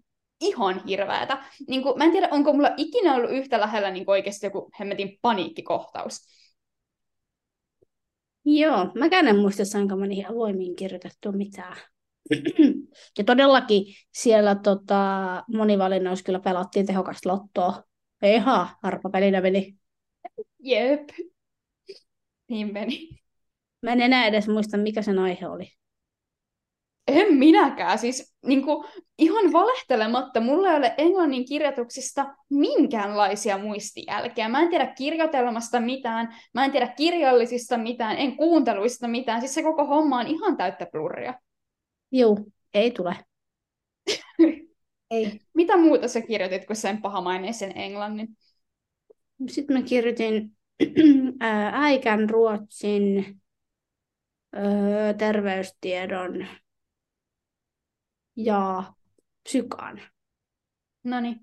ihan 0.41 0.81
hirveätä. 0.87 1.43
Niin 1.67 1.83
kuin, 1.83 1.97
mä 1.97 2.03
en 2.03 2.11
tiedä, 2.11 2.27
onko 2.31 2.53
mulla 2.53 2.73
ikinä 2.77 3.15
ollut 3.15 3.31
yhtä 3.31 3.59
lähellä 3.59 3.91
niin 3.91 4.03
oikeasti 4.07 4.45
joku 4.45 4.69
hemmetin 4.79 5.17
paniikkikohtaus. 5.21 6.19
Joo, 8.45 8.91
mä 8.95 9.05
en 9.29 9.39
muista, 9.39 9.65
saanko 9.65 9.95
mä 9.95 10.07
niihin 10.07 10.31
avoimiin 10.31 10.75
kirjoitettu 10.75 11.31
mitään. 11.31 11.94
Ja 13.17 13.23
todellakin 13.25 13.85
siellä 14.11 14.55
tota, 14.55 15.43
monivalinnoissa 15.53 16.25
kyllä 16.25 16.39
pelattiin 16.39 16.85
tehokasta 16.85 17.29
lottoa. 17.29 17.83
Ihan 18.23 18.67
arpapelinä 18.83 19.41
meni. 19.41 19.75
Jep. 20.59 21.09
Niin 22.49 22.73
meni. 22.73 23.09
Mä 23.81 23.91
en 23.91 24.01
enää 24.01 24.25
edes 24.25 24.47
muista, 24.47 24.77
mikä 24.77 25.01
sen 25.01 25.19
aihe 25.19 25.47
oli. 25.47 25.71
En 27.07 27.33
minäkään. 27.33 27.99
Siis 27.99 28.35
niin 28.45 28.65
kuin, 28.65 28.85
ihan 29.17 29.53
valehtelematta, 29.53 30.41
mulla 30.41 30.71
ei 30.71 30.77
ole 30.77 30.93
englannin 30.97 31.45
kirjoituksista 31.45 32.35
minkäänlaisia 32.49 33.57
muistijälkeä. 33.57 34.49
Mä 34.49 34.61
en 34.61 34.69
tiedä 34.69 34.87
kirjoitelmasta 34.87 35.79
mitään, 35.79 36.35
mä 36.53 36.65
en 36.65 36.71
tiedä 36.71 36.87
kirjallisista 36.87 37.77
mitään, 37.77 38.17
en 38.17 38.37
kuunteluista 38.37 39.07
mitään. 39.07 39.41
Siis 39.41 39.53
se 39.53 39.63
koko 39.63 39.85
homma 39.85 40.19
on 40.19 40.27
ihan 40.27 40.57
täyttä 40.57 40.87
plurria. 40.91 41.33
Joo, 42.15 42.37
ei 42.73 42.91
tule. 42.91 43.15
ei. 45.11 45.41
Mitä 45.53 45.77
muuta 45.77 46.07
sä 46.07 46.21
kirjoitit 46.21 46.65
kuin 46.65 46.77
sen 46.77 47.01
pahamaineisen 47.01 47.77
englannin? 47.77 48.37
Sitten 49.47 49.77
mä 49.77 49.83
kirjoitin 49.83 50.57
äikän 51.71 52.29
ruotsin, 52.29 53.41
terveystiedon 55.17 56.47
ja 58.35 58.83
psykaan. 59.43 60.01
No 61.03 61.19
niin, 61.19 61.39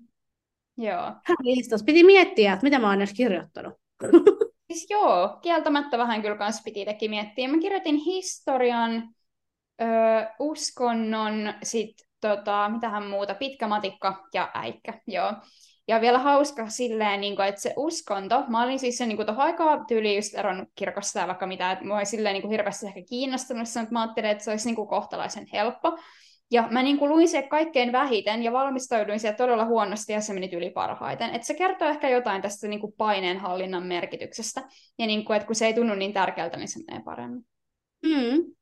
joo. 0.77 1.11
Listas 1.43 1.83
piti 1.83 2.03
miettiä, 2.03 2.53
että 2.53 2.63
mitä 2.63 2.79
mä 2.79 2.87
oon 2.87 2.97
edes 2.97 3.13
kirjoittanut. 3.13 3.73
Siis 4.71 4.87
joo, 4.89 5.39
kieltämättä 5.41 5.97
vähän 5.97 6.21
kyllä 6.21 6.37
kans 6.37 6.61
piti 6.65 6.85
teki 6.85 7.07
miettiä. 7.09 7.47
Mä 7.47 7.59
kirjoitin 7.59 7.95
historian, 7.95 9.15
ö, 9.81 9.85
uskonnon, 10.39 11.53
sit 11.63 11.95
tota, 12.21 12.69
mitähän 12.69 13.07
muuta, 13.07 13.35
pitkä 13.35 13.67
matikka 13.67 14.27
ja 14.33 14.51
äikkä, 14.53 15.01
joo. 15.07 15.33
Ja 15.87 16.01
vielä 16.01 16.19
hauska 16.19 16.69
silleen, 16.69 17.21
niin 17.21 17.35
kuin, 17.35 17.47
että 17.47 17.61
se 17.61 17.73
uskonto, 17.77 18.43
mä 18.47 18.63
olin 18.63 18.79
siis 18.79 18.97
se 18.97 19.05
niin 19.05 19.17
tuohon 19.17 19.39
aikaa 19.39 19.85
tyyli 19.85 20.15
just 20.15 20.35
eronnut 20.35 20.69
kirkosta 20.75 21.19
ja 21.19 21.27
vaikka 21.27 21.47
mitä, 21.47 21.71
että 21.71 21.85
mua 21.85 21.99
ei 21.99 22.05
silleen 22.05 22.33
niin 22.33 22.41
kuin, 22.41 22.51
hirveästi 22.51 22.85
ehkä 22.85 23.01
kiinnostunut, 23.09 23.67
mutta 23.75 23.93
mä 23.93 24.01
ajattelin, 24.01 24.29
että 24.29 24.43
se 24.43 24.51
olisi 24.51 24.65
niin 24.65 24.75
kuin, 24.75 24.87
kohtalaisen 24.87 25.47
helppo. 25.53 25.97
Ja 26.51 26.67
mä 26.71 26.83
niin 26.83 26.97
kuin, 26.97 27.09
luin 27.09 27.27
se 27.27 27.41
kaikkein 27.41 27.91
vähiten 27.91 28.43
ja 28.43 28.51
valmistauduin 28.51 29.19
siihen 29.19 29.37
todella 29.37 29.65
huonosti 29.65 30.13
ja 30.13 30.21
se 30.21 30.33
meni 30.33 30.49
yli 30.55 30.69
parhaiten. 30.69 31.35
Et 31.35 31.43
se 31.43 31.53
kertoo 31.53 31.87
ehkä 31.87 32.09
jotain 32.09 32.41
tästä 32.41 32.67
niin 32.67 32.79
kuin, 32.79 32.93
paineenhallinnan 32.97 33.83
merkityksestä. 33.83 34.63
Ja 34.99 35.07
niin 35.07 35.25
kuin, 35.25 35.37
että 35.37 35.47
kun 35.47 35.55
se 35.55 35.65
ei 35.65 35.73
tunnu 35.73 35.95
niin 35.95 36.13
tärkeältä, 36.13 36.57
niin 36.57 36.67
se 36.67 36.79
menee 36.87 37.03
paremmin. 37.03 37.45
Mm. 38.05 38.53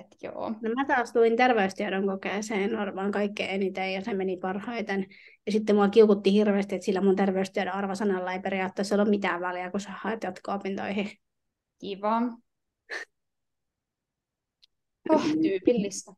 Et 0.00 0.16
joo. 0.22 0.48
No 0.50 0.70
mä 0.76 0.84
taas 0.86 1.14
luin 1.14 1.36
terveystiedon 1.36 2.06
kokeeseen 2.06 2.76
varmaan 2.76 3.12
kaikkein 3.12 3.50
eniten 3.50 3.92
ja 3.92 4.00
se 4.00 4.14
meni 4.14 4.36
parhaiten. 4.36 5.06
Ja 5.46 5.52
sitten 5.52 5.76
mua 5.76 5.88
kiukutti 5.88 6.32
hirveästi, 6.32 6.74
että 6.74 6.84
sillä 6.86 7.00
mun 7.00 7.16
terveystiedon 7.16 7.74
arvosanalla 7.74 8.32
ei 8.32 8.40
periaatteessa 8.40 8.94
ole 8.94 9.04
mitään 9.04 9.40
väliä, 9.40 9.70
kun 9.70 9.80
sä 9.80 9.90
haet 9.90 10.22
jatko-opintoihin. 10.22 11.10
Kiva. 11.78 12.20
Oh, 15.10 15.22
tyypillistä. 15.42 16.12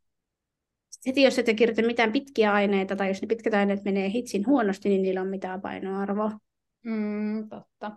Sitten 0.91 1.25
jos 1.25 1.39
et 1.39 1.47
kirjoita 1.57 1.83
mitään 1.83 2.13
pitkiä 2.13 2.53
aineita 2.53 2.97
tai 2.97 3.09
jos 3.09 3.23
ne 3.23 3.27
pitkät 3.27 3.55
aineet 3.55 3.85
menee 3.85 4.11
hitsin 4.11 4.47
huonosti, 4.47 4.89
niin 4.89 5.03
niillä 5.03 5.21
on 5.21 5.29
mitään 5.29 5.61
painoarvoa. 5.61 6.31
Mm, 6.83 7.49
totta. 7.49 7.93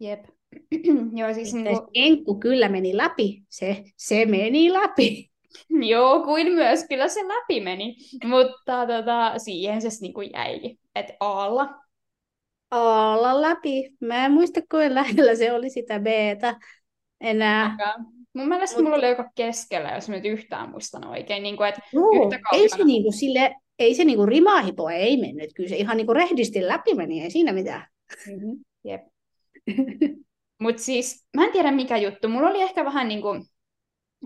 Jep. 0.00 0.24
Joo, 1.18 1.34
siis 1.34 1.54
niin 1.54 1.64
kuin... 1.64 1.88
Enkku 1.94 2.40
kyllä 2.40 2.68
meni 2.68 2.96
läpi. 2.96 3.42
Se, 3.48 3.84
se 3.96 4.26
meni 4.26 4.72
läpi. 4.72 5.30
Joo, 5.90 6.24
kuin 6.24 6.52
myös 6.52 6.84
kyllä 6.88 7.08
se 7.08 7.28
läpi 7.28 7.60
meni. 7.60 7.96
Mutta 8.24 8.86
tota, 8.86 9.38
siihen 9.38 9.82
se 9.82 9.88
niin 10.00 10.14
kuin 10.14 10.30
jäi. 10.32 10.76
Että 10.94 11.14
alla. 11.20 11.74
Alla 12.70 13.42
läpi. 13.42 13.90
Mä 14.00 14.24
en 14.24 14.32
muista, 14.32 14.60
kuinka 14.70 14.94
lähellä 14.94 15.34
se 15.34 15.52
oli 15.52 15.70
sitä 15.70 16.00
b 16.00 16.06
enää. 17.20 17.76
Mun 18.34 18.48
mielestä 18.48 18.76
Mut... 18.76 18.84
mulla 18.84 18.96
oli 18.96 19.08
joka 19.08 19.30
keskellä, 19.34 19.94
jos 19.94 20.08
mä 20.08 20.14
nyt 20.14 20.24
yhtään 20.24 20.70
muistan 20.70 21.06
oikein. 21.06 21.42
Niin 21.42 21.56
kuin, 21.56 21.68
että 21.68 21.80
Joo, 21.92 22.24
yhtä 22.24 22.40
ei 22.52 22.68
se, 22.68 22.84
niin 22.84 23.02
kuin 23.02 23.12
sille, 23.12 23.54
ei 23.78 23.94
se 23.94 24.04
niin 24.04 24.16
kuin 24.16 24.28
rimahipo 24.28 24.88
ei 24.88 25.16
mennyt. 25.16 25.50
Kyllä 25.54 25.68
se 25.68 25.76
ihan 25.76 25.96
niin 25.96 26.06
kuin 26.06 26.16
rehdisti 26.16 26.66
läpi 26.66 26.94
meni, 26.94 27.22
ei 27.22 27.30
siinä 27.30 27.52
mitään. 27.52 27.86
Mm-hmm. 28.26 28.64
Jep. 28.84 29.00
Mutta 30.60 30.82
siis, 30.82 31.26
mä 31.36 31.44
en 31.44 31.52
tiedä 31.52 31.70
mikä 31.70 31.96
juttu. 31.96 32.28
Mulla 32.28 32.48
oli 32.48 32.62
ehkä 32.62 32.84
vähän 32.84 33.08
niin 33.08 33.22
kuin, 33.22 33.44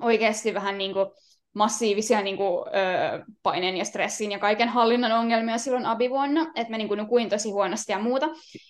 oikeasti 0.01 0.55
vähän 0.55 0.79
niin 0.79 0.93
kuin, 0.93 1.07
massiivisia 1.55 2.23
niin 2.23 2.37
kuin, 2.37 2.69
ö, 2.69 3.25
paineen 3.43 3.77
ja 3.77 3.85
stressin 3.85 4.33
ja 4.33 4.39
kaiken 4.39 4.69
hallinnan 4.69 5.13
ongelmia 5.13 5.59
silloin 5.59 5.87
abivuonna, 5.87 6.41
että 6.55 6.71
mä 6.71 6.79
niin 6.79 6.89
kuin, 6.89 6.99
nukuin 6.99 7.29
tosi 7.29 7.51
huonosti 7.51 7.93
ja 7.93 7.99
muuta. 7.99 8.27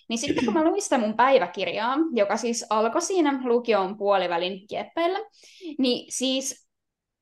Niin 0.09 0.17
sitten 0.17 0.45
kun 0.45 0.53
mä 0.53 0.63
luin 0.63 0.81
sitä 0.81 0.97
mun 0.97 1.15
päiväkirjaa, 1.15 1.97
joka 2.13 2.37
siis 2.37 2.65
alkoi 2.69 3.01
siinä 3.01 3.39
lukion 3.43 3.97
puolivälin 3.97 4.67
kieppeillä, 4.67 5.19
niin 5.79 6.11
siis 6.11 6.67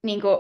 niin 0.04 0.22
kuin, 0.22 0.38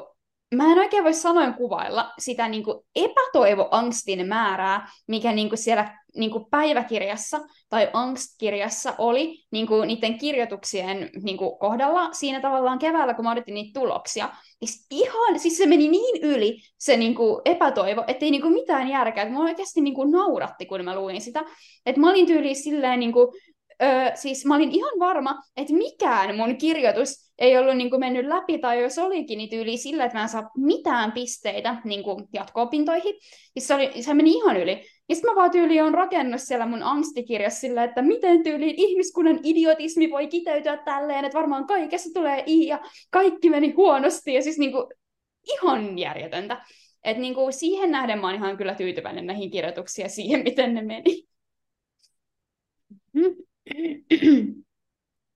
mä 0.55 0.71
en 0.71 0.79
oikein 0.79 1.03
voi 1.03 1.13
sanoin 1.13 1.53
kuvailla 1.53 2.13
sitä 2.19 2.47
niin 2.47 2.63
kuin 2.63 2.85
epätoivoangstin 2.95 4.27
määrää, 4.27 4.91
mikä 5.07 5.31
niin 5.31 5.49
kuin 5.49 5.59
siellä 5.59 6.02
niin 6.15 6.31
kuin 6.31 6.45
päiväkirjassa 6.51 7.39
tai 7.69 7.89
angstkirjassa 7.93 8.95
oli 8.97 9.43
niin 9.51 9.67
kuin 9.67 9.87
niiden 9.87 10.17
kirjoituksien 10.17 11.09
niin 11.23 11.37
kuin 11.37 11.59
kohdalla 11.59 12.13
siinä 12.13 12.41
tavallaan 12.41 12.79
keväällä, 12.79 13.13
kun 13.13 13.25
mä 13.25 13.31
odotin 13.31 13.53
niitä 13.53 13.79
tuloksia. 13.79 14.29
Siis 14.59 14.85
ihan, 14.91 15.39
siis 15.39 15.57
se 15.57 15.65
meni 15.65 15.87
niin 15.87 16.23
yli 16.23 16.57
se 16.77 16.97
niin 16.97 17.15
kuin 17.15 17.41
epätoivo, 17.45 18.03
ettei 18.07 18.31
niin 18.31 18.41
kuin 18.41 18.53
mitään 18.53 18.89
järkeä. 18.89 19.29
Mä 19.29 19.43
oikeasti 19.43 19.81
niin 19.81 19.95
kuin 19.95 20.11
nauratti, 20.11 20.65
kun 20.65 20.85
mä 20.85 20.95
luin 20.95 21.21
sitä. 21.21 21.43
Että 21.85 22.01
mä 22.01 22.09
olin 22.09 22.25
tyyliin 22.25 22.55
silleen 22.55 22.99
niin 22.99 23.13
kuin, 23.13 23.27
öö, 23.83 24.15
siis 24.15 24.45
mä 24.45 24.55
olin 24.55 24.71
ihan 24.71 24.99
varma, 24.99 25.41
että 25.57 25.73
mikään 25.73 26.35
mun 26.35 26.57
kirjoitus 26.57 27.22
ei 27.39 27.57
ollut 27.57 27.77
niin 27.77 27.89
kuin 27.89 27.99
mennyt 27.99 28.25
läpi, 28.25 28.57
tai 28.57 28.81
jos 28.81 28.99
olikin, 28.99 29.37
niin 29.37 29.49
tyyli 29.49 29.77
sillä, 29.77 30.05
että 30.05 30.17
mä 30.17 30.21
en 30.21 30.29
saa 30.29 30.51
mitään 30.57 31.11
pisteitä 31.11 31.81
niin 31.83 32.03
kuin 32.03 32.27
jatko-opintoihin. 32.33 33.15
Siis 33.53 33.67
se, 33.67 33.73
oli, 33.73 34.01
se 34.01 34.13
meni 34.13 34.31
ihan 34.31 34.57
yli. 34.57 34.85
Ja 35.09 35.15
sitten 35.15 35.31
mä 35.31 35.35
vaan 35.35 35.51
tyyli 35.51 35.81
on 35.81 35.93
rakennut 35.93 36.41
siellä 36.41 36.65
mun 36.65 36.83
angstikirjassa 36.83 37.59
sillä, 37.59 37.83
että 37.83 38.01
miten 38.01 38.43
tyyliin 38.43 38.75
ihmiskunnan 38.77 39.39
idiotismi 39.43 40.11
voi 40.11 40.27
kiteytyä 40.27 40.77
tälleen, 40.77 41.25
että 41.25 41.37
varmaan 41.37 41.67
kaikessa 41.67 42.09
tulee 42.13 42.43
i 42.45 42.67
ja 42.67 42.81
kaikki 43.09 43.49
meni 43.49 43.71
huonosti. 43.71 44.33
Ja 44.33 44.41
siis 44.41 44.57
niin 44.57 44.71
kuin, 44.71 44.85
ihan 45.53 45.99
järjetöntä. 45.99 46.65
Et 47.03 47.17
niin 47.17 47.33
kuin 47.33 47.53
siihen 47.53 47.91
nähden 47.91 48.19
mä 48.19 48.27
oon 48.27 48.35
ihan 48.35 48.57
kyllä 48.57 48.75
tyytyväinen 48.75 49.25
näihin 49.25 49.51
kirjoituksiin 49.51 50.03
ja 50.03 50.09
siihen, 50.09 50.43
miten 50.43 50.73
ne 50.73 50.81
meni. 50.81 51.27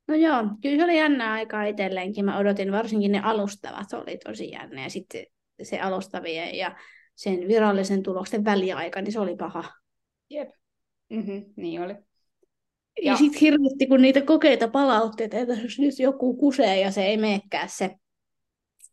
No 0.08 0.16
joo, 0.16 0.44
kyllä 0.62 0.78
se 0.78 0.84
oli 0.84 0.98
jännä 0.98 1.32
aika 1.32 1.64
itselleenkin. 1.64 2.26
Mä 2.26 2.38
odotin, 2.38 2.72
varsinkin 2.72 3.12
ne 3.12 3.20
alustavat 3.20 3.94
oli 3.94 4.18
tosi 4.18 4.52
jännä. 4.52 4.84
Ja 4.84 4.90
sitten 4.90 5.26
se 5.64 5.80
alustavien 5.80 6.56
ja 6.56 6.76
sen 7.16 7.48
virallisen 7.48 8.04
tuloksen 8.04 8.46
väliaika, 8.46 9.02
niin 9.02 9.12
se 9.12 9.20
oli 9.20 9.36
paha. 9.36 9.64
Jep. 10.30 10.50
Mm-hmm, 11.10 11.46
niin 11.56 11.82
oli. 11.82 11.94
Ja, 11.94 13.12
ja 13.12 13.18
sitten 13.18 13.40
hirvitti, 13.40 13.88
kun 13.88 14.02
niitä 14.02 14.22
kokeita 14.22 14.68
palautteita, 14.68 15.38
että 15.38 15.54
jos 15.54 15.80
nyt 15.80 16.00
joku 16.00 16.38
kusee 16.38 16.80
ja 16.80 16.92
se 16.92 17.06
ei 17.06 17.18
meekään 17.18 17.70
se, 17.70 17.96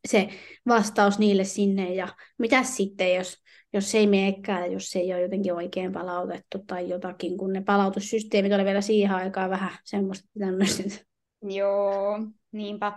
se 0.09 0.29
vastaus 0.69 1.19
niille 1.19 1.45
sinne. 1.45 1.95
Ja 1.95 2.09
mitä 2.39 2.63
sitten, 2.63 3.15
jos, 3.15 3.37
jos 3.73 3.91
se 3.91 3.99
ei 3.99 4.07
meekään, 4.07 4.73
jos 4.73 4.91
se 4.91 4.99
ei 4.99 5.13
ole 5.13 5.23
jotenkin 5.23 5.55
oikein 5.55 5.93
palautettu 5.93 6.59
tai 6.67 6.89
jotakin, 6.89 7.39
kun 7.39 7.53
ne 7.53 7.63
palautussysteemit 7.63 8.53
oli 8.53 8.65
vielä 8.65 8.81
siihen 8.81 9.11
aikaan 9.11 9.51
vähän 9.51 9.71
semmoista 9.85 10.29
tämmöistä. 10.39 10.83
Joo, 11.43 12.19
niinpä. 12.53 12.93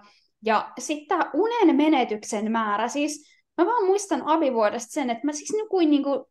Ja 0.45 0.71
sitten 0.79 1.07
tämä 1.07 1.31
unen 1.33 1.75
menetyksen 1.75 2.51
määrä, 2.51 2.87
siis 2.87 3.37
Mä 3.57 3.65
vaan 3.65 3.85
muistan 3.85 4.21
abivuodesta 4.25 4.91
sen, 4.91 5.09
että 5.09 5.25
mä 5.25 5.31
siis 5.31 5.53
nukuin 5.57 5.89
niinku, 5.89 6.29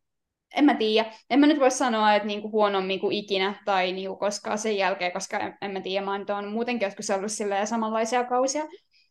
en 0.55 0.65
mä 0.65 0.75
tiedä, 0.75 1.11
en 1.29 1.39
mä 1.39 1.47
nyt 1.47 1.59
voi 1.59 1.71
sanoa, 1.71 2.15
että 2.15 2.27
niinku 2.27 2.51
huonommin 2.51 2.99
kuin 2.99 3.15
ikinä 3.15 3.61
tai 3.65 3.91
niinku 3.91 4.15
koskaan 4.15 4.57
sen 4.57 4.77
jälkeen, 4.77 5.11
koska 5.11 5.39
en, 5.39 5.57
en 5.61 5.71
mä 5.71 5.81
tiedä, 5.81 6.05
mä 6.05 6.19
oon 6.29 6.47
muutenkin 6.47 6.85
joskus 6.85 7.09
ollut 7.09 7.31
silleen 7.31 7.67
samanlaisia 7.67 8.23
kausia. 8.23 8.63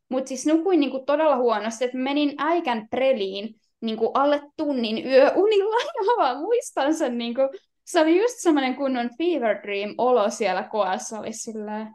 Mutta 0.08 0.28
siis 0.28 0.46
nukuin 0.46 0.80
niinku 0.80 1.04
todella 1.06 1.36
huonosti, 1.36 1.84
että 1.84 1.98
menin 1.98 2.34
äikän 2.38 2.88
preliin 2.88 3.60
niinku 3.80 4.10
alle 4.14 4.42
tunnin 4.56 5.06
yöunilla, 5.06 5.76
ja 5.96 6.16
vaan 6.16 6.38
muistan 6.38 6.94
sen 6.94 7.18
niinku, 7.18 7.40
se 7.84 8.00
oli 8.00 8.20
just 8.22 8.34
semmoinen 8.38 8.76
kunnon 8.76 9.10
fever 9.18 9.62
dream 9.62 9.94
olo 9.98 10.30
siellä 10.30 10.62
koessa, 10.62 11.18
oli 11.18 11.32
silleen, 11.32 11.94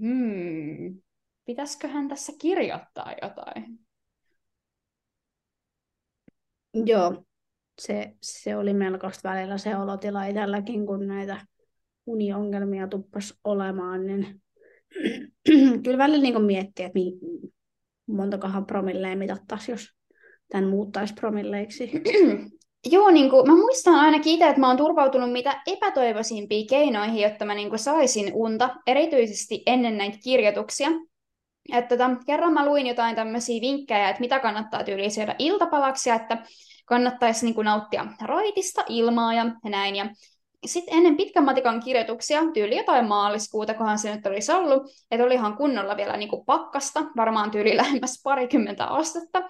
hmm, 0.00 1.02
pitäisiköhän 1.44 2.08
tässä 2.08 2.32
kirjoittaa 2.40 3.14
jotain? 3.22 3.78
Joo, 6.74 7.24
se, 7.80 8.16
se 8.22 8.56
oli 8.56 8.74
melkoista 8.74 9.28
välillä 9.28 9.58
se 9.58 9.76
olotila 9.76 10.24
itselläkin, 10.24 10.86
kun 10.86 11.06
näitä 11.06 11.46
uniongelmia 12.06 12.88
tuppas 12.88 13.34
olemaan, 13.44 14.06
niin 14.06 14.41
kyllä 15.84 15.98
välillä 15.98 16.22
niin 16.22 16.42
miettii, 16.42 16.84
että 16.84 16.98
montakohan 18.06 18.66
promilleja 18.66 19.16
mitattaisiin, 19.16 19.72
jos 19.72 19.88
tämän 20.48 20.68
muuttaisi 20.68 21.14
promilleiksi. 21.14 21.90
Joo, 22.90 23.10
niin 23.10 23.30
kuin, 23.30 23.46
mä 23.46 23.56
muistan 23.56 23.94
ainakin 23.94 24.34
itse, 24.34 24.48
että 24.48 24.60
mä 24.60 24.68
oon 24.68 24.76
turvautunut 24.76 25.32
mitä 25.32 25.62
epätoivoisimpia 25.66 26.66
keinoihin, 26.70 27.22
jotta 27.22 27.44
mä 27.44 27.54
niin 27.54 27.68
kuin, 27.68 27.78
saisin 27.78 28.30
unta, 28.34 28.70
erityisesti 28.86 29.62
ennen 29.66 29.98
näitä 29.98 30.18
kirjoituksia. 30.24 30.88
Että 31.72 31.96
tota, 31.96 32.10
kerran 32.26 32.52
mä 32.52 32.66
luin 32.66 32.86
jotain 32.86 33.16
tämmöisiä 33.16 33.60
vinkkejä, 33.60 34.08
että 34.08 34.20
mitä 34.20 34.40
kannattaa 34.40 34.84
tyyliin 34.84 35.10
syödä 35.10 35.34
iltapalaksi, 35.38 36.10
että 36.10 36.38
kannattaisi 36.86 37.44
niin 37.44 37.54
kuin, 37.54 37.64
nauttia 37.64 38.06
raitista 38.22 38.84
ilmaa 38.88 39.34
ja 39.34 39.44
näin. 39.64 39.96
Ja 39.96 40.10
sitten 40.66 40.94
ennen 40.96 41.16
pitkän 41.16 41.44
matikan 41.44 41.80
kirjoituksia, 41.80 42.42
tyyli 42.54 42.76
jotain 42.76 43.08
maaliskuuta, 43.08 43.74
kohan 43.74 43.98
se 43.98 44.14
nyt 44.14 44.26
olisi 44.26 44.52
ollut, 44.52 44.82
että 45.10 45.24
olihan 45.24 45.56
kunnolla 45.56 45.96
vielä 45.96 46.16
niin 46.16 46.28
kuin 46.28 46.44
pakkasta, 46.44 47.04
varmaan 47.16 47.50
tyyli 47.50 47.76
lähemmäs 47.76 48.20
parikymmentä 48.24 48.84
astetta. 48.84 49.40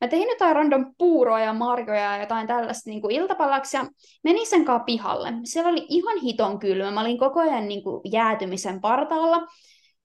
Mä 0.00 0.08
tein 0.08 0.28
jotain 0.28 0.56
random 0.56 0.94
puuroa 0.98 1.40
ja 1.40 1.52
marjoja 1.52 2.00
ja 2.00 2.20
jotain 2.20 2.46
tällaista 2.46 2.90
niin 2.90 3.00
kuin 3.00 3.14
iltapalaksi 3.14 3.76
ja 3.76 3.86
menin 4.24 4.46
sen 4.46 4.64
kanssa 4.64 4.84
pihalle. 4.84 5.32
Siellä 5.44 5.70
oli 5.70 5.86
ihan 5.88 6.18
hiton 6.18 6.58
kylmä, 6.58 6.90
mä 6.90 7.00
olin 7.00 7.18
koko 7.18 7.40
ajan 7.40 7.68
niin 7.68 7.82
kuin 7.82 8.00
jäätymisen 8.12 8.80
partaalla. 8.80 9.46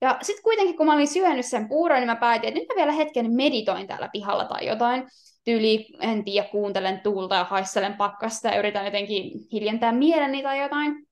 Ja 0.00 0.18
sitten 0.22 0.42
kuitenkin, 0.42 0.76
kun 0.76 0.86
mä 0.86 0.94
olin 0.94 1.08
syönyt 1.08 1.46
sen 1.46 1.68
puuron, 1.68 1.98
niin 1.98 2.06
mä 2.06 2.16
päätin, 2.16 2.48
että 2.48 2.60
nyt 2.60 2.68
mä 2.68 2.74
vielä 2.76 2.92
hetken 2.92 3.32
meditoin 3.32 3.86
täällä 3.86 4.08
pihalla 4.12 4.44
tai 4.44 4.66
jotain. 4.66 5.08
Tyyli, 5.44 5.86
en 6.00 6.24
tiedä, 6.24 6.48
kuuntelen 6.48 7.00
tuulta 7.00 7.34
ja 7.34 7.44
haistelen 7.44 7.94
pakkasta 7.94 8.48
ja 8.48 8.58
yritän 8.58 8.84
jotenkin 8.84 9.48
hiljentää 9.52 9.92
mieleni 9.92 10.42
tai 10.42 10.62
jotain. 10.62 11.06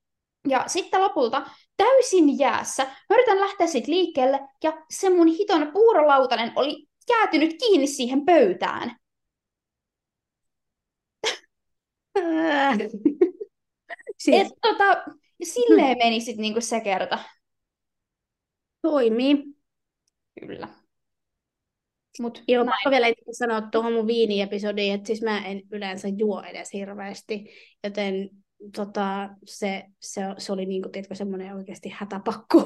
Ja 0.48 0.64
sitten 0.66 1.00
lopulta 1.00 1.46
täysin 1.76 2.38
jäässä, 2.38 2.84
mä 2.84 3.16
yritän 3.16 3.40
lähteä 3.40 3.66
sitten 3.66 3.94
liikkeelle, 3.94 4.40
ja 4.64 4.72
se 4.90 5.10
mun 5.10 5.26
hiton 5.26 5.72
puurolautanen 5.72 6.52
oli 6.56 6.86
jäätynyt 7.10 7.56
kiinni 7.58 7.86
siihen 7.86 8.24
pöytään. 8.24 8.96
siis... 14.18 14.46
Et, 14.46 14.52
tota, 14.60 15.04
silleen 15.42 15.98
meni 15.98 16.20
sitten 16.20 16.42
niinku 16.42 16.60
se 16.60 16.80
kerta. 16.80 17.18
Toimii. 18.82 19.44
Kyllä. 20.40 20.68
Mut 22.20 22.44
Joo, 22.48 22.64
mä 22.64 22.72
vielä 22.90 23.06
sanoa 23.30 23.60
tuohon 23.60 23.92
mun 23.92 24.06
viiniepisodiin, 24.06 24.94
että 24.94 25.06
siis 25.06 25.22
mä 25.22 25.46
en 25.46 25.62
yleensä 25.70 26.08
juo 26.08 26.42
edes 26.42 26.72
hirveästi, 26.72 27.50
joten 27.84 28.30
tota, 28.76 29.28
se, 29.44 29.84
se, 30.00 30.22
se 30.38 30.52
oli 30.52 30.66
niinku, 30.66 30.88
tiedätkö, 30.88 31.14
semmoinen 31.14 31.54
oikeasti 31.54 31.88
hätäpakko. 31.88 32.64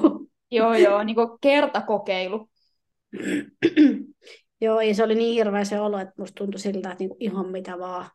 Joo, 0.51 0.73
joo, 0.85 1.03
niinku 1.03 1.37
kertakokeilu. 1.41 2.49
joo, 4.61 4.81
ja 4.81 4.93
se 4.93 5.03
oli 5.03 5.15
niin 5.15 5.33
hirveä 5.33 5.63
se 5.63 5.79
olo, 5.79 5.99
että 5.99 6.13
musta 6.17 6.35
tuntui 6.35 6.59
siltä, 6.59 6.91
että 6.91 7.03
niinku 7.03 7.17
ihan 7.19 7.51
mitä 7.51 7.79
vaan. 7.79 8.09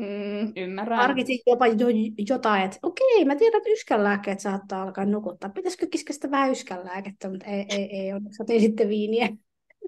Mm, 0.00 0.52
ymmärrän. 0.56 0.98
Harkitsin 0.98 1.38
jopa 1.46 1.66
jo, 1.66 1.86
jotain, 2.28 2.62
että 2.62 2.78
okei, 2.82 3.24
mä 3.24 3.36
tiedän, 3.36 3.58
että 3.58 3.70
yskänlääkkeet 3.70 4.40
saattaa 4.40 4.82
alkaa 4.82 5.04
nukuttaa. 5.04 5.50
Pitäisikö 5.50 5.86
kiskasta 5.90 6.30
vähän 6.30 6.52
yskänlääkettä, 6.52 7.30
mutta 7.30 7.46
ei, 7.46 7.66
ei, 7.68 8.00
ei 8.00 8.12
onneksi 8.12 8.42
otin 8.42 8.60
sitten 8.60 8.88
viiniä. 8.88 9.28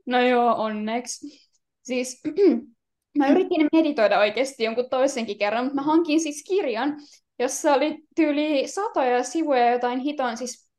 No 0.07 0.20
joo, 0.20 0.55
onneksi. 0.55 1.49
Siis 1.82 2.22
mä 3.18 3.28
yritin 3.28 3.68
meditoida 3.72 4.18
oikeasti 4.18 4.64
jonkun 4.64 4.90
toisenkin 4.90 5.38
kerran, 5.38 5.64
mutta 5.64 5.74
mä 5.74 5.82
hankin 5.82 6.20
siis 6.20 6.44
kirjan, 6.49 6.96
jossa 7.38 7.74
oli 7.74 7.99
tyyli 8.16 8.68
satoja 8.68 9.22
sivuja 9.22 9.72
jotain 9.72 9.99
hiton, 9.99 10.36
siis 10.36 10.70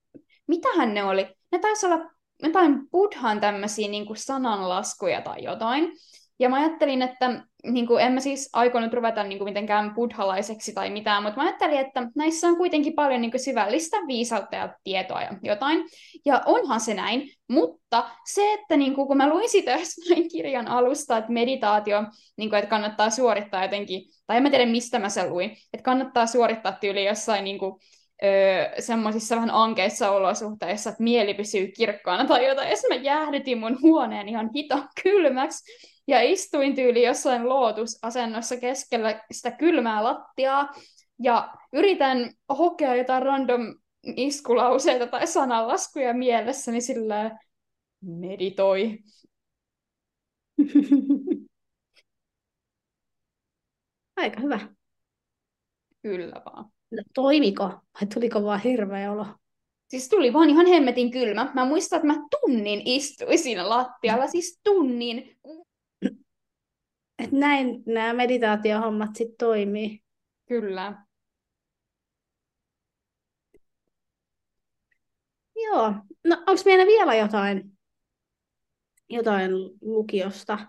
mitähän 0.47 0.93
ne 0.93 1.03
oli? 1.03 1.27
Ne 1.51 1.59
taisi 1.59 1.85
olla 1.85 2.11
jotain 2.43 2.89
buddhan 2.91 3.39
tämmöisiä 3.39 3.87
niin 3.87 4.05
sananlaskuja 4.15 5.21
tai 5.21 5.43
jotain. 5.43 5.91
Ja 6.39 6.49
mä 6.49 6.55
ajattelin, 6.55 7.01
että 7.01 7.43
niin 7.63 7.87
kuin, 7.87 8.03
en 8.03 8.11
mä 8.11 8.19
siis 8.19 8.49
aikonut 8.53 8.93
ruveta 8.93 9.23
niin 9.23 9.37
kuin, 9.37 9.49
mitenkään 9.49 9.93
buddhalaiseksi 9.95 10.73
tai 10.73 10.89
mitään, 10.89 11.23
mutta 11.23 11.37
mä 11.37 11.43
ajattelin, 11.43 11.79
että 11.79 12.07
näissä 12.15 12.47
on 12.47 12.57
kuitenkin 12.57 12.93
paljon 12.93 13.21
niin 13.21 13.31
kuin, 13.31 13.41
syvällistä 13.41 13.97
viisautta 14.07 14.55
ja 14.55 14.75
tietoa 14.83 15.21
ja 15.21 15.33
jotain. 15.43 15.85
Ja 16.25 16.41
onhan 16.45 16.79
se 16.79 16.93
näin, 16.93 17.29
mutta 17.49 18.09
se, 18.25 18.53
että 18.53 18.77
niin 18.77 18.95
kuin, 18.95 19.07
kun 19.07 19.17
mä 19.17 19.29
luin 19.29 19.49
sitä 19.49 19.71
jostain 19.79 20.29
kirjan 20.31 20.67
alusta, 20.67 21.17
että 21.17 21.31
meditaatio, 21.31 22.03
niin 22.37 22.49
kuin, 22.49 22.59
että 22.59 22.69
kannattaa 22.69 23.09
suorittaa 23.09 23.63
jotenkin, 23.63 24.01
tai 24.27 24.37
en 24.37 24.43
mä 24.43 24.49
tiedä 24.49 24.65
mistä 24.65 24.99
mä 24.99 25.09
sen 25.09 25.29
luin, 25.29 25.51
että 25.73 25.83
kannattaa 25.83 26.25
suorittaa 26.25 26.71
tyyli 26.71 27.05
jossain 27.05 27.43
niin 27.43 27.59
kuin, 27.59 27.75
öö, 28.23 28.81
semmoisissa 28.81 29.35
vähän 29.35 29.51
ankeissa 29.51 30.11
olosuhteissa, 30.11 30.89
että 30.89 31.03
mieli 31.03 31.33
pysyy 31.33 31.67
kirkkaana 31.67 32.25
tai 32.25 32.47
jotain. 32.47 32.69
Ja 32.69 32.75
mä 32.89 32.95
jäähdytin 32.95 33.57
mun 33.57 33.81
huoneen 33.81 34.29
ihan 34.29 34.49
hito 34.55 34.83
kylmäksi 35.03 35.63
ja 36.09 36.21
istuin 36.21 36.75
tyyli 36.75 37.03
jossain 37.03 37.49
lootusasennossa 37.49 38.57
keskellä 38.57 39.23
sitä 39.31 39.51
kylmää 39.51 40.03
lattiaa 40.03 40.73
ja 41.19 41.53
yritän 41.73 42.33
hokea 42.57 42.95
jotain 42.95 43.23
random 43.23 43.61
iskulauseita 44.15 45.07
tai 45.07 45.27
sananlaskuja 45.27 46.13
mielessäni 46.13 46.81
sillä 46.81 47.39
meditoi. 48.01 48.99
Aika 54.15 54.41
hyvä. 54.41 54.59
Kyllä 56.01 56.41
vaan. 56.45 56.65
No, 56.91 57.03
toimiko 57.13 57.63
vai 57.63 58.07
tuliko 58.13 58.43
vaan 58.43 58.61
hirveä 58.61 59.11
olo? 59.11 59.25
Siis 59.87 60.09
tuli 60.09 60.33
vaan 60.33 60.49
ihan 60.49 60.65
hemmetin 60.67 61.11
kylmä. 61.11 61.51
Mä 61.53 61.65
muistan, 61.65 61.97
että 61.97 62.07
mä 62.07 62.27
tunnin 62.41 62.81
istuin 62.85 63.39
siinä 63.39 63.69
lattialla, 63.69 64.27
siis 64.27 64.59
tunnin. 64.63 65.39
Et 67.19 67.31
näin 67.31 67.83
nämä 67.85 68.13
meditaatiohommat 68.13 69.15
sitten 69.15 69.37
toimii. 69.37 69.99
Kyllä. 70.45 71.05
Joo. 75.55 75.93
No 76.27 76.35
onko 76.47 76.61
meillä 76.65 76.85
vielä 76.85 77.15
jotain, 77.15 77.77
jotain 79.09 79.51
lukiosta? 79.81 80.59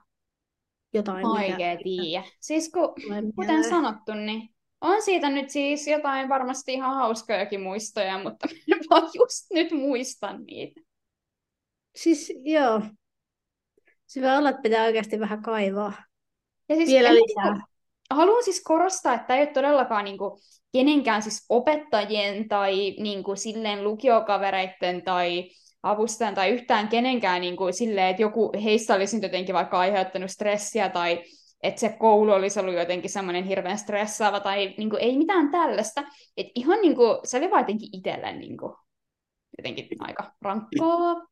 Jotain, 0.92 1.26
Oikein 1.26 1.78
tiedä. 1.84 2.24
Siis 2.40 2.70
kun, 2.72 2.94
kuten 3.36 3.64
sanottu, 3.64 4.14
niin 4.14 4.48
on 4.80 5.02
siitä 5.02 5.30
nyt 5.30 5.50
siis 5.50 5.86
jotain 5.86 6.28
varmasti 6.28 6.72
ihan 6.72 6.94
hauskojakin 6.94 7.60
muistoja, 7.60 8.22
mutta 8.22 8.48
vaan 8.90 9.10
just 9.14 9.50
nyt 9.50 9.72
muista 9.72 10.38
niitä. 10.38 10.80
Siis 11.96 12.32
joo. 12.44 12.82
Se 14.06 14.22
voi 14.22 14.36
olla, 14.36 14.50
että 14.50 14.62
pitää 14.62 14.84
oikeasti 14.84 15.20
vähän 15.20 15.42
kaivaa. 15.42 16.09
Ja 16.70 16.76
siis 16.76 16.88
Vielä 16.88 17.14
lisää. 17.14 17.66
haluan 18.10 18.44
siis 18.44 18.62
korostaa, 18.64 19.14
että 19.14 19.26
tämä 19.26 19.38
ei 19.38 19.44
ole 19.44 19.52
todellakaan 19.52 20.04
niin 20.04 20.18
kuin, 20.18 20.40
kenenkään 20.72 21.22
siis 21.22 21.46
opettajien 21.48 22.48
tai 22.48 22.94
niin 22.98 23.22
kuin, 23.22 23.36
silleen 23.36 23.84
lukiokavereiden 23.84 25.02
tai 25.02 25.50
avustajan 25.82 26.34
tai 26.34 26.50
yhtään 26.50 26.88
kenenkään 26.88 27.40
niin 27.40 27.56
kuin, 27.56 27.72
silleen, 27.74 28.06
että 28.08 28.22
joku 28.22 28.52
heistä 28.64 28.94
olisi 28.94 29.16
nyt 29.16 29.22
jotenkin 29.22 29.54
vaikka 29.54 29.78
aiheuttanut 29.78 30.30
stressiä 30.30 30.88
tai 30.88 31.22
että 31.62 31.80
se 31.80 31.88
koulu 31.98 32.32
olisi 32.32 32.60
ollut 32.60 32.74
jotenkin 32.74 33.10
semmoinen 33.10 33.44
hirveän 33.44 33.78
stressaava 33.78 34.40
tai 34.40 34.74
niin 34.78 34.90
kuin, 34.90 35.02
ei 35.02 35.18
mitään 35.18 35.50
tällaista. 35.50 36.00
Että 36.36 36.52
ihan 36.54 36.80
niin 36.80 36.96
kuin, 36.96 37.18
se 37.24 37.38
oli 37.38 37.50
vaan 37.50 37.60
jotenkin 37.60 37.88
itselle 37.92 38.32
niin 38.32 38.56
kuin, 38.56 38.72
jotenkin 39.58 39.88
aika 40.00 40.32
rankkaa. 40.42 41.26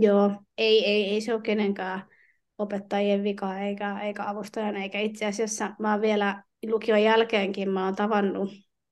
Joo, 0.00 0.30
ei, 0.58 0.84
ei, 0.84 1.04
ei 1.04 1.20
se 1.20 1.34
ole 1.34 1.42
kenenkään 1.42 2.15
opettajien 2.58 3.24
vika 3.24 3.58
eikä, 3.58 4.00
eikä 4.00 4.28
avustajan, 4.28 4.76
eikä 4.76 5.00
itse 5.00 5.26
asiassa 5.26 5.74
mä 5.78 5.92
oon 5.92 6.00
vielä 6.00 6.42
lukion 6.66 7.02
jälkeenkin 7.02 7.70
mä 7.70 7.84
oon 7.84 7.96
tavannut 7.96 8.50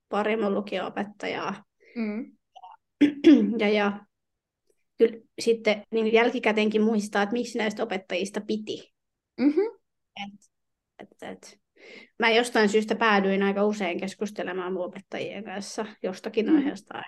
pari 0.08 0.36
mun 0.36 0.54
lukio-opettajaa. 0.54 1.64
Mm. 1.96 2.32
ja, 3.60 3.68
ja 3.68 3.92
kyllä 4.98 5.18
sitten 5.38 5.82
niin 5.90 6.12
jälkikäteenkin 6.12 6.82
muistaa, 6.82 7.22
että 7.22 7.32
miksi 7.32 7.58
näistä 7.58 7.82
opettajista 7.82 8.40
piti. 8.40 8.92
Mm-hmm. 9.40 9.66
Et, 10.24 10.50
et, 10.98 11.22
et. 11.22 11.58
Mä 12.18 12.30
jostain 12.30 12.68
syystä 12.68 12.94
päädyin 12.94 13.42
aika 13.42 13.64
usein 13.64 14.00
keskustelemaan 14.00 14.72
mun 14.72 14.84
opettajien 14.84 15.44
kanssa 15.44 15.86
jostakin 16.02 16.46
Mm. 16.46 16.56
aiheesta. 16.56 17.02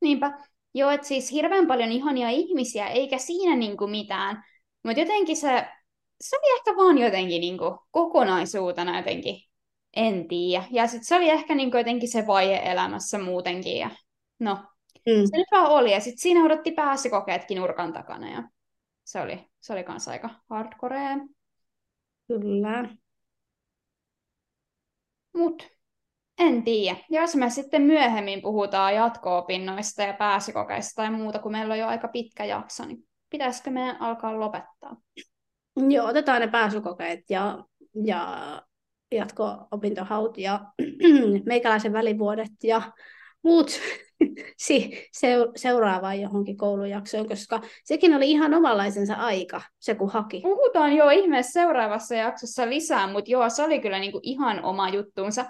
Niinpä. 0.00 0.38
Joo, 0.74 0.90
että 0.90 1.06
siis 1.06 1.32
hirveän 1.32 1.66
paljon 1.66 1.92
ihania 1.92 2.28
ihmisiä, 2.28 2.86
eikä 2.88 3.18
siinä 3.18 3.56
niinku 3.56 3.86
mitään. 3.86 4.44
Mutta 4.82 5.00
jotenkin 5.00 5.36
se, 5.36 5.68
se 6.20 6.36
oli 6.36 6.58
ehkä 6.58 6.76
vaan 6.76 6.98
jotenkin 6.98 7.40
niinku 7.40 7.78
kokonaisuutena 7.90 8.96
jotenkin, 8.98 9.36
en 9.96 10.28
tiedä. 10.28 10.64
Ja 10.70 10.86
sitten 10.86 11.04
se 11.04 11.16
oli 11.16 11.30
ehkä 11.30 11.54
niinku 11.54 11.76
jotenkin 11.76 12.08
se 12.08 12.26
vaihe 12.26 12.56
elämässä 12.64 13.18
muutenkin. 13.18 13.76
Ja 13.78 13.90
no, 14.38 14.58
Mm. 15.06 15.24
se 15.30 15.36
nyt 15.36 15.46
vaan 15.52 15.70
oli. 15.70 15.92
Ja 15.92 16.00
sitten 16.00 16.18
siinä 16.18 16.44
odotti 16.44 16.70
pääsykokeetkin 16.70 17.58
nurkan 17.58 17.92
takana. 17.92 18.30
Ja 18.30 18.42
se 19.04 19.20
oli, 19.20 19.44
se 19.60 19.72
oli 19.72 19.84
kans 19.84 20.08
aika 20.08 20.30
hardcorea. 20.50 21.16
Kyllä. 22.28 22.88
Mut 25.36 25.68
en 26.38 26.62
tiedä. 26.62 26.96
Jos 27.10 27.36
me 27.36 27.50
sitten 27.50 27.82
myöhemmin 27.82 28.42
puhutaan 28.42 28.94
jatko-opinnoista 28.94 30.02
ja 30.02 30.12
pääsykokeista 30.12 31.02
tai 31.02 31.10
muuta, 31.10 31.38
kun 31.38 31.52
meillä 31.52 31.72
on 31.72 31.78
jo 31.78 31.86
aika 31.86 32.08
pitkä 32.08 32.44
jakso, 32.44 32.84
niin 32.84 33.08
pitäisikö 33.30 33.70
meidän 33.70 33.96
alkaa 34.00 34.40
lopettaa? 34.40 34.96
Joo, 35.88 36.06
otetaan 36.06 36.40
ne 36.40 36.48
pääsykokeet 36.48 37.20
ja, 37.30 37.64
ja 38.04 38.62
jatko-opintohaut 39.12 40.38
ja 40.38 40.60
meikäläisen 41.46 41.92
välivuodet 41.92 42.50
ja 42.64 42.82
muut 43.42 43.70
si- 44.66 45.08
seu- 45.12 45.52
seuraavaan 45.56 46.20
johonkin 46.20 46.56
koulujaksoon, 46.56 47.28
koska 47.28 47.60
sekin 47.84 48.14
oli 48.14 48.30
ihan 48.30 48.54
omanlaisensa 48.54 49.14
aika, 49.14 49.62
se 49.78 49.94
kun 49.94 50.10
haki. 50.10 50.40
Puhutaan 50.40 50.96
jo 50.96 51.10
ihmeessä 51.10 51.60
seuraavassa 51.60 52.14
jaksossa 52.14 52.70
lisää, 52.70 53.12
mutta 53.12 53.30
joo, 53.30 53.50
se 53.50 53.62
oli 53.62 53.80
kyllä 53.80 53.98
niinku 53.98 54.20
ihan 54.22 54.64
oma 54.64 54.88
juttuunsa. 54.88 55.44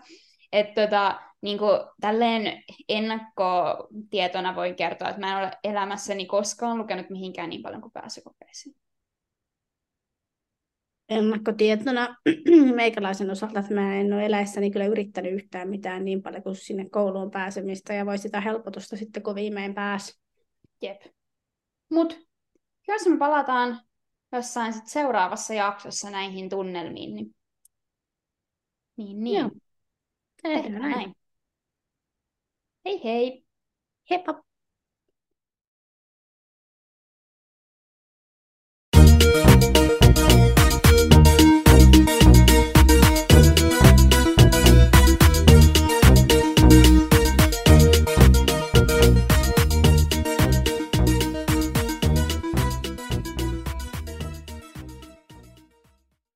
Että 0.52 0.82
tota, 0.82 1.20
niinku, 1.42 1.66
tälleen 2.00 2.62
ennakkotietona 2.88 4.56
voin 4.56 4.76
kertoa, 4.76 5.08
että 5.08 5.20
mä 5.20 5.30
en 5.30 5.46
ole 5.46 5.50
elämässäni 5.64 6.26
koskaan 6.26 6.78
lukenut 6.78 7.10
mihinkään 7.10 7.50
niin 7.50 7.62
paljon 7.62 7.80
kuin 7.80 7.92
pääsykokeisiin. 7.92 8.76
Ennakkotietona 11.08 12.16
meikäläisen 12.74 13.30
osalta, 13.30 13.60
että 13.60 13.74
mä 13.74 13.96
en 13.96 14.12
ole 14.12 14.26
eläessäni 14.26 14.70
kyllä 14.70 14.86
yrittänyt 14.86 15.32
yhtään 15.32 15.68
mitään 15.68 16.04
niin 16.04 16.22
paljon 16.22 16.42
kuin 16.42 16.56
sinne 16.56 16.88
kouluun 16.90 17.30
pääsemistä 17.30 17.94
ja 17.94 18.06
voi 18.06 18.18
sitä 18.18 18.40
helpotusta 18.40 18.96
sitten, 18.96 19.22
kun 19.22 19.34
viimein 19.34 19.74
pääsi. 19.74 20.20
Jep. 20.82 21.02
Mut 21.90 22.18
jos 22.88 23.08
me 23.08 23.18
palataan 23.18 23.80
jossain 24.32 24.72
sit 24.72 24.86
seuraavassa 24.86 25.54
jaksossa 25.54 26.10
näihin 26.10 26.48
tunnelmiin, 26.48 27.14
niin, 27.14 27.34
niin, 28.96 29.24
niin. 29.24 29.40
Joo. 29.40 29.50
Tehdään 30.42 30.62
tehdään 30.62 30.90
näin. 30.90 31.14
Hej 32.84 32.98
hej! 32.98 33.44
Hej 34.04 34.24
papp! 34.24 34.50
thank 39.22 39.76
you 39.76 39.79